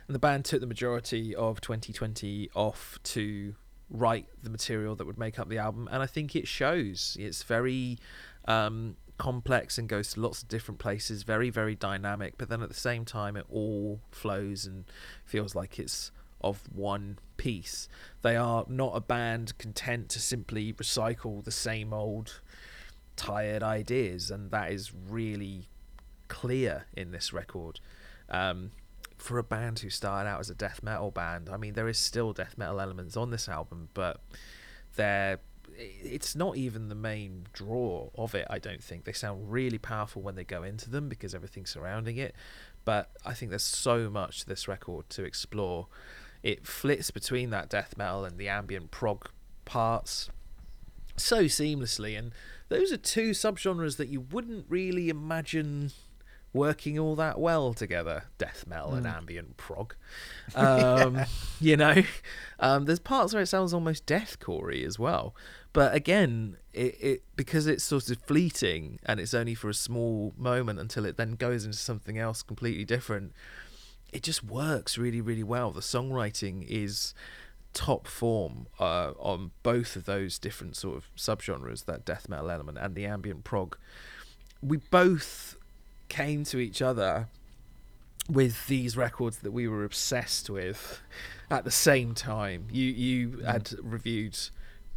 [0.07, 3.55] And the band took the majority of 2020 off to
[3.91, 7.17] write the material that would make up the album, and I think it shows.
[7.19, 7.99] It's very
[8.47, 12.69] um, complex and goes to lots of different places, very, very dynamic, but then at
[12.69, 14.85] the same time, it all flows and
[15.25, 16.11] feels like it's
[16.41, 17.89] of one piece.
[18.23, 22.41] They are not a band content to simply recycle the same old
[23.17, 25.69] tired ideas, and that is really
[26.29, 27.81] clear in this record.
[28.31, 28.71] Um,
[29.19, 31.99] for a band who started out as a death metal band, I mean, there is
[31.99, 34.23] still death metal elements on this album, but
[34.97, 35.41] they're
[35.77, 38.47] it's not even the main draw of it.
[38.51, 42.17] I don't think they sound really powerful when they go into them because everything surrounding
[42.17, 42.35] it.
[42.85, 45.87] But I think there's so much to this record to explore.
[46.43, 49.29] It flits between that death metal and the ambient prog
[49.65, 50.31] parts
[51.17, 52.33] so seamlessly, and
[52.69, 55.93] those are two subgenres that you wouldn't really imagine
[56.53, 59.95] working all that well together death metal and ambient prog
[60.57, 61.21] um,
[61.61, 62.03] you know
[62.59, 65.35] um, there's parts where it sounds almost deathcore as well
[65.73, 70.33] but again it, it because it's sort of fleeting and it's only for a small
[70.37, 73.33] moment until it then goes into something else completely different
[74.13, 75.71] it just works really really well.
[75.71, 77.15] The songwriting is
[77.73, 82.79] top form uh, on both of those different sort of subgenres that death metal element
[82.79, 83.77] and the ambient prog.
[84.61, 85.57] We both
[86.09, 87.29] came to each other
[88.29, 91.01] with these records that we were obsessed with
[91.51, 92.67] at the same time.
[92.71, 94.37] You you had reviewed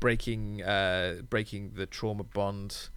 [0.03, 2.89] breaking uh, breaking the trauma bond.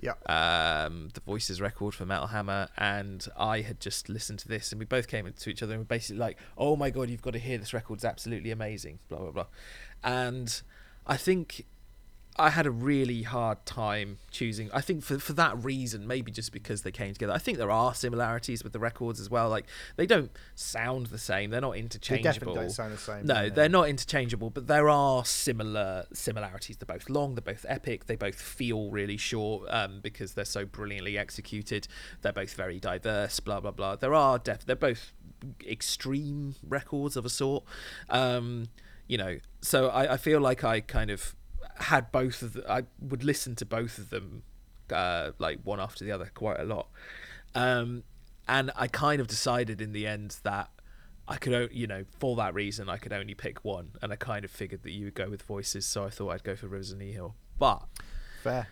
[0.00, 0.14] Yeah.
[0.26, 4.78] Um, the voices record for Metal Hammer, and I had just listened to this, and
[4.78, 7.34] we both came to each other and were basically like, "Oh my god, you've got
[7.34, 7.96] to hear this record!
[7.96, 9.46] It's absolutely amazing!" Blah blah blah,
[10.02, 10.62] and
[11.06, 11.66] I think
[12.36, 14.68] I had a really hard time choosing.
[14.72, 17.32] I think for for that reason, maybe just because they came together.
[17.32, 19.48] I think there are similarities with the records as well.
[19.48, 21.50] Like they don't sound the same.
[21.50, 22.24] They're not interchangeable.
[22.24, 23.26] They definitely don't sound the same.
[23.26, 23.50] No, they?
[23.50, 26.76] they're not interchangeable, but there are similar similarities.
[26.76, 30.64] They're both long, they're both epic, they both feel really short um, because they're so
[30.64, 31.86] brilliantly executed.
[32.22, 33.94] They're both very diverse, blah blah blah.
[33.94, 35.12] There are def- they're both
[35.64, 37.62] extreme records of a sort.
[38.10, 38.70] Um,
[39.06, 41.36] you know, so I, I feel like I kind of
[41.76, 44.42] had both of the, I would listen to both of them
[44.90, 46.88] uh, like one after the other quite a lot.
[47.54, 48.04] Um,
[48.46, 50.68] and I kind of decided in the end that
[51.26, 54.16] I could, o- you know, for that reason, I could only pick one, and I
[54.16, 56.66] kind of figured that you would go with voices, so I thought I'd go for
[56.68, 57.34] Rivers of Nihil.
[57.58, 57.82] But
[58.42, 58.68] fair.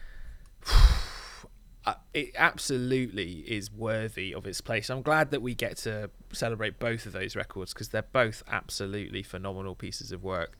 [2.14, 4.90] it absolutely is worthy of its place.
[4.90, 9.22] I'm glad that we get to celebrate both of those records because they're both absolutely
[9.22, 10.58] phenomenal pieces of work.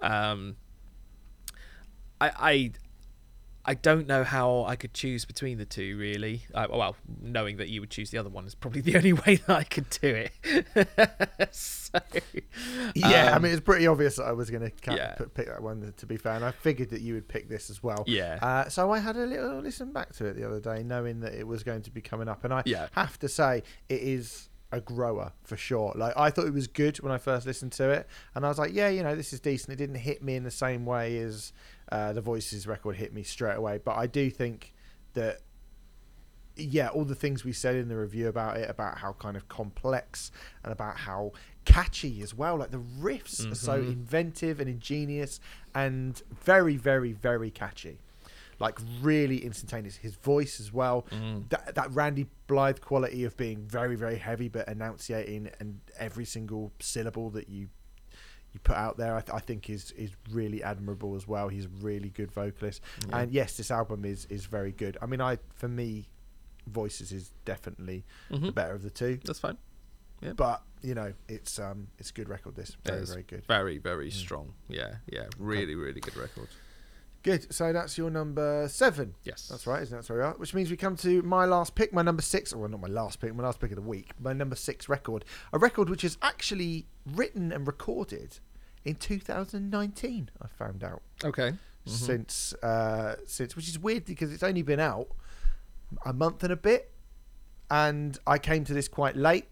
[0.00, 0.56] Um,
[2.20, 2.72] I, I
[3.62, 6.44] I don't know how I could choose between the two, really.
[6.54, 9.36] Uh, well, knowing that you would choose the other one is probably the only way
[9.46, 11.48] that I could do it.
[11.54, 11.98] so,
[12.94, 15.14] Yeah, I um, mean it's pretty obvious that I was going to Yeah.
[15.34, 15.92] pick that one.
[15.96, 18.04] To be fair, and I figured that you would pick this as well.
[18.06, 18.38] Yeah.
[18.40, 21.34] Uh, so I had a little listen back to it the other day, knowing that
[21.34, 22.88] it was going to be coming up, and I Yeah.
[22.92, 25.92] have to say it is a grower for sure.
[25.96, 28.58] Like I thought it was good when I first listened to it, and I was
[28.58, 29.72] like, yeah, you know, this is decent.
[29.72, 31.52] It didn't hit me in the same way as
[31.90, 34.72] uh, the Voices record hit me straight away, but I do think
[35.14, 35.40] that
[36.56, 39.48] yeah, all the things we said in the review about it, about how kind of
[39.48, 40.30] complex
[40.62, 41.32] and about how
[41.64, 42.56] catchy as well.
[42.58, 43.92] Like the riffs are so Mhm.
[43.92, 45.40] inventive and ingenious
[45.74, 47.98] and very, very, very catchy.
[48.58, 49.96] Like really instantaneous.
[49.96, 51.06] His voice as well.
[51.10, 51.48] Mm.
[51.48, 56.72] That that Randy Blythe quality of being very, very heavy but enunciating and every single
[56.78, 57.70] syllable that you
[58.52, 61.48] you put out there, I, th- I think is is really admirable as well.
[61.48, 63.18] He's a really good vocalist, Yeah.
[63.18, 64.96] and yes, this album is is very good.
[65.02, 66.08] I mean, I for me,
[66.66, 68.54] Voices is definitely the Mhm.
[68.54, 69.56] better of the two, That's fine.
[70.36, 72.54] but you know, it's um it's a good record.
[72.56, 73.44] This very very good.
[73.46, 74.12] Very, very Mm.
[74.12, 74.54] strong.
[74.68, 75.26] Yeah, yeah.
[75.38, 76.48] Really, really good record.
[77.22, 77.52] Good.
[77.52, 79.14] So that's your number seven.
[79.24, 79.48] Yes.
[79.48, 80.32] That's right, isn't that where we are?
[80.34, 82.88] Which means we come to my last pick, my number six, or well, not my
[82.88, 86.02] last pick, my last pick of the week, my number six record, a record which
[86.04, 88.38] is actually written and recorded
[88.84, 90.30] in 2019.
[90.40, 91.50] I found out Okay.
[91.50, 91.56] Mhm.
[91.90, 95.08] since uh, since, which is weird because it's only been out
[96.06, 96.90] a month and a bit,
[97.70, 99.46] and I came to this quite late.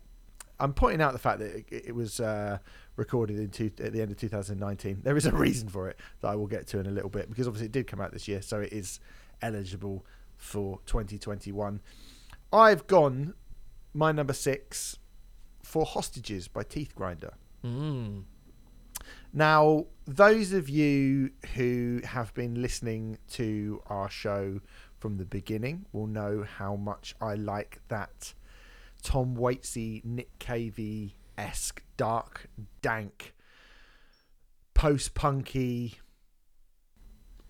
[0.60, 2.58] I'm pointing out the fact that it, it was uh,
[2.96, 5.00] recorded in two, at the end of 2019.
[5.02, 7.28] There is a reason for it that I will get to in a little bit
[7.28, 9.00] because obviously it did come out this year, so it is
[9.42, 10.04] eligible
[10.36, 11.80] for 2021.
[12.52, 13.34] I've gone
[13.94, 14.98] my number six
[15.62, 17.34] for Hostages by Teeth Grinder.
[17.64, 18.24] Mm.
[19.32, 24.60] Now, those of you who have been listening to our show
[24.98, 28.32] from the beginning will know how much I like that
[29.02, 32.48] Tom Waitsy, Nick Cavey esque, dark,
[32.82, 33.34] dank,
[34.74, 35.94] post punky,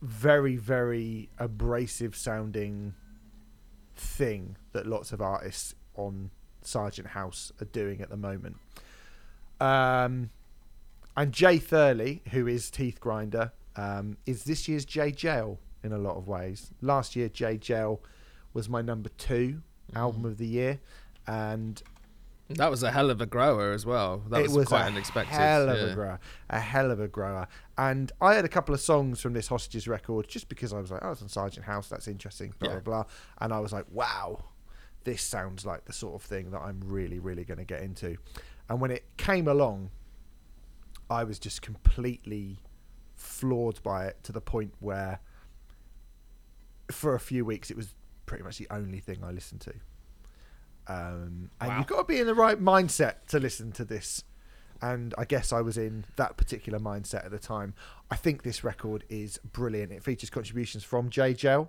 [0.00, 2.94] very, very abrasive sounding
[3.96, 6.30] thing that lots of artists on
[6.62, 8.56] Sargent House are doing at the moment.
[9.60, 10.30] Um,
[11.16, 15.98] and Jay Thurley, who is Teeth Grinder, um, is this year's Jaye Jayle in a
[15.98, 16.70] lot of ways.
[16.80, 18.00] Last year, Jaye Jayle
[18.52, 19.62] was my number two
[19.94, 20.80] album of the year,
[21.28, 21.80] and
[22.48, 24.22] That was a hell of a grower as well.
[24.30, 25.34] That was, was quite a unexpected.
[25.34, 25.92] hell of yeah.
[25.92, 27.46] a grower, a hell of a grower.
[27.76, 30.90] And I had a couple of songs from this Hostages record just because I was
[30.90, 32.78] like, oh, it's on Sargent House, that's interesting, blah Yeah.
[32.80, 33.12] blah blah.
[33.40, 34.44] And I was like, wow,
[35.04, 38.16] this sounds like the sort of thing that I'm really, really going to get into.
[38.68, 39.90] And when it came along,
[41.10, 42.58] I was just completely
[43.14, 45.20] floored by it to the point where,
[46.90, 47.94] for a few weeks, it was
[48.26, 49.74] pretty much the only thing I listened to.
[50.88, 51.78] Um, and Wow.
[51.78, 54.24] you've got to be in the right mindset to listen to this.
[54.80, 57.74] And I guess I was in that particular mindset at the time.
[58.10, 59.92] I think this record is brilliant.
[59.92, 61.68] It features contributions from Jaye Jayle.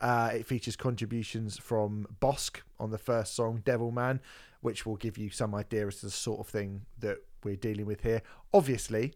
[0.00, 4.20] Uh, it features contributions from Bossk on the first song, Devil Man,
[4.60, 7.84] which will give you some idea as to the sort of thing that we're dealing
[7.86, 8.22] with here.
[8.54, 9.14] Obviously,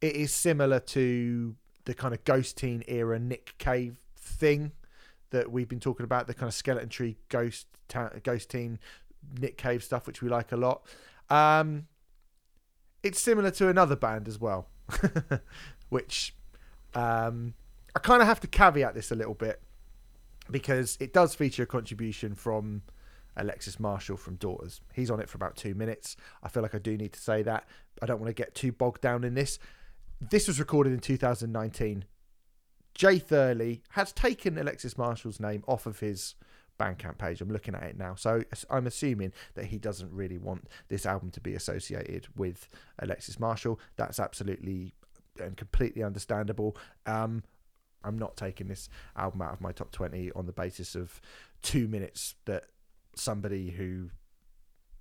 [0.00, 4.72] it is similar to the kind of Ghosteen era Nick Cave thing
[5.34, 8.78] that we've been talking about, the kind of Skeleton Tree Ghost ta- Ghosteen
[9.38, 10.86] Nick Cave stuff, which we like a lot.
[11.28, 11.86] Um,
[13.02, 14.68] it's similar to another band as well,
[15.88, 16.34] which
[16.94, 17.54] um,
[17.94, 19.60] I kind of have to caveat this a little bit
[20.50, 22.82] because it does feature a contribution from
[23.36, 24.80] Alexis Marshall from Daughters.
[24.92, 26.16] He's on it for about two minutes.
[26.42, 27.68] I feel like I do need to say that.
[28.00, 29.58] I don't want to get too bogged down in this.
[30.20, 32.04] This was recorded in 2019.
[32.94, 36.34] Jay Thurley has taken Alexis Marshall's name off of his
[36.78, 37.40] Bandcamp page.
[37.40, 38.14] I'm looking at it now.
[38.14, 42.68] So I'm assuming that he doesn't really want this album to be associated with
[42.98, 43.78] Alexis Marshall.
[43.96, 44.94] That's absolutely
[45.40, 46.76] and completely understandable.
[47.06, 47.42] Um,
[48.04, 51.20] I'm not taking this album out of my top 20 on the basis of
[51.62, 52.64] two minutes that
[53.16, 54.10] somebody who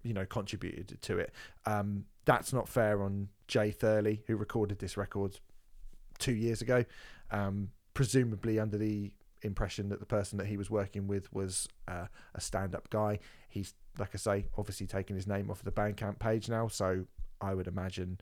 [0.04, 1.34] you know contributed to it.
[1.66, 5.40] Um, that's not fair on Jay Thurley, who recorded this record
[6.20, 6.86] two years ago,
[7.32, 9.12] um, presumably under the
[9.42, 13.20] impression that the person that he was working with was uh, a stand-up guy.
[13.50, 17.06] He's, like I say, obviously taken his name off the Bandcamp page now, so
[17.42, 18.20] I would imagine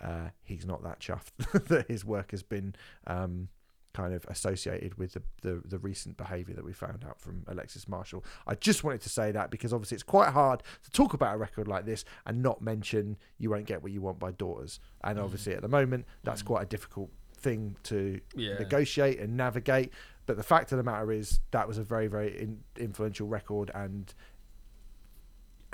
[0.00, 2.74] uh, he's not that chuffed that his work has been
[3.06, 3.48] um,
[3.92, 7.86] kind of associated with the, the, the recent behaviour that we found out from Alexis
[7.86, 8.24] Marshall.
[8.46, 11.38] I just wanted to say that because obviously it's quite hard to talk about a
[11.38, 14.80] record like this and not mention You Won't Get What You Want by Daughters.
[15.04, 17.10] And obviously at the moment, that's quite a difficult
[17.42, 18.58] thing to Yeah.
[18.58, 19.92] negotiate and navigate.
[20.26, 23.70] But the fact of the matter is that was a very, very in, influential record
[23.74, 24.14] and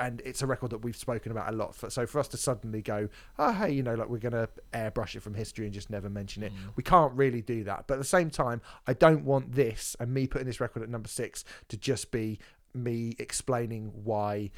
[0.00, 1.74] and it's a record that we've spoken about a lot.
[1.74, 3.08] For, so for us to suddenly go,
[3.38, 6.42] oh hey, you know, like we're gonna airbrush it from history and just never mention
[6.44, 6.72] it, mm.
[6.76, 7.86] we can't really do that.
[7.86, 10.88] But at the same time, I don't want this and me putting this record at
[10.88, 12.38] number six to just be
[12.74, 14.50] me explaining why,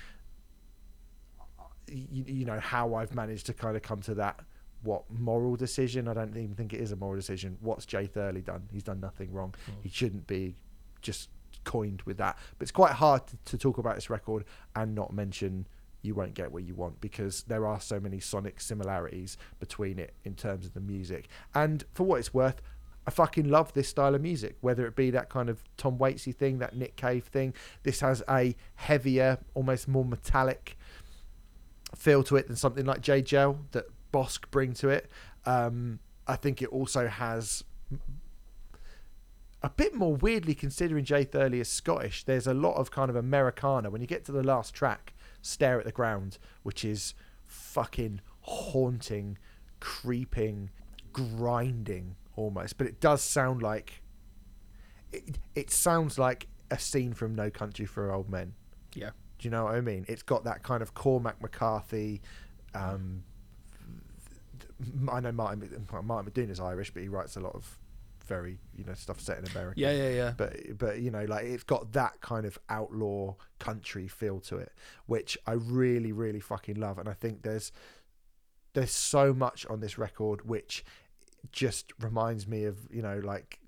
[1.88, 4.40] you, you know, how I've managed to kind of come to that.
[4.82, 6.08] What moral decision?
[6.08, 7.58] I don't even think it is a moral decision.
[7.60, 8.68] What's Jay Thurley done?
[8.72, 9.54] He's done nothing wrong.
[9.66, 9.72] Hmm.
[9.82, 10.54] He shouldn't be
[11.02, 11.28] just
[11.64, 12.38] coined with that.
[12.58, 14.44] But it's quite hard to, to talk about this record
[14.74, 15.66] and not mention
[16.02, 20.14] you won't get what you want because there are so many sonic similarities between it
[20.24, 21.28] in terms of the music.
[21.54, 22.62] And for what it's worth,
[23.06, 26.34] I fucking love this style of music, whether it be that kind of Tom Waitsy
[26.34, 27.54] thing, that Nick Cave thing.
[27.82, 30.76] This has a heavier, almost more metallic
[31.96, 35.10] feel to it than something like Jaye Jayle that Bossk bring to it.
[35.46, 37.64] Um, I think it also has
[39.62, 42.24] a bit more weirdly considering Jay Thurley is Scottish.
[42.24, 45.12] There's a lot of kind of Americana when you get to the last track,
[45.42, 47.14] "Stare at the Ground," which is
[47.46, 49.38] fucking haunting,
[49.80, 50.70] creeping,
[51.12, 52.78] grinding almost.
[52.78, 54.02] But it does sound like
[55.12, 55.38] it.
[55.54, 58.54] It sounds like a scene from No Country for Old Men.
[58.94, 59.10] Yeah.
[59.38, 60.04] Do you know what I mean?
[60.08, 62.20] It's got that kind of Cormac McCarthy.
[62.74, 63.24] Um,
[65.10, 67.78] I know Martin Martin is Irish, but he writes a lot of
[68.30, 69.80] very you know stuff set in America.
[69.80, 70.32] Yeah, yeah, yeah.
[70.36, 74.72] But but you know like it's got that kind of outlaw country feel to it,
[75.06, 77.72] which I really really fucking love, and I think there's
[78.72, 80.84] there's so much on this record which
[81.50, 83.58] just reminds me of you know like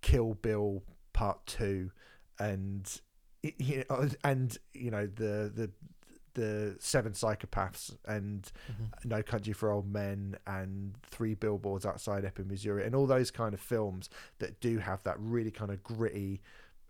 [0.00, 0.82] Kill Bill
[1.12, 1.90] Part Two,
[2.38, 3.00] and
[3.42, 5.70] you know, and you know the the
[6.38, 9.08] the Seven Psychopaths and Mm-hmm.
[9.08, 13.54] No Country for Old Men and Three Billboards Outside Ebbing, Missouri, and all those kind
[13.54, 14.08] of films
[14.38, 16.40] that do have that really kind of gritty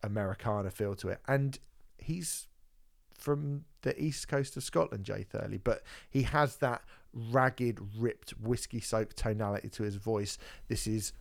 [0.02, 1.20] Americana feel to it.
[1.26, 1.58] And
[1.96, 2.46] he's
[3.16, 8.80] from the east coast of Scotland, Jay Thurley, but he has that ragged, ripped, whiskey
[8.80, 10.38] soaked tonality to his voice.
[10.68, 11.12] This is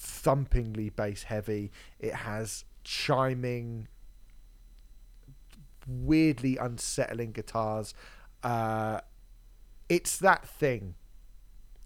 [0.00, 1.70] thumpingly bass heavy.
[1.98, 3.88] It has chiming,
[5.88, 7.94] weirdly unsettling guitars.
[8.42, 9.00] Uh,
[9.88, 10.94] it's that thing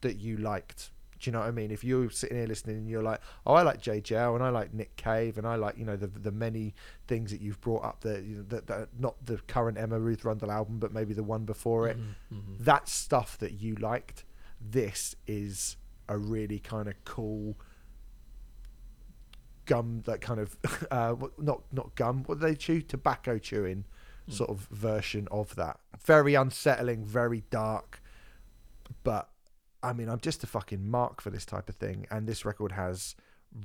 [0.01, 0.91] that you liked.
[1.21, 1.71] Do you know what I mean?
[1.71, 4.75] If you're sitting here listening and you're like, "Oh, I like JJL and I like
[4.75, 6.75] Nick Cave and I like you know the the many
[7.07, 10.25] things that you've brought up that you know, that, that not the current Emma Ruth
[10.25, 11.97] Rundle album, but maybe the one before it.
[11.97, 12.59] Mhm.
[12.59, 14.25] That stuff that you liked.
[14.61, 15.77] This is
[16.09, 17.57] a really kind of cool
[19.65, 20.57] gum, that kind of
[20.91, 22.25] uh, not not gum.
[22.25, 22.83] What do they chew?
[22.83, 23.85] Tobacco chewing
[24.29, 25.79] sort of version of that.
[26.05, 28.03] Very unsettling, very dark,
[29.05, 29.29] but
[29.83, 32.73] I mean, I'm just a fucking mark for this type of thing, and this record
[32.73, 33.17] has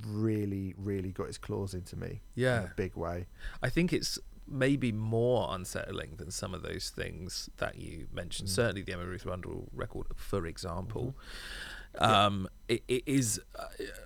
[0.05, 2.63] really, really got its claws into me in Yeah.
[2.63, 3.27] a big way.
[3.61, 4.17] I think it's
[4.47, 8.49] maybe more unsettling than some of those things that you mentioned.
[8.49, 8.53] Mm.
[8.53, 11.15] Certainly, the Emma Ruth Rundle record, for example.
[11.17, 11.77] Mm-hmm.
[11.99, 13.65] Um, it, it is, uh,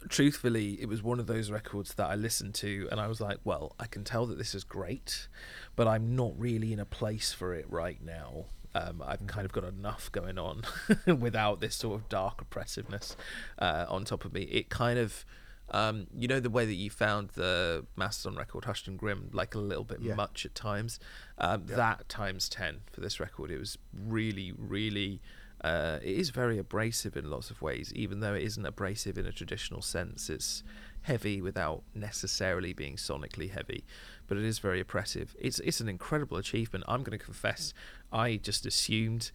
[0.10, 3.38] truthfully, it was one of those records that I listened to and I was like,
[3.44, 5.28] well, I can tell that this is great,
[5.76, 8.46] but I'm not really in a place for it right now.
[8.74, 10.64] Um, I've kind of got enough going on
[11.20, 13.18] without this sort of dark oppressiveness
[13.60, 14.44] uh, on top of me.
[14.44, 15.26] It kind of,
[15.72, 19.56] um, you know, the way that you found the Mastodon record, Hushed and Grim, like
[19.56, 20.16] a little bit Yeah.
[20.16, 21.00] much at times.
[21.38, 21.76] Um, Yeah.
[21.76, 23.52] That times 10 for this record.
[23.52, 25.20] It was really, really.
[25.64, 29.26] Uh, it is very abrasive in lots of ways, even though it isn't abrasive in
[29.26, 30.30] a traditional sense.
[30.30, 30.64] It's
[31.04, 33.84] heavy without necessarily being sonically heavy,
[34.28, 35.36] but it is very oppressive.
[35.40, 36.86] It's it's an incredible achievement.
[36.88, 37.74] I'm going to confess,
[38.12, 39.32] I just assumed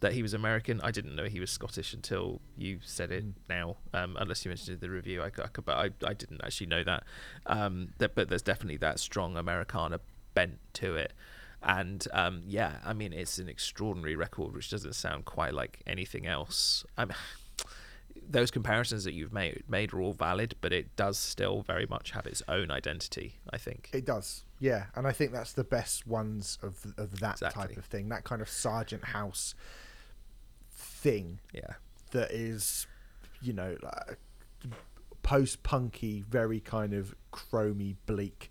[0.00, 0.80] that he was American.
[0.82, 3.34] I didn't know he was Scottish until you said it Mm.
[3.48, 3.76] now.
[3.92, 6.68] Um, unless you mentioned it in the review, I, I but I, I didn't actually
[6.68, 7.04] know that.
[7.46, 8.14] Um, that.
[8.14, 10.00] But there's definitely that strong Americana
[10.34, 11.12] bent to it.
[11.62, 16.26] And um, yeah, I mean, it's an extraordinary record, which doesn't sound quite like anything
[16.26, 16.84] else.
[16.96, 17.12] I'm,
[18.30, 22.12] those comparisons that you've made made are all valid, but it does still very much
[22.12, 23.40] have its own identity.
[23.52, 23.90] I think.
[23.92, 27.68] It does, yeah, and I think that's the best ones of of that Exactly.
[27.68, 28.08] type of thing.
[28.08, 29.54] That kind of Sargent House
[30.70, 31.74] thing yeah.
[32.12, 32.86] that is,
[33.42, 34.18] you know, like
[35.22, 38.50] post punky, very kind of chromy, bleak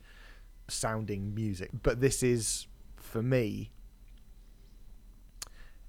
[0.68, 1.70] sounding music.
[1.84, 2.68] But this is,
[3.08, 3.72] for me,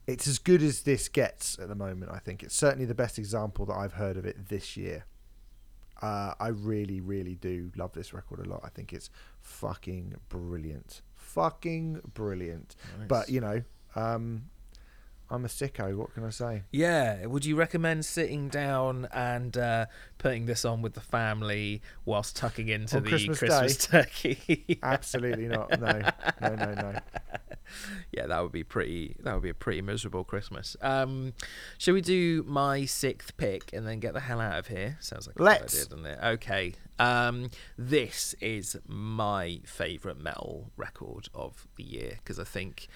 [0.06, 2.10] it's as good as this gets at the moment.
[2.12, 5.04] I think it's certainly the best example that I've heard of it this year.
[6.00, 8.60] Uh, I really, really do love this record a lot.
[8.64, 12.76] I think it's fucking brilliant, fucking brilliant.
[13.08, 13.62] But you know,
[13.96, 14.44] um,
[15.30, 15.94] I'm a sicko.
[15.94, 16.62] What can I say?
[16.70, 19.86] Yeah, would you recommend sitting down and uh,
[20.16, 24.78] putting this on with the family whilst tucking into On the Christmas Christmas, turkey?
[24.82, 25.78] Absolutely not.
[25.78, 26.00] No,
[26.40, 26.98] no, no, no.
[28.12, 29.16] yeah, that would be pretty.
[29.20, 30.76] That would be a pretty miserable Christmas.
[30.80, 31.34] Um,
[31.78, 34.96] shall we do my sixth pick and then get the hell out of here?
[35.00, 35.74] Sounds like a good Let's.
[35.74, 36.18] idea, doesn't it?
[36.22, 36.74] Okay.
[36.98, 42.88] Um, this is my favourite metal record of the year because I think,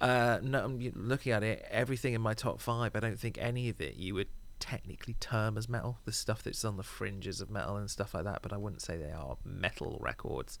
[0.00, 2.96] uh, no, I'm looking at it, everything in my top five.
[2.96, 4.28] I don't think any of it you would
[4.60, 5.98] technically term as metal.
[6.04, 8.82] The stuff that's on the fringes of metal and stuff like that, but I wouldn't
[8.82, 10.58] say they are metal records.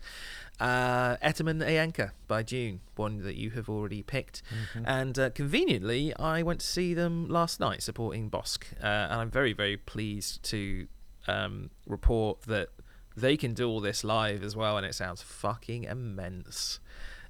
[0.58, 4.84] Uh, Etemen Ænka by Dvne, one that you have already picked, Mm-hmm.
[4.86, 9.30] and uh, conveniently, I went to see them last night supporting Bossk, uh, and I'm
[9.30, 10.86] very very pleased to
[11.28, 12.68] um, report that
[13.16, 16.80] they can do all this live as well, and it sounds fucking immense.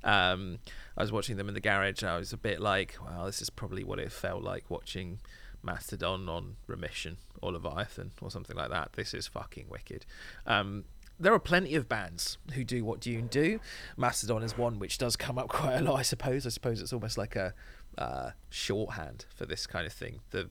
[0.03, 0.61] Um,
[0.97, 2.03] I was watching them in the garage.
[2.03, 5.19] And I was a bit like, wow, this is probably what it felt like watching
[5.63, 8.93] Mastodon on Remission or Leviathan or something like that.
[8.95, 10.07] This is fucking wicked.
[10.47, 10.85] Um,
[11.19, 13.61] there are plenty of bands who do what Dvne do.
[13.97, 16.47] Mastodon is one which does come up quite a lot, I suppose.
[16.47, 17.55] I suppose it's almost like a
[17.99, 20.21] uh, shorthand for this kind of thing.
[20.31, 20.49] The,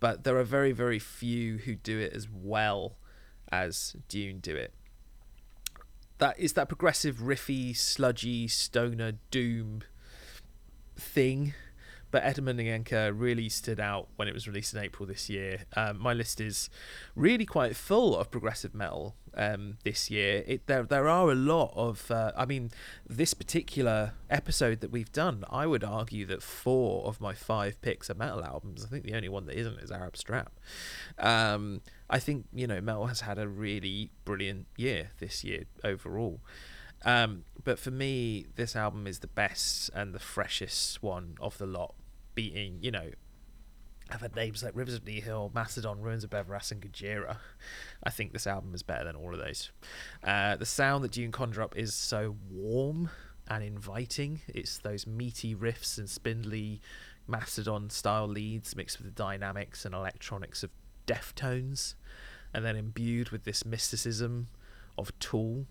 [0.00, 2.96] but there are very, very few who do it as well
[3.50, 4.72] as Dvne do it.
[6.18, 9.82] That is that progressive, riffy, sludgy, stoner doom
[10.96, 11.54] thing.
[12.10, 12.58] But Edmund
[13.14, 15.64] really stood out when it was released in April this year.
[15.76, 16.70] Um, my list is
[17.14, 20.42] really quite full of progressive metal um, this year.
[20.46, 22.10] It, there, there are a lot of.
[22.10, 22.70] Uh, I mean,
[23.06, 28.10] this particular episode that we've done, I would argue that four of my five picks
[28.10, 28.84] are metal albums.
[28.84, 30.52] I think the only one that isn't is Arab Strap.
[31.18, 31.80] Um,
[32.10, 36.40] I think you know metal has had a really brilliant year this year overall.
[37.04, 41.66] Um, but for me, this album is the best and the freshest one of the
[41.66, 41.94] lot,
[42.38, 43.10] beating, you know,
[44.12, 47.38] I've had names like Rivers of Nihil, Mastodon, Ruins of Beverast, and Gojira.
[48.04, 49.72] I think this album is better than all of those.
[50.22, 53.10] Uh, the sound that Dvne conjure up is so warm
[53.48, 54.40] and inviting.
[54.46, 56.80] It's those meaty riffs and spindly
[57.26, 60.70] Mastodon style leads mixed with the dynamics and electronics of
[61.08, 61.96] Deftones,
[62.54, 64.46] and then imbued with this mysticism
[64.96, 65.66] of Tool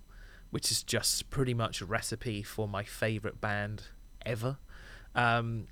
[0.49, 3.83] which is just pretty much a recipe for my favorite band
[4.25, 4.57] ever.
[5.15, 5.67] Um,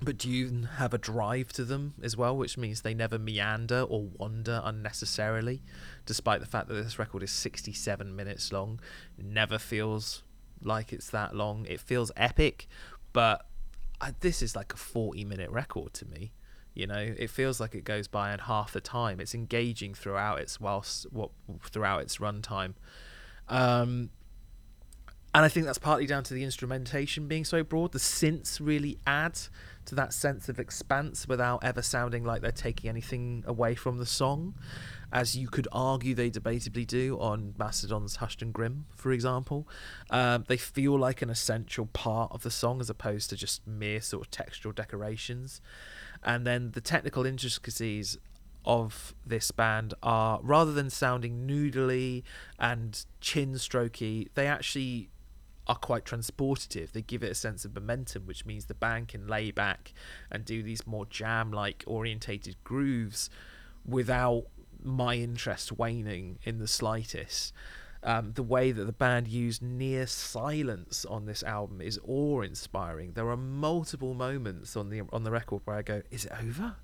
[0.00, 3.80] but do you have a drive to them as well, which means they never meander
[3.82, 5.62] or wander unnecessarily,
[6.04, 8.78] despite the fact that this record is 67 minutes long.
[9.16, 10.22] Never feels
[10.62, 11.66] like it's that long.
[11.66, 12.68] It feels epic,
[13.12, 13.46] but
[14.00, 16.32] I, this is like a 40 minute record to me.
[16.74, 19.18] You know, it feels like it goes by in half the time.
[19.18, 21.30] It's engaging throughout its whilst what
[21.62, 22.74] throughout its runtime.
[23.48, 24.10] Um,
[25.34, 27.92] and I think that's partly down to the instrumentation being so broad.
[27.92, 29.38] The synths really add
[29.86, 34.06] to that sense of expanse without ever sounding like they're taking anything away from the
[34.06, 34.54] song,
[35.12, 39.68] as you could argue they debatably do on Mastodon's Hushed and Grim, for example.
[40.10, 44.00] Um, they feel like an essential part of the song as opposed to just mere
[44.00, 45.60] sort of textual decorations.
[46.22, 48.18] And then the technical intricacies
[48.64, 52.24] of this band are rather than sounding noodly
[52.58, 55.08] and chin strokey, they actually
[55.66, 56.92] are quite transportative.
[56.92, 59.92] They give it a sense of momentum, which means the band can lay back
[60.30, 63.30] and do these more jam like orientated grooves
[63.84, 64.44] without
[64.82, 67.52] my interest waning in the slightest.
[68.02, 73.12] Um, the way that the band used near silence on this album is awe-inspiring.
[73.14, 76.76] There are multiple moments on the on the record where I go, "Is it over?"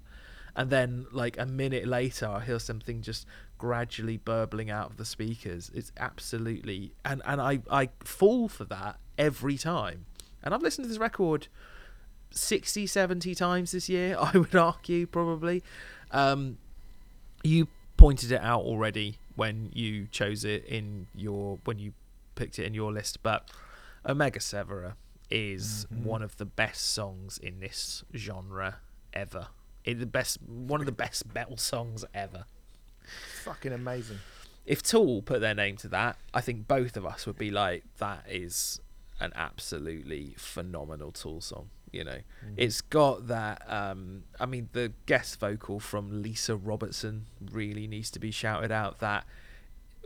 [0.54, 3.26] And then like a minute later I hear something just
[3.58, 5.70] gradually burbling out of the speakers.
[5.74, 10.06] It's absolutely and and I I fall for that every time.
[10.42, 11.48] And I've listened to this record
[12.30, 15.62] 60 70 times this year, I would argue probably.
[16.10, 16.58] Um
[17.42, 21.92] you pointed it out already when you chose it in your when you
[22.34, 23.50] picked it in your list, but
[24.06, 24.94] Omega Severer
[25.30, 26.02] is Mhm.
[26.02, 28.76] one of the best songs in this genre
[29.14, 29.48] ever.
[29.84, 32.44] It, the best, one of the best metal songs ever.
[33.44, 34.18] Fucking amazing.
[34.64, 37.82] If Tool put their name to that, I think both of us would be like,
[37.98, 38.80] that is
[39.20, 41.70] an absolutely phenomenal Tool song.
[41.90, 42.54] You know, Mhm.
[42.56, 43.70] it's got that.
[43.70, 49.00] Um, I mean, the guest vocal from Lisa Robertson really needs to be shouted out.
[49.00, 49.26] That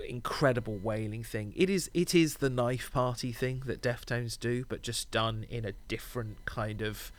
[0.08, 1.52] incredible wailing thing.
[1.56, 1.90] It is.
[1.94, 6.44] It is the knife party thing that Deftones do, but just done in a different
[6.44, 7.12] kind of,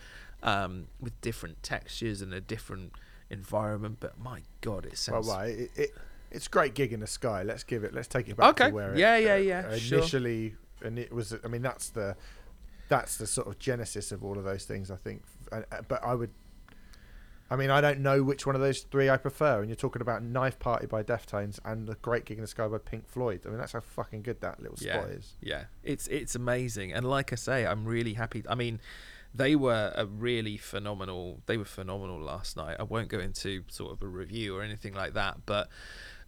[0.47, 2.93] um, with different textures and a different
[3.29, 3.97] environment.
[3.99, 5.27] But my God, it Well, sounds.
[5.27, 5.49] right.
[5.49, 5.89] It, it,
[6.31, 7.43] it's great gig in the sky.
[7.43, 7.93] Let's give it.
[7.93, 8.69] Let's take it back Okay.
[8.69, 9.97] to where it, Yeah, yeah, uh, yeah, sure.
[9.99, 11.33] Initially, and it was.
[11.43, 12.15] I mean, that's the
[12.89, 14.89] that's the sort of genesis of all of those things.
[14.91, 15.23] I think.
[15.51, 16.31] Uh, But I would.
[17.49, 19.59] I mean, I don't know which one of those three I prefer.
[19.61, 22.67] And you're talking about Knife Party by Deftones and the Great Gig in the Sky
[22.67, 23.41] by Pink Floyd.
[23.45, 24.99] I mean, that's how fucking good that little Yeah.
[24.99, 25.35] spot is.
[25.41, 28.43] Yeah, it's it's amazing, and like I say, I'm really happy.
[28.49, 28.81] I mean,
[29.37, 31.41] they were a really phenomenal.
[31.45, 32.77] They were phenomenal last night.
[32.79, 35.69] I won't go into sort of a review or anything like that, but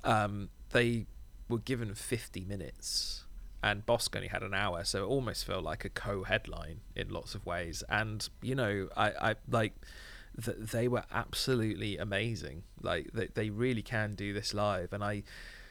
[0.04, 1.08] um, they
[1.48, 3.26] were given 50 minutes,
[3.64, 7.34] and Bossk only had an hour, so it almost felt like a co-headline in lots
[7.34, 7.84] of ways.
[7.90, 9.74] And you know, I, I like
[10.44, 12.64] th- they were absolutely amazing.
[12.82, 15.24] Like they, they really can do this live, and I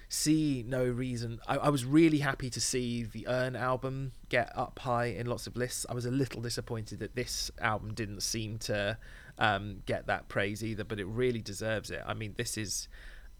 [0.08, 1.40] see no reason.
[1.46, 5.46] I, I was really happy to see the Urne album get up high in lots
[5.46, 5.84] of lists.
[5.88, 8.98] I was a little disappointed that this album didn't seem to
[9.38, 12.02] um, get that praise either, but it really deserves it.
[12.06, 12.88] I mean, this is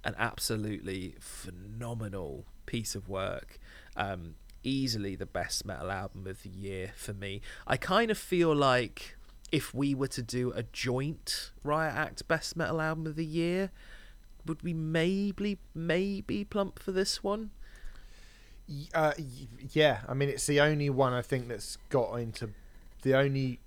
[0.05, 3.59] an absolutely phenomenal piece of work.
[3.97, 7.41] Um, easily the best metal album of the year for me.
[7.67, 9.17] I kind of feel like
[9.51, 13.71] if we were to do a joint Riot Act best metal album of the year,
[14.47, 17.51] would we maybe maybe plump for this one?
[18.95, 19.13] Uh,
[19.73, 22.51] yeah, I mean it's the only one I think that's got into
[23.03, 23.61] the only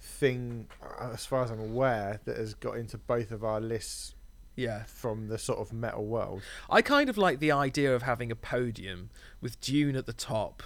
[0.00, 4.14] thing, uh, as far as I'm aware, that has got into both of our lists.
[4.54, 6.40] Yeah, from the sort of metal world.
[6.70, 9.10] I kind of like the idea of having a podium
[9.42, 10.62] with Dvne at the top,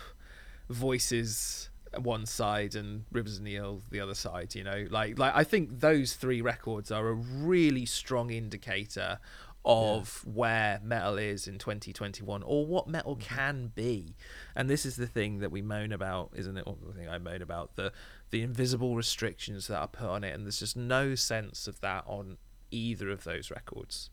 [0.69, 4.55] voices one side and Rivers and Nihil the other side.
[4.55, 9.19] You know, like like I think those three records are a really strong indicator
[9.65, 10.33] of yeah.
[10.33, 13.35] where metal is in 2021 or what metal mm-hmm.
[13.35, 14.17] can be
[14.57, 17.43] and this is the thing that we moan about isn't it the thing i moan
[17.43, 17.93] about the
[18.31, 22.03] the invisible restrictions that are put on it and there's just no sense of that
[22.07, 22.39] on
[22.71, 24.09] either of those records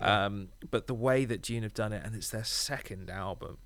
[0.00, 0.26] yeah.
[0.26, 3.58] um, but the way that Dvne have done it and it's their second album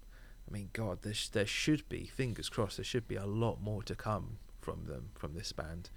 [0.49, 3.61] I mean, God, there, sh- there should be, fingers crossed, there should be a lot
[3.61, 5.91] more to come from them, from this band.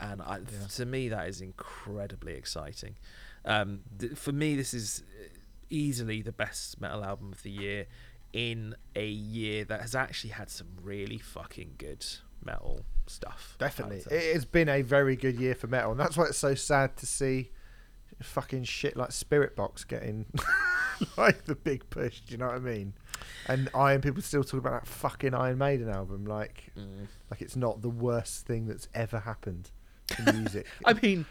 [0.00, 0.66] And I, yeah.
[0.74, 2.96] to me, that is incredibly exciting.
[3.44, 5.28] Um, th- for me, this is uh,
[5.70, 7.86] easily the best metal album of the year
[8.32, 12.04] in a year that has actually had some really fucking good
[12.44, 13.56] metal stuff.
[13.58, 14.02] Definitely.
[14.10, 15.92] It has been a very good year for metal.
[15.92, 17.52] And that's why it's so sad to see
[18.22, 20.26] fucking shit like Spiritbox getting
[21.16, 22.20] like the big push.
[22.20, 22.94] Do you know what I mean?
[23.46, 27.06] And Iron people still talking about that fucking Iron Maiden album, like, mm.
[27.30, 29.70] like it's not the worst thing that's ever happened
[30.08, 30.66] to music.
[30.84, 31.26] I mean,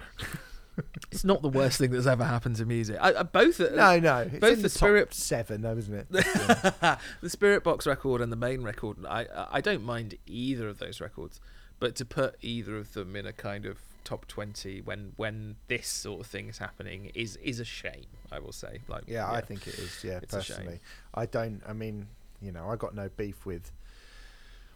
[1.12, 2.98] it's not the worst thing that's ever happened to music.
[3.00, 6.08] I, I, both, no, no, both the, the Spirit seven, though, isn't it?
[6.12, 8.98] the Spiritbox record and the main record.
[9.08, 11.40] I, I don't mind either of those records,
[11.80, 15.88] but to put either of them in a kind of top 20 when when this
[15.88, 19.38] sort of thing is happening is is a shame i will say like yeah, yeah.
[19.38, 20.80] i think it is yeah it's personally.
[21.14, 22.08] I don't i mean
[22.42, 23.72] you know i got no beef with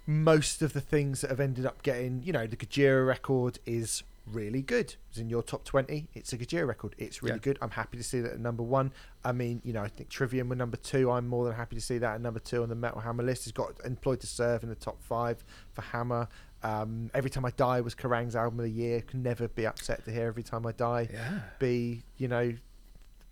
[0.07, 4.03] most of the things that have ended up getting you know the Gojira record is
[4.25, 4.95] really good.
[5.09, 6.95] It's in your top 20 it's a Gojira record.
[6.97, 7.41] It's really yeah.
[7.41, 7.59] good.
[7.61, 8.93] I'm happy to see that at number one.
[9.23, 11.11] I mean you know i think trivium were number two.
[11.11, 13.43] I'm more than happy to see that at number two on the metal hammer list.
[13.43, 15.43] Has got employed to serve in the top five
[15.73, 16.29] for hammer
[16.63, 19.01] um, every time I die was Kerrang's album of the year.
[19.01, 21.09] Can never be upset to hear every time I die.
[21.11, 21.39] Yeah.
[21.59, 22.53] Be you know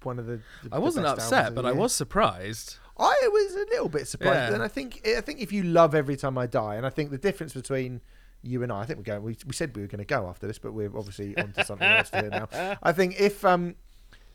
[0.04, 0.40] one of the.
[0.64, 2.78] the I wasn't upset, but I was surprised.
[2.98, 4.54] I was a little bit surprised, yeah.
[4.54, 7.12] and I think I think if you love every time I die, and I think
[7.12, 8.02] the difference between
[8.42, 9.24] you and I, I think we're going.
[9.24, 11.88] We, we said we were going to go after this, but we're obviously onto something
[11.88, 12.78] else here now.
[12.84, 13.76] I think if um,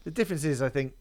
[0.05, 0.95] the difference is, I think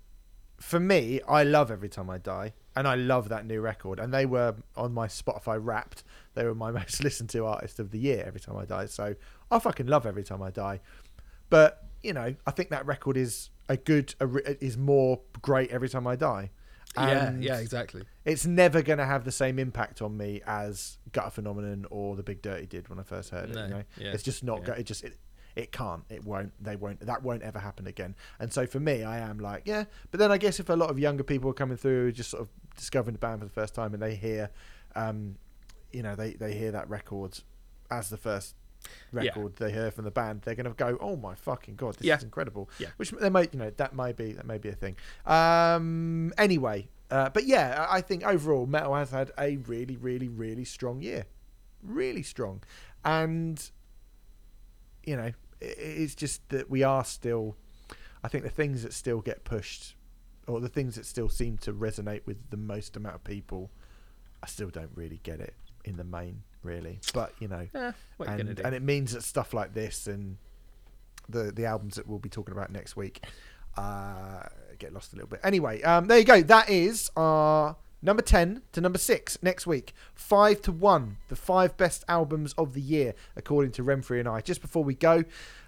[0.60, 4.14] for me, I love every time I die, and I love that new record, and
[4.14, 6.04] they were on my Spotify Wrapped
[6.40, 8.86] they were my most listened to artist of the year every time I die.
[8.86, 9.16] So
[9.52, 10.80] I fucking love every time I die.
[11.50, 15.90] But you know, I think that record is a good a, is more great every
[15.90, 16.52] time I die.
[16.96, 18.04] And yeah, yeah, exactly.
[18.26, 22.24] It's never going to have the same impact on me as Gutter Phenomenon or The
[22.24, 23.56] Big Dirty did when I first heard it.
[23.56, 23.84] No, you know?
[23.98, 24.62] yeah, it's just not.
[24.62, 24.66] Yeah.
[24.66, 25.18] Go, it just it,
[25.60, 26.04] it can't.
[26.10, 26.52] It won't.
[26.64, 27.00] They won't.
[27.02, 28.16] That won't ever happen again.
[28.40, 29.86] And so for me, I am like, yeah.
[30.12, 32.42] But then I guess if a lot of younger people are coming through, just sort
[32.42, 34.50] of discovering the band for the first time, and they hear
[34.96, 35.36] um,
[35.92, 37.40] you know they they hear that record
[37.92, 38.56] as the first
[39.12, 39.68] record yeah.
[39.68, 42.18] they hear from the band, they're going to go, "Oh my fucking god, this yeah.
[42.18, 44.74] is incredible!" Yeah, which they might, you know, that might be that may be a
[44.74, 44.96] thing.
[45.26, 50.66] Um, anyway, uh, but yeah, I think overall, metal has had a really, really, really
[50.66, 51.26] strong year,
[51.84, 52.64] really strong,
[53.04, 53.70] and
[55.04, 55.32] you know,
[55.62, 57.56] it's just that we are still.
[58.24, 59.96] I think the things that still get pushed,
[60.48, 63.72] or the things that still seem to resonate with the most amount of people,
[64.44, 65.54] I still don't really get it
[65.86, 67.00] in the main, really.
[67.14, 67.92] But you know, eh,
[68.26, 70.38] and, and it means that stuff like this and
[71.30, 73.24] the the albums that we'll be talking about next week
[73.78, 74.44] uh,
[74.78, 75.40] get lost a little bit.
[75.44, 76.42] Anyway, um, there you go.
[76.42, 79.94] That is our number ten to number six next week.
[80.14, 84.42] Five to one, the five best albums of the year according to Remfry and I.
[84.42, 85.24] Just before we go.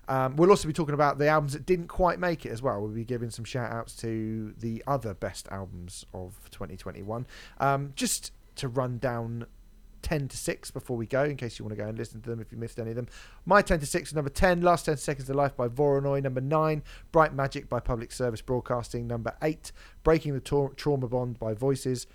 [0.08, 2.82] Um, we'll also be talking about the albums that didn't quite make it as well.
[2.82, 7.26] We'll be giving some shout outs to the other best albums of 2021.
[7.60, 9.46] Um, just to run down
[10.02, 12.30] 10 to 6 before we go, in case you want to go and listen to
[12.30, 13.08] them if you missed any of them.
[13.46, 16.22] My 10 to 6 is number 10, Last 10 Seconds of Life by Voronoi.
[16.22, 19.08] Number 9, Bright Magic by Public Service Broadcasting.
[19.08, 19.72] Number 8,
[20.04, 22.08] Breaking the Tra- Trauma Bond by Voices.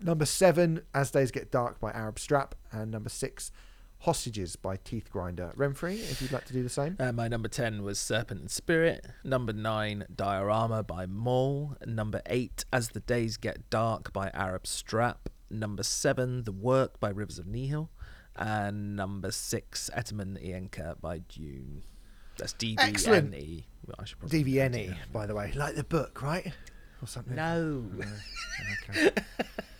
[0.00, 2.54] Number 7, As Days Get Dark by Arab Strap.
[2.70, 3.50] And number 6,
[4.02, 5.52] Hostages by Teeth Grinder.
[5.56, 6.96] Remfry, if you'd like to do the same.
[7.00, 9.04] Uh, my number 10 was Serpent and Spirit.
[9.24, 11.74] Number 9, Diorama by Møl.
[11.84, 15.28] Number 8, As the Days Get Dark by Arab Strap.
[15.50, 17.90] Number 7, The Work by Rivers of Nihil.
[18.36, 21.82] And number 6, Etemen Ænka by Dvne.
[22.38, 23.32] That's Excellent.
[23.32, 23.64] DVNE.
[23.84, 25.52] Well, I should probably DVNE, by the way.
[25.56, 26.52] Like the book, right?
[27.02, 27.34] Or something.
[27.34, 27.90] No.
[28.90, 29.10] Okay.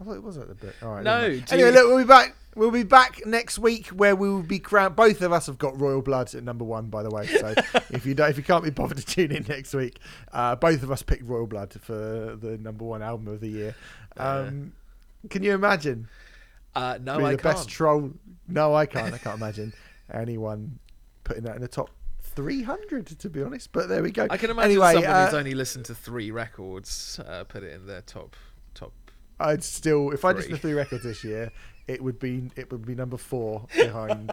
[0.00, 0.74] I thought it was at the book.
[0.82, 1.02] All right.
[1.04, 1.46] No, never mind.
[1.46, 2.36] do Anyway, you- look, we'll be back.
[2.54, 4.96] We'll be back next week where we will be crowned.
[4.96, 7.26] Both of us have got Royal Blood at number one, by the way.
[7.26, 7.54] So
[7.90, 9.98] if you don't, if you can't be bothered to tune in next week,
[10.32, 13.74] uh, both of us picked Royal Blood for the number one album of the year.
[14.16, 14.72] Um,
[15.28, 16.08] can you imagine?
[16.74, 17.42] Uh, no, I the can't.
[17.42, 18.12] best troll.
[18.48, 19.12] No, I can't.
[19.12, 19.74] I can't imagine
[20.10, 20.78] anyone
[21.24, 21.90] putting that in the top
[22.22, 23.72] 300, to be honest.
[23.72, 24.26] But there we go.
[24.30, 27.74] I can imagine anyway, someone uh, who's only listened to three records uh, put it
[27.74, 28.34] in their top.
[29.38, 30.72] I'd still, if I listened to Three.
[30.72, 31.52] records this year,
[31.86, 34.32] it would be it would be number four behind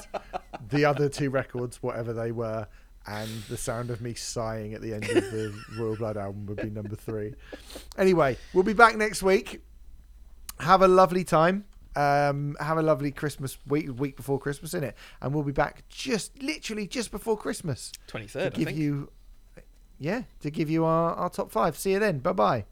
[0.70, 2.68] the other two records, whatever they were,
[3.06, 6.58] and the sound of me sighing at the end of the Royal Blood album would
[6.58, 7.34] be number three.
[7.98, 9.62] Anyway, we'll be back next week.
[10.60, 11.66] Have a lovely time.
[11.96, 15.84] Um, have a lovely Christmas week, week before Christmas, in it, and we'll be back
[15.90, 19.12] just literally just before Christmas Twenty I give you,
[20.00, 21.78] yeah, to give you our, our top five.
[21.78, 22.18] See you then.
[22.20, 22.66] Bye bye.